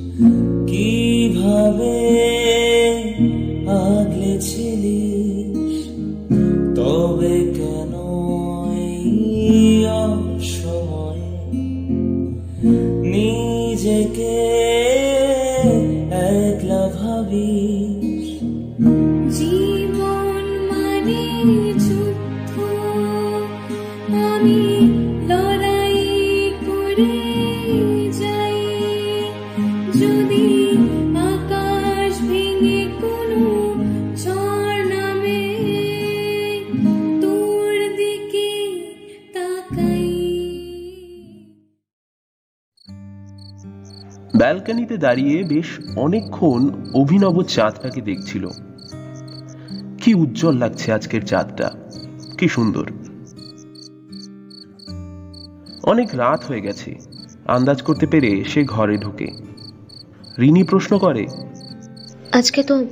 কীভাবে 0.66 2.41
ব্যালকনিতে 44.52 44.96
দাঁড়িয়ে 44.96 45.44
বেশ 45.44 45.96
অনেকক্ষণ 45.96 46.70
অভিনব 46.94 47.42
চাঁদটাকে 47.42 48.00
দেখছিল। 48.00 48.48
কি 50.02 50.14
উজ্জ্বল 50.14 50.56
লাগছে 50.56 50.92
আজকের 50.92 51.24
চাঁদটা। 51.24 51.70
কি 52.38 52.48
সুন্দর। 52.48 52.90
অনেক 55.82 56.08
রাত 56.12 56.44
হয়ে 56.44 56.60
গেছে। 56.60 56.98
আন্দাজ 57.48 57.82
করতে 57.82 58.06
পেরে 58.06 58.44
সে 58.44 58.64
ঘরে 58.64 58.96
ঢোকে। 58.96 59.26
রিনি 60.38 60.62
প্রশ্ন 60.62 60.98
করে 60.98 61.26
আজকে 62.32 62.62
তো 62.62 62.84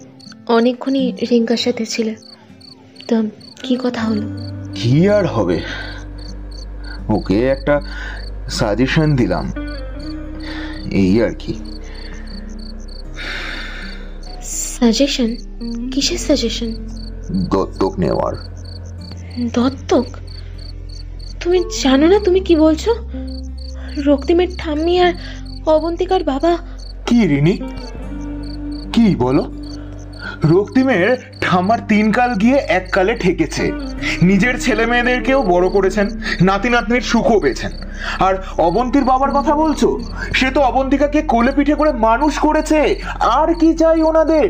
অনেকক্ষণই 0.48 1.12
রিঙ্কার 1.30 1.56
সাথে 1.56 1.86
ছিলে। 1.86 2.16
তো 3.08 3.22
কি 3.62 3.78
কথা 3.84 4.02
হলো? 4.02 4.28
কি 4.74 5.08
আর 5.08 5.26
হবে? 5.26 5.60
ওকে 7.08 7.48
একটা 7.48 7.80
সাজেশন 8.48 9.16
দিলাম। 9.16 9.52
এই 10.90 11.22
আর 11.22 11.34
কি। 11.38 11.54
সাজেশন 14.42 15.36
কিসের 15.92 16.18
সাজেশন 16.18 16.70
দত্তক 17.50 17.98
নেওয়ার। 17.98 18.34
দত্তক? 19.52 20.06
তুমি 21.40 21.64
জানো 21.82 22.06
না 22.06 22.18
তুমি 22.20 22.40
কি 22.40 22.56
বলছো? 22.56 22.94
রক্তিমের 24.04 24.48
ঠাম্মি 24.58 25.00
আর 25.00 25.12
অবন্তিকার 25.66 26.24
বাবা 26.24 26.58
কি 27.06 27.26
রিনি? 27.26 27.58
কি 28.92 29.16
বলো? 29.16 29.59
রক্তিমের 30.44 31.16
ঠাম্মার 31.40 31.78
তিন 31.88 32.12
কাল 32.12 32.34
গিয়ে 32.34 32.56
এক 32.68 32.90
কালে 32.92 33.14
ঠেকেছে। 33.14 33.72
নিজের 34.22 34.60
ছেলে 34.60 34.86
মেয়েদেরকেও 34.86 35.42
বড় 35.42 35.68
করেছেন, 35.68 36.10
নাতি 36.42 36.68
নাতনির 36.68 37.00
সুখও 37.00 37.40
পেয়েছেন। 37.40 37.72
আর 38.18 38.34
অবন্তীর 38.58 39.04
বাবার 39.04 39.30
কথা 39.30 39.54
বলছো? 39.54 39.98
সে 40.34 40.50
তো 40.50 40.60
অবন্তিকাকে 40.60 41.22
কোলে 41.22 41.52
পিঠে 41.52 41.74
করে 41.74 41.92
মানুষ 41.92 42.38
করেছে, 42.38 42.94
আর 43.20 43.54
কি 43.54 43.74
চাই 43.74 44.02
ওনাদের? 44.02 44.48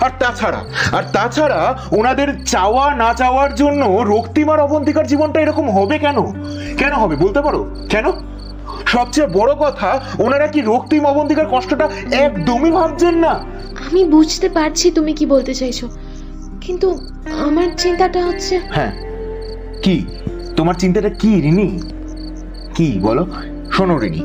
আর 0.00 0.10
তাছাড়া 0.18 0.60
আর 0.92 1.02
তাছাড়া 1.12 1.74
ওনাদের 1.90 2.44
চাওয়া 2.44 2.94
না 2.94 3.14
চাওয়ার 3.14 3.54
জন্য 3.54 3.82
রক্তিম 3.86 4.50
আর 4.50 4.60
অবন্তিকার 4.60 5.06
জীবনটা 5.06 5.40
এরকম 5.40 5.70
হবে 5.70 5.98
কেন? 5.98 6.32
কেন 6.78 6.92
হবে 6.92 7.16
বলতে 7.16 7.40
পারো? 7.42 7.70
কেন? 7.88 8.12
সবচেয়ে 8.86 9.26
বড় 9.26 9.54
কথা, 9.54 10.00
ওনারা 10.18 10.46
কি 10.46 10.60
রক্তিম 10.60 11.06
অবন্তিকার 11.06 11.46
কষ্টটা 11.50 11.88
একদমই 12.10 12.70
ভাবছেন 12.70 13.14
না? 13.14 13.44
আমি 13.76 14.04
বুঝতে 14.04 14.48
পারছি 14.48 14.90
তুমি 14.90 15.12
কি 15.14 15.26
বলতে 15.26 15.54
চাইছো 15.54 15.88
কিন্তু 16.60 16.98
আমার 17.38 17.68
চিন্তাটা 17.76 18.26
হচ্ছে 18.26 18.58
হ্যাঁ। 18.70 18.92
কি? 19.82 20.04
তোমার 20.56 20.74
চিন্তাটা 20.74 21.08
কি 21.10 21.40
রিনি 21.40 21.80
কি 22.74 22.98
বলো? 23.02 23.26
শোনো 23.70 23.98
রিনি 23.98 24.22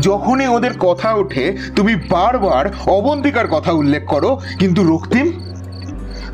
যখনই 0.00 0.46
ওদের 0.46 0.72
কথা 0.80 1.14
ওঠে 1.14 1.56
তুমি 1.76 1.96
বারবার 2.10 2.70
অবন্তিকার 2.86 3.48
কথা 3.48 3.72
উল্লেখ 3.72 4.04
করো 4.04 4.40
কিন্তু 4.58 4.84
রক্তিম? 4.84 5.32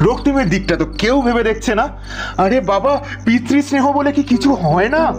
রক্তিমের 0.01 0.51
দিকটা 0.51 0.77
তো 0.77 0.85
কেউ 0.99 1.23
ভেবে 1.23 1.43
দেখছে 1.43 1.75
না। 1.75 1.89
আরে 2.37 2.61
বাবা 2.61 3.03
পিতৃস্নেহ 3.25 3.93
বলে 3.93 4.13
কি 4.13 4.23
কিছু 4.23 4.55
হয় 4.55 4.89
না? 4.89 5.13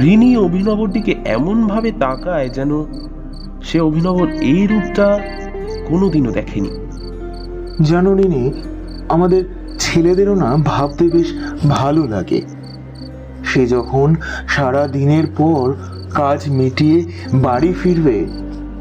রিনি 0.00 0.36
অভিনবর 0.36 0.88
দিকে 0.90 1.14
এমন 1.24 1.66
ভাবে 1.66 1.92
তাকায় 1.92 2.48
যেন 2.48 2.84
সে 3.62 3.80
অভিনবর 3.80 4.28
এই 4.32 4.66
রূপটা 4.66 5.18
কোনোদিনও 5.92 6.32
দেখেনি। 6.32 6.70
জানো 7.82 8.10
রিনি 8.14 8.52
আমাদের 9.08 9.42
ছেলেদেরও 9.78 10.34
না 10.34 10.50
ভাবতে 10.64 11.04
বেশ 11.08 11.28
ভালো 11.68 12.02
লাগে। 12.06 12.40
সে 13.44 13.66
যখন 13.66 14.14
সারা 14.48 14.86
দিনের 14.86 15.26
পর 15.38 15.64
কাজ 16.14 16.40
মিটিয়ে 16.48 16.98
বাড়ি 17.34 17.72
ফিরবে, 17.72 18.26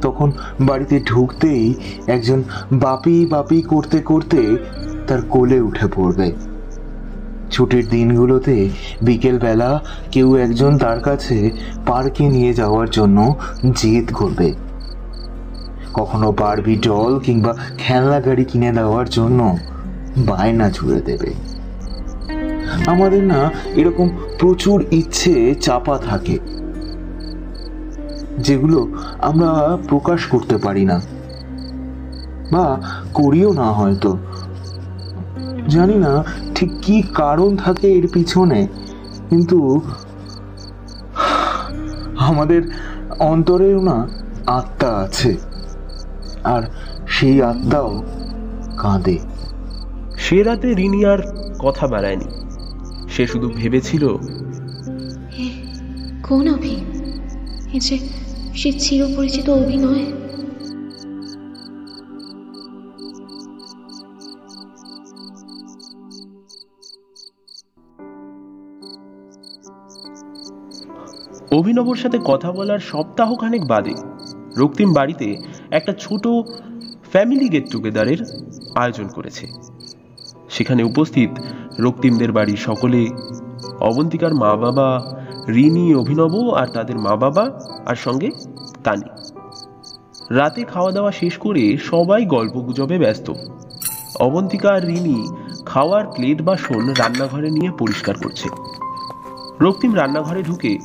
তখন 0.02 0.32
বাড়িতে 0.62 1.00
ঢুকতেই 1.00 1.74
একজন 2.08 2.44
বাপি 2.74 3.26
বাপি 3.26 3.62
করতে 3.62 3.98
করতে 4.02 4.40
তার 5.08 5.22
কোলে 5.30 5.60
উঠে 5.60 5.88
পড়বে। 5.96 6.32
ছুটির 7.52 7.86
দিনগুলোতে 7.90 8.70
বিকেলবেলা 9.02 9.84
কেউ 10.12 10.36
একজন 10.36 10.78
তার 10.78 11.00
কাছে 11.00 11.38
পার্কে 11.86 12.26
নিয়ে 12.26 12.54
যাওয়ার 12.54 12.90
জন্য 12.90 13.18
জেদ 13.76 14.08
করবে। 14.14 14.71
কখনো 15.98 16.28
বারবি 16.42 16.76
ডল 16.88 17.14
কিংবা 17.26 17.52
খেলনা 17.78 18.20
গাড়ি 18.26 18.44
কিনে 18.50 18.72
দেওয়ার 18.78 19.08
জন্য 19.18 19.40
বায়না 20.30 20.68
ছুড়ে 20.76 21.00
দেবে। 21.10 21.32
আমাদের 22.94 23.24
না 23.34 23.42
এরকম 23.80 24.08
প্রচুর 24.40 24.78
ইচ্ছে 25.00 25.34
চাপা 25.66 25.96
থাকে, 26.10 26.38
যেগুলো 28.46 28.80
আমরা 29.30 29.52
প্রকাশ 29.90 30.22
করতে 30.34 30.56
পারি 30.66 30.84
না, 30.92 30.98
বা 32.54 32.66
করিও 33.14 33.50
না 33.62 33.68
হয়তো। 33.80 34.12
জানি 35.76 35.98
না 36.06 36.12
ঠিক 36.56 36.72
কি 36.84 36.98
কারণ 37.22 37.50
থাকে 37.56 37.88
এর 37.98 38.06
পিছনে, 38.08 38.60
কিন্তু 39.30 39.58
আমাদের 42.30 42.62
অন্তরেও 43.32 43.80
না 43.90 43.98
আত্মা 44.58 44.90
আছে। 45.06 45.32
আর 46.44 46.64
সেই 47.08 47.42
আত্মাও 47.42 48.04
কাঁদে। 48.78 49.20
সে 50.18 50.44
রাতে 50.44 50.74
রিনি 50.74 51.06
আর 51.06 51.18
কথা 51.60 51.88
বাড়ায়নি। 51.88 52.26
সে 53.10 53.28
শুধু 53.28 53.50
ভেবেছিল 53.56 54.08
কোন 56.24 56.54
অভি? 56.54 56.76
এ 57.74 57.80
যে 57.80 58.00
সে 58.56 58.72
চিরপরিচিত 58.72 59.50
অভিনয়। 59.50 60.06
অভিনবর 71.52 71.96
সাথে 71.96 72.20
কথা 72.26 72.52
বলার 72.52 72.80
সপ্তাহখানেক 72.80 73.66
বাদে 73.66 73.94
রক্তিম 74.58 74.94
বাড়িতে 74.94 75.38
একটা 75.72 75.94
ছোট 75.94 76.28
ফ্যামিলি 77.12 77.50
গেট 77.50 77.72
টুগেদারের 77.72 78.18
আয়োজন 78.76 79.08
করেছে। 79.08 79.48
সেখানে 80.50 80.84
উপস্থিত 80.84 81.30
রক্তিমদের 81.80 82.32
বাড়ির 82.32 82.58
সকলে, 82.58 83.08
অবন্তিকার 83.80 84.34
মা 84.34 84.56
বাবা 84.56 85.00
রিনি 85.48 85.96
অভিনব 85.96 86.54
আর 86.54 86.68
তাদের 86.68 86.96
মা 86.96 87.16
বাবা 87.16 87.60
আর 87.86 87.96
সঙ্গে 87.96 88.30
তানি। 88.84 89.10
রাতে 90.30 90.64
খাওয়া 90.64 90.92
দাওয়া 90.92 91.12
শেষ 91.12 91.38
করে 91.38 91.78
সবাই 91.78 92.26
গল্প 92.26 92.54
গুজবে 92.54 92.98
ব্যস্ত। 92.98 93.34
অবন্তিকা 94.20 94.70
আর 94.70 94.86
রিনি 94.86 95.28
খাওয়ার 95.66 96.06
প্লেট 96.08 96.42
বাসন 96.42 96.94
রান্নাঘরে 96.94 97.50
নিয়ে 97.50 97.72
পরিষ্কার 97.72 98.16
করছে। 98.24 98.50
রক্তিম 99.60 99.96
রান্নাঘরে 99.96 100.44
ঢুকে 100.44 100.78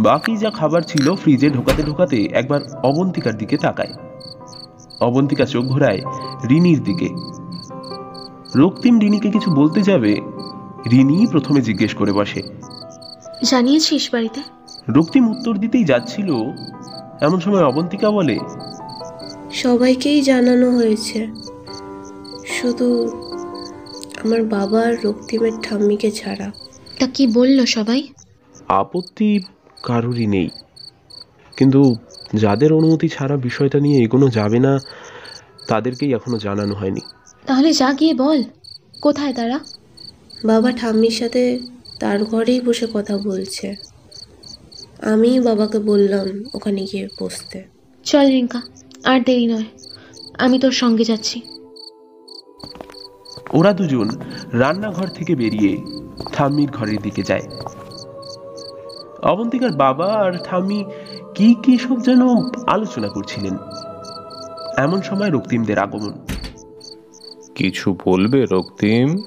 বাকি 0.00 0.36
যা 0.36 0.50
খাবার 0.50 0.82
ছিল 0.82 1.14
ফ্রিজে 1.14 1.50
ঢোকাতে 1.50 1.82
ঢোকাতে 1.82 2.24
একবার 2.24 2.60
অবন্তিকার 2.82 3.38
দিকে 3.38 3.56
তাকায়। 3.56 3.94
অবন্তিকা 5.00 5.44
চোখ 5.44 5.64
ঘোরায় 5.64 6.00
রিনির 6.50 6.84
দিকে। 6.84 7.08
রক্তিম 8.56 9.00
রিনিকে 9.00 9.30
কিছু 9.30 9.50
বলতে 9.50 9.82
যাবে 9.82 10.12
রিনি 10.90 11.26
প্রথমে 11.26 11.60
জিজ্ঞেস 11.60 11.94
করে 11.94 12.12
বসে। 12.12 12.42
জানিয়েছিস 13.44 14.08
বাড়িতে? 14.12 14.40
রক্তিম 14.88 15.30
উত্তর 15.30 15.56
দিতেই 15.56 15.84
যাচ্ছিল 15.84 16.34
এমন 17.20 17.40
সময় 17.40 17.64
অবন্তিকা 17.64 18.10
বলে 18.10 18.38
সবাইকেই 19.52 20.22
জানানো 20.22 20.70
হয়েছে। 20.70 21.26
শুধু 22.46 23.08
আমার 24.24 24.44
বাবা 24.44 24.80
আর 24.80 24.94
রক্তিমের 25.04 25.52
ঠাম্মিকে 25.62 26.10
ছাড়া। 26.10 26.50
তা 26.98 27.06
কি 27.06 27.26
বলল 27.26 27.64
সবাই? 27.64 28.08
আপত্তি 28.68 29.40
কারোরই 29.82 30.26
নেই। 30.26 30.48
কিন্তু 31.56 31.96
যাদের 32.34 32.72
অনুমতি 32.72 33.08
ছাড়া 33.08 33.36
বিষয়টা 33.36 33.80
নিয়ে 33.80 34.02
এগোনো 34.02 34.28
যাবে 34.28 34.58
না 34.58 34.78
তাদেরকেই 35.68 36.14
এখনও 36.14 36.38
জানানো 36.38 36.74
হয়নি। 36.74 37.00
তাহলে 37.46 37.72
যা 37.72 37.92
গিয়ে 37.92 38.14
বল 38.14 38.42
কোথায় 39.00 39.32
তারা? 39.32 39.60
বাবা 40.44 40.72
ঠাম্মির 40.72 41.10
সাথে 41.10 41.60
তার 42.00 42.24
ঘরেই 42.24 42.60
বসে 42.60 42.86
কথা 42.92 43.18
বলছে। 43.18 43.76
আমি 45.02 45.40
বাবাকে 45.40 45.78
বললাম 45.78 46.26
ওখানে 46.54 46.80
গিয়ে 46.92 47.08
বসতে। 47.20 47.64
চল 48.04 48.26
রিঙ্কা 48.26 48.60
আর 49.04 49.24
দেরি 49.24 49.46
নয় 49.46 49.64
আমি 50.38 50.58
তোর 50.58 50.72
সঙ্গে 50.72 51.04
যাচ্ছি। 51.04 51.42
ওরা 53.52 53.72
দুজন 53.72 54.08
রান্নাঘর 54.52 55.08
থেকে 55.08 55.34
বেরিয়ে 55.34 55.76
ঠাম্মির 56.32 56.70
ঘরের 56.70 57.00
দিকে 57.02 57.22
যায়। 57.22 57.46
অবন্তিকার 59.22 59.70
বাবা 59.70 60.06
আর 60.06 60.32
ঠাম্মি 60.44 60.84
কি 61.34 61.54
কি 61.54 61.78
সব 61.78 62.02
যেন 62.02 62.20
আলোচনা 62.66 63.08
করছিলেন। 63.08 63.58
এমন 64.76 65.02
সময় 65.02 65.30
রক্তিমদের 65.30 65.78
আগমন। 65.78 66.12
কিছু 67.54 67.96
বলবে 68.04 68.46
রক্তিম? 68.50 69.18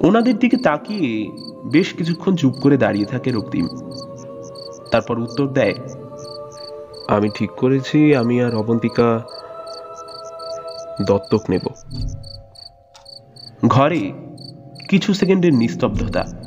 ওনাদের 0.00 0.38
দিকে 0.38 0.56
তাকিয়ে 0.56 1.30
বেশ 1.64 1.92
কিছুক্ষণ 1.94 2.36
চুপ 2.36 2.52
করে 2.52 2.76
দাঁড়িয়ে 2.76 3.06
থাকে 3.06 3.30
রক্তিম। 3.30 3.68
তারপর 4.90 5.18
উত্তর 5.18 5.46
দেয় 5.46 5.74
আমি 7.08 7.28
ঠিক 7.28 7.50
করেছি 7.50 8.14
আমি 8.14 8.42
আর 8.42 8.54
অবন্তিকা 8.54 9.22
দত্তক 11.06 11.40
নেব। 11.48 11.66
ঘরে 13.66 14.12
কিছু 14.88 15.14
সেকেন্ডের 15.14 15.54
নিস্তব্ধতা। 15.54 16.45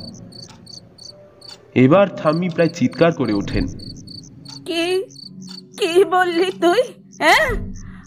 এবার 1.74 2.08
থাম্মি 2.08 2.48
প্রায় 2.48 2.68
চিৎকার 2.68 3.12
করে 3.12 3.32
ওঠেন। 3.32 3.66
কি 4.66 5.04
কি 5.78 6.04
বললি 6.04 6.52
তুই 6.60 6.82
হ্যাঁ? 7.18 7.50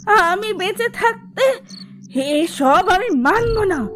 আমি 0.07 0.53
বেঁচে 0.53 0.89
থাকতে 0.89 1.41
হে 2.15 2.47
সব 2.47 2.89
আমি 2.89 3.09
মানব 3.09 3.63
না। 3.63 3.87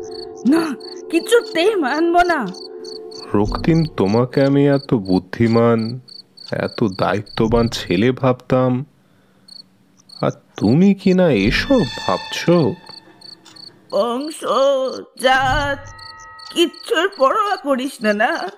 না 0.47 0.75
কিছুতেই 1.11 1.75
মানব 1.75 2.21
না। 2.21 2.47
রক্তিম 3.33 3.85
তোমাকে 3.97 4.43
আমি 4.43 4.67
এত 4.67 4.93
বুদ্ধিমান 4.93 5.99
এত 6.51 6.83
দায়িত্ববান 6.83 7.67
ছেলে 7.67 8.11
ভাবতাম। 8.11 8.85
আর 10.21 10.31
তুমি 10.57 10.93
কি 10.93 11.13
না 11.13 11.29
এসব 11.29 11.79
ভাবছ? 12.07 12.49
বংশ 13.91 14.43
জাত 15.21 15.79
কিচ্ছুর 16.53 17.09
পরোয়া 17.17 17.55
করিস 17.55 18.01
না 18.01 18.13
না? 18.13 18.49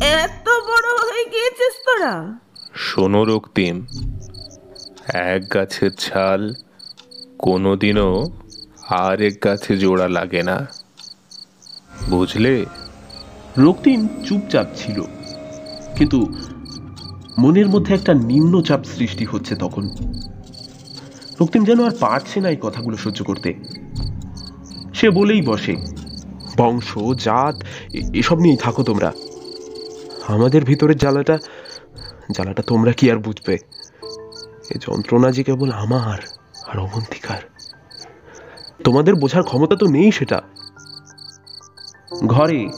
এত 0.00 0.48
বড় 0.48 0.88
হয়ে 0.94 1.24
গিয়েছিস 1.24 1.74
তোরা। 1.86 2.38
শোনো 2.74 3.24
রক্তিম 3.24 3.86
এক 5.14 5.54
গাছের 5.54 5.90
ছাল 5.90 6.54
কোনোদিনও 7.38 8.26
আর 8.88 9.20
এক 9.20 9.44
গাছে 9.44 9.76
জোড়া 9.76 10.08
লাগে 10.08 10.42
না। 10.42 10.66
বুঝলে? 12.08 12.66
রক্তিম 13.58 14.08
চুপচাপ 14.24 14.66
ছিল 14.76 15.02
কিন্তু 15.96 16.26
মনের 17.38 17.68
মধ্যে 17.68 17.94
একটা 17.94 18.14
নিম্নচাপ 18.14 18.84
সৃষ্টি 18.84 19.24
হচ্ছে 19.24 19.54
তখন। 19.54 19.88
রক্তিম 21.40 21.64
যেন 21.64 21.84
আর 21.84 21.90
পারছে 22.00 22.40
না 22.40 22.48
এই 22.48 22.56
কথাগুলো 22.60 22.96
সহ্য 22.96 23.24
করতে। 23.24 23.54
সে 24.94 25.10
বলেই 25.10 25.42
বসে 25.42 25.76
বংশ 26.56 26.98
জাত 26.98 27.56
এসব 28.14 28.38
নিয়েই 28.38 28.56
থাকো 28.56 28.82
তোমরা। 28.82 29.12
আমাদের 30.28 30.64
ভিতরের 30.64 30.96
জ্বালাটা 30.96 31.38
জ্বালাটা 32.32 32.62
তোমরা 32.62 32.92
কি 32.92 33.10
আর 33.10 33.16
বুঝবে? 33.16 33.58
এ 34.74 34.78
যন্ত্রণা 34.80 35.32
যে 35.32 35.42
কেবল 35.42 35.72
আমার 35.72 36.18
আর 36.66 36.78
অবন্তিকার। 36.78 37.42
তোমাদের 38.84 39.14
বোঝার 39.14 39.42
ক্ষমতা 39.42 39.76
তো 39.76 39.86
নেই 39.86 40.12
সেটা। 40.12 40.40
ঘরে 42.26 42.68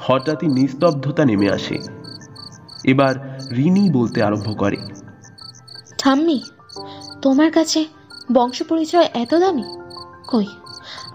হঠাৎই 0.00 0.46
নিস্তব্ধতা 0.46 1.24
নেমে 1.24 1.50
আসে। 1.50 1.78
এবার 2.84 3.14
রিনি 3.56 3.90
বলতে 3.90 4.22
আরম্ভ 4.22 4.58
করে 4.58 4.76
ঠাম্মি 5.98 6.42
তোমার 7.22 7.50
কাছে 7.52 7.84
বংশ 8.32 8.62
পরিচয় 8.62 9.08
এত 9.14 9.34
দামি? 9.34 9.64
কই 10.28 10.46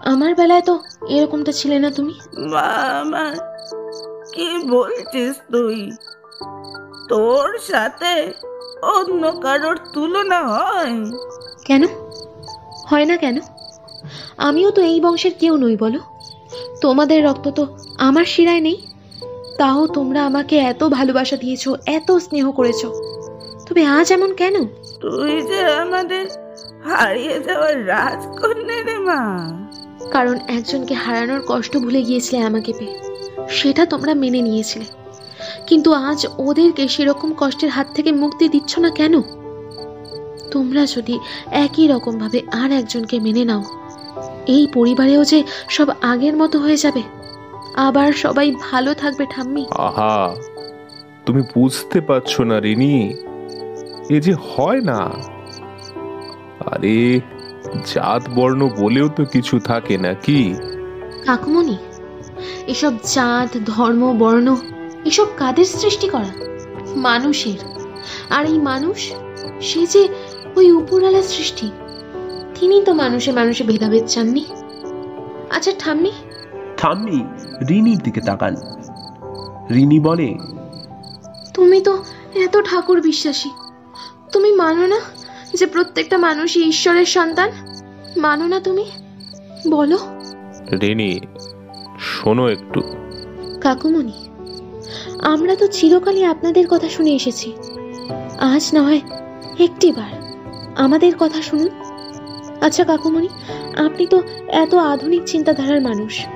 আমার 0.04 0.34
বেলায় 0.34 0.62
তো 0.62 0.80
এরকমটা 1.08 1.52
ছিলে 1.52 1.78
না 1.78 1.90
তুমি? 1.90 2.14
মামা 2.38 3.49
কি 4.32 4.68
বলছিস 4.68 5.36
তুই? 5.52 5.90
তোর 7.08 7.58
সাথে 7.58 8.32
অন্য 8.82 9.32
কারোর 9.32 9.78
তুলনা 9.92 10.48
হয়। 10.48 11.10
কেন? 11.64 11.84
হয় 12.86 13.04
না 13.04 13.16
কেন? 13.16 13.38
আমিও 14.38 14.70
তো 14.70 14.82
এই 14.82 15.00
বংশের 15.00 15.30
কেউ 15.40 15.56
নই 15.56 15.76
বলো। 15.76 15.98
তোমাদের 16.80 17.24
রক্ত 17.24 17.50
তো 17.50 17.78
আমার 17.98 18.24
শিরায় 18.24 18.60
নেই। 18.60 18.86
তাও 19.58 19.86
তোমরা 19.86 20.26
আমাকে 20.26 20.56
এত 20.56 20.84
ভালোবাসা 20.84 21.36
দিয়েছ 21.36 21.68
এত 21.86 22.12
স্নেহ 22.12 22.52
করেছ। 22.52 22.86
তবে 23.68 23.84
আজ 23.84 24.12
এমন 24.12 24.34
কেন? 24.34 24.66
তুই 25.00 25.42
যে 25.42 25.64
আমাদের 25.64 26.26
হারিয়ে 26.84 27.40
যাওয়ার 27.40 27.88
রাজকন্যা 27.88 28.82
রে 28.82 28.98
মা। 28.98 29.50
কারণ 30.10 30.38
একজনকে 30.48 30.94
হারানোর 30.94 31.42
কষ্ট 31.48 31.76
ভুলে 31.76 32.02
গিয়েছিলে 32.02 32.42
আমাকে 32.42 32.72
পেয়ে। 32.78 33.09
সেটা 33.50 33.86
তোমরা 33.86 34.14
মেনে 34.14 34.40
নিয়েছিলে। 34.42 34.84
কিন্তু 35.66 35.92
আজ 35.92 36.26
ওদেরকে 36.38 36.88
সেরকম 36.88 37.32
কষ্টের 37.36 37.70
হাত 37.70 37.86
থেকে 37.94 38.12
মুক্তি 38.12 38.48
দিচ্ছ 38.48 38.78
না 38.78 38.90
কেন? 38.90 39.22
তোমরা 40.50 40.86
যদি 40.86 41.18
একই 41.50 41.88
রকম 41.88 42.18
ভাবে 42.18 42.42
আর 42.52 42.72
একজনকে 42.72 43.20
মেনে 43.20 43.44
নাও 43.44 43.62
এই 44.46 44.66
পরিবারেও 44.74 45.24
যে 45.24 45.44
সব 45.68 45.88
আগের 46.00 46.36
মতো 46.36 46.58
হয়ে 46.58 46.76
যাবে। 46.76 47.02
আবার 47.76 48.12
সবাই 48.12 48.54
ভালো 48.70 48.94
থাকবে 48.94 49.26
ঠাম্মি। 49.30 49.66
আহা 49.70 50.34
তুমি 51.26 51.42
বুঝতে 51.54 52.00
পারছ 52.00 52.40
না 52.40 52.60
রিনি 52.60 53.14
এ 54.10 54.20
যে 54.20 54.32
হয় 54.32 54.80
না। 54.80 54.98
আরে 56.70 57.20
জাত 57.86 58.22
বর্ণ 58.30 58.68
বলেও 58.78 59.08
তো 59.08 59.24
কিছু 59.24 59.58
থাকে 59.58 59.98
নাকি? 59.98 60.54
কাকুমণি 61.26 61.76
এসব 62.66 62.92
জাত 63.04 63.58
ধর্ম 63.66 64.18
বর্ণ 64.18 64.56
এসব 65.04 65.26
কাদের 65.36 65.64
সৃষ্টি 65.64 66.08
করা? 66.08 66.28
মানুষের। 66.96 67.58
আর 68.30 68.46
এই 68.46 68.58
মানুষ 68.58 69.12
সে 69.60 69.86
যে 69.86 70.08
ওই 70.56 70.72
উপরওয়ালার 70.72 71.22
সৃষ্টি 71.22 71.70
তিনি 72.60 72.82
তো 72.84 72.94
মানুষে 72.94 73.32
মানুষে 73.32 73.64
ভেদাভেদ 73.64 74.06
চাননি? 74.06 74.44
আচ্ছা 75.50 75.72
ঠাম্মি? 75.78 76.12
থাম্মি 76.76 77.24
রিনির 77.70 77.98
দিকে 77.98 78.20
তাকান। 78.20 78.56
রিনি 79.70 80.00
বলে 80.00 80.34
তুমি 81.54 81.80
তো 81.80 82.04
এত 82.34 82.56
ঠাকুর 82.64 83.00
বিশ্বাসী। 83.00 83.50
তুমি 84.32 84.52
মানো 84.52 84.86
না 84.86 84.96
যে 85.54 85.66
প্রত্যেকটা 85.66 86.18
মানুষই 86.18 86.64
ঈশ্বরের 86.64 87.06
সন্তান? 87.06 87.50
মানো 88.16 88.46
না 88.46 88.60
তুমি? 88.60 88.84
বলো। 89.70 89.98
রিনি 90.82 91.20
শোনো 92.00 92.48
একটু। 92.48 92.82
কাকুমণি, 93.60 94.12
আমরা 95.22 95.56
তো 95.56 95.66
চিরকালই 95.66 96.24
আপনাদের 96.24 96.66
কথা 96.68 96.88
শুনে 96.88 97.10
এসেছি। 97.10 97.52
আজ 98.38 98.74
না 98.74 98.82
হয় 98.82 99.00
একটিবার 99.58 100.10
আমাদের 100.76 101.12
কথা 101.18 101.42
শুনুন। 101.42 101.68
আচ্ছা 102.60 102.84
কাকুমণি, 102.84 103.28
আপনি 103.76 104.06
তো 104.06 104.22
এত 104.48 104.74
আধুনিক 104.74 105.22
চিন্তাধারার 105.26 105.80
মানুষ। 105.80 106.26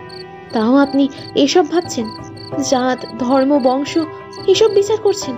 তাও 0.53 0.77
আপনি 0.77 1.09
এসব 1.35 1.71
ভাবছেন? 1.71 2.09
জাত, 2.71 3.07
ধর্ম, 3.19 3.59
বংশ, 3.59 3.99
এসব 4.47 4.71
বিচার 4.75 4.97
করছেন? 4.97 5.37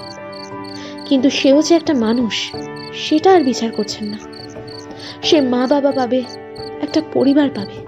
কিন্তু 1.07 1.31
সেও 1.31 1.63
যে 1.63 1.75
একটা 1.75 1.95
মানুষ, 1.95 2.53
সেটা 2.95 3.33
আর 3.33 3.41
বিচার 3.41 3.71
করছেন 3.73 4.09
না। 4.09 4.19
সে 5.23 5.41
মা 5.41 5.67
বাবা 5.67 5.93
পাবে, 5.93 6.23
একটা 6.83 7.03
পরিবার 7.13 7.51
পাবে। 7.51 7.86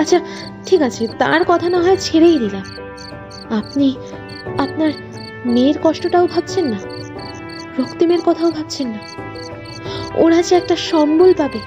আচ্ছা 0.00 0.18
ঠিক 0.66 0.82
আছে, 0.82 1.06
তার 1.18 1.40
কথা 1.46 1.68
না 1.68 1.78
হয় 1.82 1.96
ছেড়েই 1.96 2.38
দিলাম। 2.38 2.66
আপনি, 3.50 3.96
আপনার 4.58 4.92
মেয়ের 5.46 5.74
কষ্টটাও 5.82 6.26
ভাবছেন 6.26 6.64
না? 6.64 6.78
রক্তিমের 7.78 8.20
কথাও 8.26 8.50
ভাবছেন 8.50 8.88
না? 8.88 8.98
ওরা 10.14 10.42
যে 10.42 10.56
একটা 10.56 10.76
সম্বল 10.76 11.34
পাবে, 11.34 11.60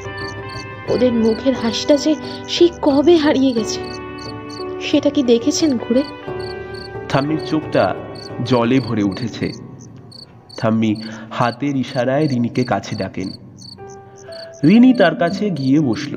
ওদের 0.93 1.13
মুখের 1.13 1.53
হাসিটা 1.53 1.95
যে 1.95 2.15
সেই 2.47 2.69
কবে 2.81 3.15
হারিয়ে 3.17 3.51
গেছে, 3.53 3.79
সেটা 4.81 5.09
কি 5.09 5.23
দেখেছেন 5.23 5.77
ঘুরে? 5.77 6.03
থাম্মির 7.09 7.41
চোখটা 7.45 7.95
জলে 8.45 8.79
ভরে 8.79 9.03
উঠেছে। 9.03 9.51
থাম্মি 10.57 10.91
হাতের 11.31 11.75
ইশারায় 11.75 12.27
রিনিকে 12.27 12.63
কাছে 12.63 12.93
ডাকেন। 12.95 13.29
রিনি 14.67 14.93
তার 14.93 15.15
কাছে 15.15 15.49
গিয়ে 15.49 15.79
বসল। 15.79 16.13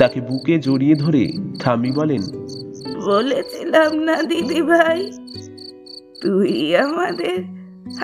তাকে 0.00 0.20
বুকে 0.20 0.58
জড়িয়ে 0.58 0.94
ধরে 0.94 1.32
থাম্মি 1.60 1.90
বলেন 1.92 2.22
বলেছিলাম 3.06 3.94
না 3.94 4.22
দিদি 4.22 4.62
ভাই 4.62 5.12
তুই 6.22 6.76
আমাদের 6.76 7.38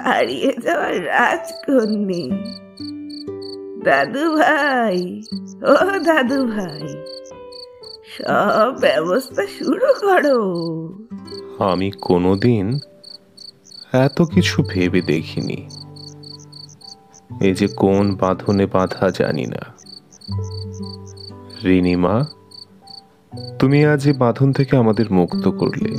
হারিয়ে 0.00 0.54
যাওয়ার 0.62 1.06
রাজকন্যে। 1.06 2.22
দাদু 3.84 4.36
ভাই 4.36 5.22
ও 5.62 5.74
দাদু 5.98 6.46
ভাই 6.46 6.86
সব 8.16 8.70
ব্যবস্থা 8.80 9.42
শুরু 9.58 9.88
করো। 10.00 10.38
আমি 11.58 11.90
কোনোদিন 11.90 12.78
এত 13.92 14.22
কিছু 14.22 14.62
ভেবে 14.68 15.00
দেখিনি। 15.00 15.68
এই 17.40 17.54
যে 17.54 17.66
কোন 17.76 18.14
বাঁধনে 18.14 18.66
বাঁধা 18.66 19.10
জানি 19.10 19.46
না। 19.46 19.75
রিনিমা, 21.66 22.24
তুমি 23.58 23.84
আজ 23.84 24.06
এই 24.06 24.12
বাঁধন 24.12 24.52
থেকে 24.52 24.76
আমাদের 24.76 25.12
মুক্ত 25.12 25.48
করলে। 25.48 25.96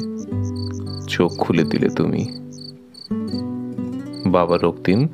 চোখ 1.07 1.32
খুলে 1.38 1.63
দিলে 1.63 1.89
তুমি। 1.89 2.26
বাবা 4.26 4.57
রক্তিম, 4.61 5.07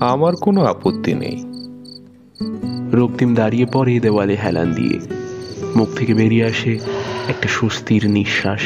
আমার 0.00 0.36
কোনো 0.36 0.64
আপত্তি 0.64 1.14
নেই। 1.14 1.44
রক্তিম 2.92 3.34
দাঁড়িয়ে 3.34 3.66
পড়ে 3.72 4.00
দেওয়ালে 4.00 4.34
হেলান 4.34 4.72
দিয়ে। 4.72 5.00
মুখ 5.76 5.88
থেকে 5.88 6.14
বেরিয়ে 6.14 6.44
আসে 6.44 6.78
একটা 7.28 7.48
স্বস্তির 7.48 8.10
নিঃশ্বাস। 8.10 8.60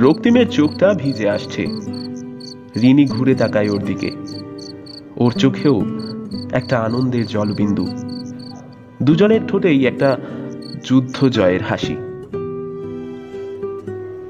রক্তিমের 0.00 0.48
চোখটা 0.48 0.94
ভিজে 0.94 1.28
আসছে। 1.28 1.62
রিনি 2.82 3.04
ঘুরে 3.04 3.34
তাকায় 3.34 3.68
ওর 3.68 3.82
দিকে। 3.84 4.10
ওর 5.16 5.32
চোখেও 5.32 5.76
একটা 6.52 6.78
আনন্দের 6.78 7.26
জলবিন্দু। 7.26 7.86
দুজনের 9.02 9.40
ঠোঁটেই 9.48 9.86
একটা 9.86 10.16
যুদ্ধ 10.84 11.28
জয়ের 11.28 11.62
হাসি। 11.62 11.96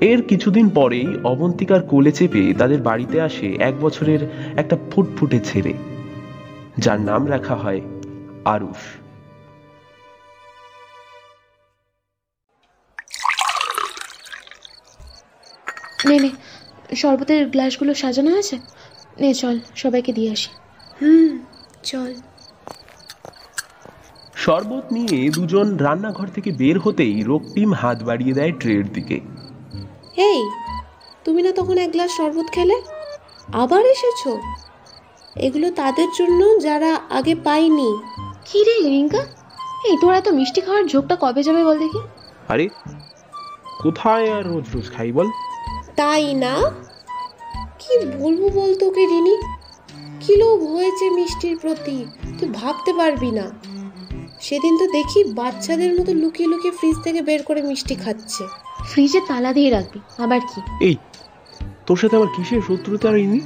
এর 0.01 0.23
কিছুদিন 0.23 0.68
পরেই 0.68 1.09
অবন্তিকার 1.25 1.83
কোলে 1.83 2.12
চেপে 2.12 2.55
তাদের 2.59 2.81
বাড়িতে 2.83 3.21
আসে 3.21 3.49
এক 3.61 3.75
বছরের 3.81 4.23
একটা 4.57 4.77
ফুটফুটে 4.91 5.39
ছেলে, 5.45 5.73
যার 6.79 7.01
নাম 7.01 7.23
রাখা 7.31 7.55
হয় 7.55 7.81
আরুষ 8.45 8.83
নে 16.07 16.19
নে। 16.19 16.31
শরবতের 16.95 17.49
গ্লাসগুলো 17.49 17.95
সাজানো 17.95 18.39
আছে? 18.39 18.59
নে 19.21 19.35
চল 19.35 19.61
সবাইকে 19.75 20.13
দিয়ে 20.13 20.33
আসি। 20.33 20.49
হুম 21.03 21.39
চল। 21.83 22.15
শরবত 24.35 24.93
নিয়ে 24.93 25.31
দুজন 25.31 25.77
রান্নাঘর 25.77 26.27
থেকে 26.27 26.51
বের 26.51 26.79
হতেই 26.79 27.23
রক্তিম 27.23 27.73
হাত 27.73 28.03
বাড়িয়ে 28.03 28.33
দেয় 28.33 28.53
ট্রের 28.53 28.93
দিকে। 28.93 29.21
এই 30.17 30.43
তুমি 31.25 31.43
না 31.43 31.53
তখন 31.53 31.79
এক 31.79 31.91
গ্লাস 31.91 32.17
শরবত 32.17 32.47
খেলে? 32.53 32.83
আবার 33.53 33.87
এসেছ? 33.87 34.29
এগুলো 35.37 35.71
তাদের 35.71 36.09
জন্য 36.19 36.61
যারা 36.61 37.01
আগে 37.11 37.35
পায়নি। 37.35 37.97
কি 38.45 38.65
রে 38.65 38.89
রিঙ্কা? 38.89 39.19
এই 39.89 39.97
তোরা 40.01 40.17
এত 40.17 40.29
মিষ্টি 40.29 40.61
খাওয়ার 40.61 40.85
ঝোঁকটা 40.85 41.17
কবে 41.21 41.43
যাবে 41.43 41.65
বল 41.65 41.79
দেখি। 41.79 41.99
আরে 42.49 42.69
কোথায় 43.83 44.35
আর 44.35 44.45
রোজ 44.47 44.65
রোজ 44.75 44.91
খাই 44.91 45.13
বল? 45.13 45.27
তাই 46.01 46.35
না? 46.35 46.55
কি 47.81 47.95
বলব 48.21 48.43
বল 48.57 48.71
তোকে 48.75 49.03
রিনি? 49.07 49.37
কি 50.21 50.33
লোভ 50.37 50.59
হয়েছে 50.75 51.05
মিষ্টির 51.11 51.57
প্রতি? 51.63 51.97
তুই 52.39 52.49
ভাবতে 52.49 52.93
পারবি 52.93 53.31
না। 53.39 53.47
সেদিন 54.41 54.75
তো 54.81 54.87
দেখি 54.97 55.21
বাচ্চাদের 55.41 55.93
মতো 55.99 56.13
লুকিয়ে 56.23 56.49
লুকিয়ে 56.49 56.75
ফ্রিজ 56.79 56.97
থেকে 57.05 57.21
বের 57.23 57.41
করে 57.43 57.63
মিষ্টি 57.63 57.95
খাচ্ছে। 57.95 58.45
ফ্রিজে 58.91 59.21
তালা 59.29 59.53
দিয়ে 59.53 59.71
রাখবি 59.71 60.01
আবার 60.25 60.41
কি? 60.41 60.61
এই 60.89 60.97
তোর 61.87 61.97
সাথে 61.97 62.15
আবার 62.17 62.31
কিসের 62.37 62.61
শত্রুতা 62.69 63.09
রিনি? 63.13 63.41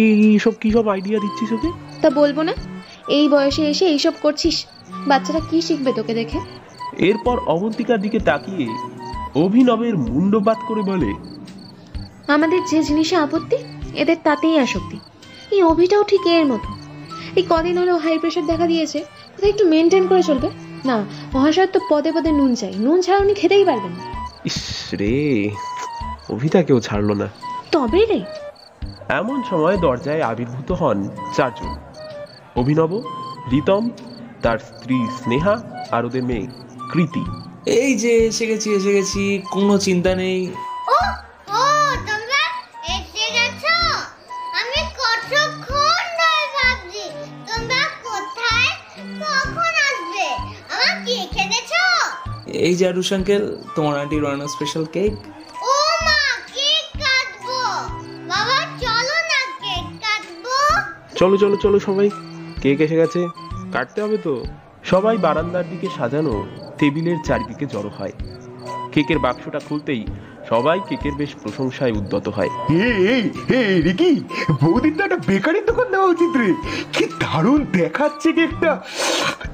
এই 0.00 0.38
সব 0.38 0.54
কি 0.62 0.68
সব 0.76 0.88
আইডিয়া 0.88 1.18
দিচ্ছিস 1.24 1.50
ওকে? 1.52 1.70
তা 2.02 2.08
বলব 2.10 2.38
না। 2.48 2.54
এই 3.08 3.28
বয়সে 3.28 3.62
এসে 3.72 3.84
এইসব 3.86 4.14
করছিস? 4.22 4.56
বাচ্চারা 5.08 5.40
কি 5.50 5.58
শিখবে 5.62 5.92
তোকে 5.92 6.12
দেখে? 6.14 6.38
এরপর 6.98 7.36
অবন্তিকার 7.46 8.00
দিকে 8.04 8.18
তাকিয়ে 8.18 8.66
অভিনবের 9.34 9.98
মুন্ডপাত 9.98 10.58
করে 10.68 10.82
বলে 10.82 11.14
আমাদের 12.32 12.60
যে 12.70 12.82
জিনিসে 12.82 13.16
আপত্তি 13.16 13.56
এদের 13.94 14.16
তাতেই 14.24 14.58
আসক্তি। 14.58 15.00
এই 15.50 15.62
অভিটাও 15.62 16.04
ঠিক 16.04 16.26
এর 16.26 16.46
মতো। 16.46 16.68
এই 17.36 17.44
কদিন 17.50 17.78
হলো 17.78 17.96
হাই 17.96 18.18
প্রেশার 18.18 18.46
দেখা 18.46 18.66
দিয়েছে 18.66 18.98
ওটা 19.38 19.46
একটু 19.46 19.64
মেনটেন 19.64 20.06
করে 20.06 20.22
চলবে। 20.22 20.50
না 20.84 21.04
মহাশয় 21.34 21.66
তো 21.66 21.80
পদে 21.90 22.12
পদে 22.12 22.32
নুন 22.32 22.54
চাই। 22.54 22.74
নুন 22.74 23.00
ছাড়া 23.00 23.20
উনি 23.20 23.34
খেতেই 23.34 23.64
পারবেন 23.64 23.92
না। 23.92 24.26
ইস 24.44 24.94
রে 24.94 25.50
অভিতাকেও 26.30 26.80
ছাড়লো 26.80 27.14
না। 27.14 27.28
তবে 27.72 28.06
রে। 28.06 28.20
এমন 29.08 29.42
সময় 29.50 29.76
দরজায় 29.76 30.22
আবির্ভূত 30.22 30.72
হন 30.72 31.08
চারজন। 31.36 31.76
অভিনব 32.56 33.02
রিতম 33.52 33.88
তার 34.42 34.58
স্ত্রী 34.58 35.06
স্নেহা 35.22 35.86
আর 35.90 36.06
ওদের 36.06 36.22
মেয়ে 36.22 36.46
কৃতি। 36.92 37.53
এই 37.66 37.94
যে 37.96 38.12
এসে 38.28 38.44
গেছি 38.46 38.68
এসে 38.78 38.92
গেছি 38.92 39.42
কোনো 39.50 39.78
চিন্তা 39.78 40.14
নেই। 40.14 40.40
ও 40.88 40.98
ও 41.58 41.62
তোমরা 42.08 42.42
এসে 42.94 43.26
গেছো? 43.36 43.76
আমি 44.60 44.80
কতক্ষণ 45.00 46.02
ধরে 46.20 46.44
ভাবছি 46.56 47.02
তোমরা 47.48 47.82
কোথায় 48.04 48.70
কখন 49.22 49.72
আসবে? 49.88 50.26
আমার 50.74 50.94
কি 51.06 51.16
খেতেছো? 51.34 51.84
এই 52.66 52.74
যে 52.74 52.88
আরুষ 52.88 53.12
আঙ্কেল 53.12 53.56
তোমার 53.76 53.94
আন্টি 53.98 54.16
রান্না 54.16 54.46
স্পেশাল 54.46 54.84
কেক 54.94 55.12
ও 55.62 55.74
মা 56.06 56.20
কেক 56.54 56.86
কাটবো। 57.02 57.60
বাবা 58.28 58.58
চলো 58.82 59.16
না 59.30 59.40
কেক 59.62 59.86
কাটবো। 60.04 60.56
চলো 61.18 61.36
চলো 61.36 61.56
চলো 61.56 61.78
সবাই। 61.78 62.10
কেক 62.62 62.80
এসে 62.80 62.96
গেছে। 62.96 63.20
কাটতে 63.72 64.02
হবে 64.02 64.18
তো। 64.18 64.34
সবাই 64.84 65.16
বারান্দার 65.18 65.64
দিকে 65.70 65.88
সাজানো। 65.98 66.46
টেবিলের 66.78 67.16
চারিদিকে 67.24 67.66
জড়ো 67.66 67.90
হয়। 67.98 68.12
কেকের 68.92 69.18
বাক্সটা 69.18 69.60
খুলতেই 69.68 70.02
সবাই 70.48 70.80
কেকের 70.88 71.12
বেশ 71.12 71.30
প্রশংসায় 71.42 71.92
উদ্যত 71.92 72.28
হয়। 72.28 72.50
রিকি 73.84 74.12
বৌদির 74.62 74.94
তো 74.98 75.04
একটা 75.04 75.18
বেকারির 75.26 75.64
দোকান 75.66 75.88
দেওয়া 75.90 76.06
উচিত 76.06 76.32
রে। 76.36 76.48
কি 76.92 77.04
দারুণ 77.20 77.60
দেখাচ্ছে 77.72 78.32
কেকটা। 78.32 78.72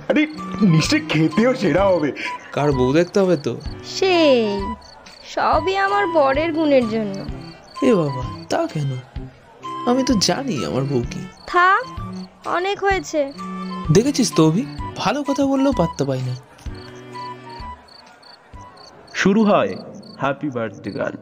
আরে 0.09 0.27
নিশ্চয় 0.61 1.03
খেতেও 1.09 1.55
সেরা 1.55 1.85
হবে। 1.89 2.13
কার 2.53 2.73
বউ 2.73 2.93
দেখতে 2.93 3.21
হবে 3.21 3.37
তো? 3.37 3.53
সেই 3.85 4.61
সবই 5.35 5.77
আমার 5.77 6.07
বরের 6.07 6.53
গুণের 6.53 6.89
জন্য। 6.89 7.17
এ 7.83 7.95
বাবা 7.95 8.23
তা 8.49 8.67
কেন? 8.67 8.91
আমি 9.87 10.03
তো 10.03 10.15
জানি 10.21 10.65
আমার 10.65 10.85
বউ 10.85 11.03
কি। 11.11 11.23
থাক 11.47 11.85
অনেক 12.49 12.79
হয়েছে। 12.85 13.33
দেখেছিস 13.93 14.33
তো 14.37 14.41
অভি? 14.49 14.65
ভালো 14.97 15.23
কথা 15.23 15.47
বললেও 15.47 15.73
পাত্তা 15.73 16.05
পাই 16.05 16.23
না। 16.27 16.35
শুরু 19.21 19.45
হয় 19.45 19.77
হ্যাপি 20.19 20.51
বার্থডে 20.51 20.91
গান। 20.91 21.13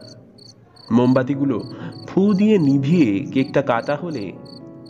মোমবাতিগুলো 0.91 1.57
ফু 2.07 2.33
দিয়ে 2.33 2.57
নিভিয়ে 2.57 3.09
কেকটা 3.19 3.61
কাটা 3.61 3.95
হলে 3.95 4.31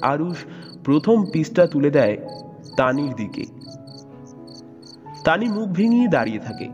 আরুষ 0.01 0.37
প্রথম 0.83 1.25
পিসটা 1.25 1.67
তুলে 1.67 1.89
দেয় 1.89 2.17
তানির 2.77 3.13
দিকে। 3.15 3.45
তানি 5.23 5.47
মুখ 5.47 5.69
ভেঙিয়ে 5.69 6.07
দাঁড়িয়ে 6.07 6.39
থাকে। 6.39 6.67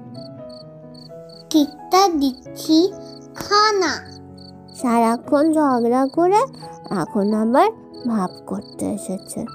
কেকটা 1.49 2.09
দিচ্ছি 2.09 2.91
খানা। 3.35 3.93
সারাক্ষণ 4.75 5.53
ঝগড়া 5.53 6.07
করে 6.07 6.41
এখন 7.01 7.33
আবার 7.33 7.71
ভাব 8.07 8.29
করতে 8.45 8.85
এসেছে। 8.85 9.45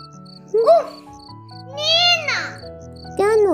কেন? 3.16 3.44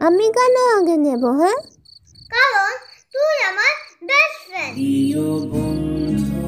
আমি 0.00 0.26
কেন 0.32 0.56
আগে 0.78 0.96
নেব 0.96 1.24
হ্যাঁ? 1.26 1.71
কারণ 2.42 2.72
তুই 3.14 3.34
আমার 3.50 3.72
বেস্ট 4.08 4.40
ফ্রেন্ড 4.46 4.74
প্রিয় 4.76 5.24
বন্ধু 5.52 6.42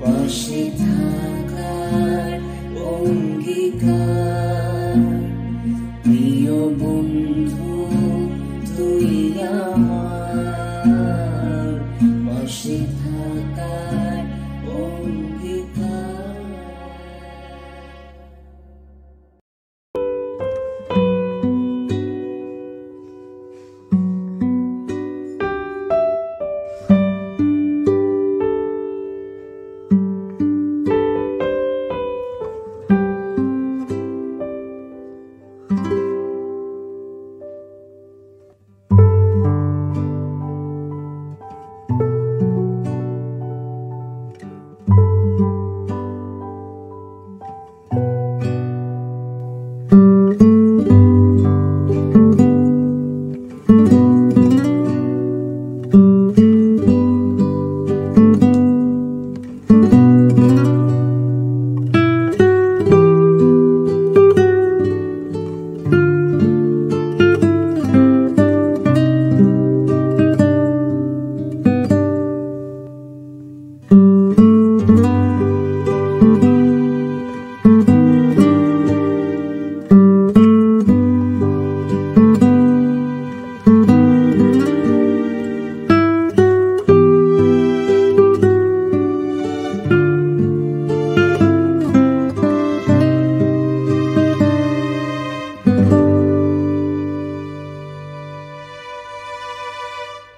পাশে 0.00 0.62
থাকার 0.82 2.32
অঙ্গীকার। 2.92 4.33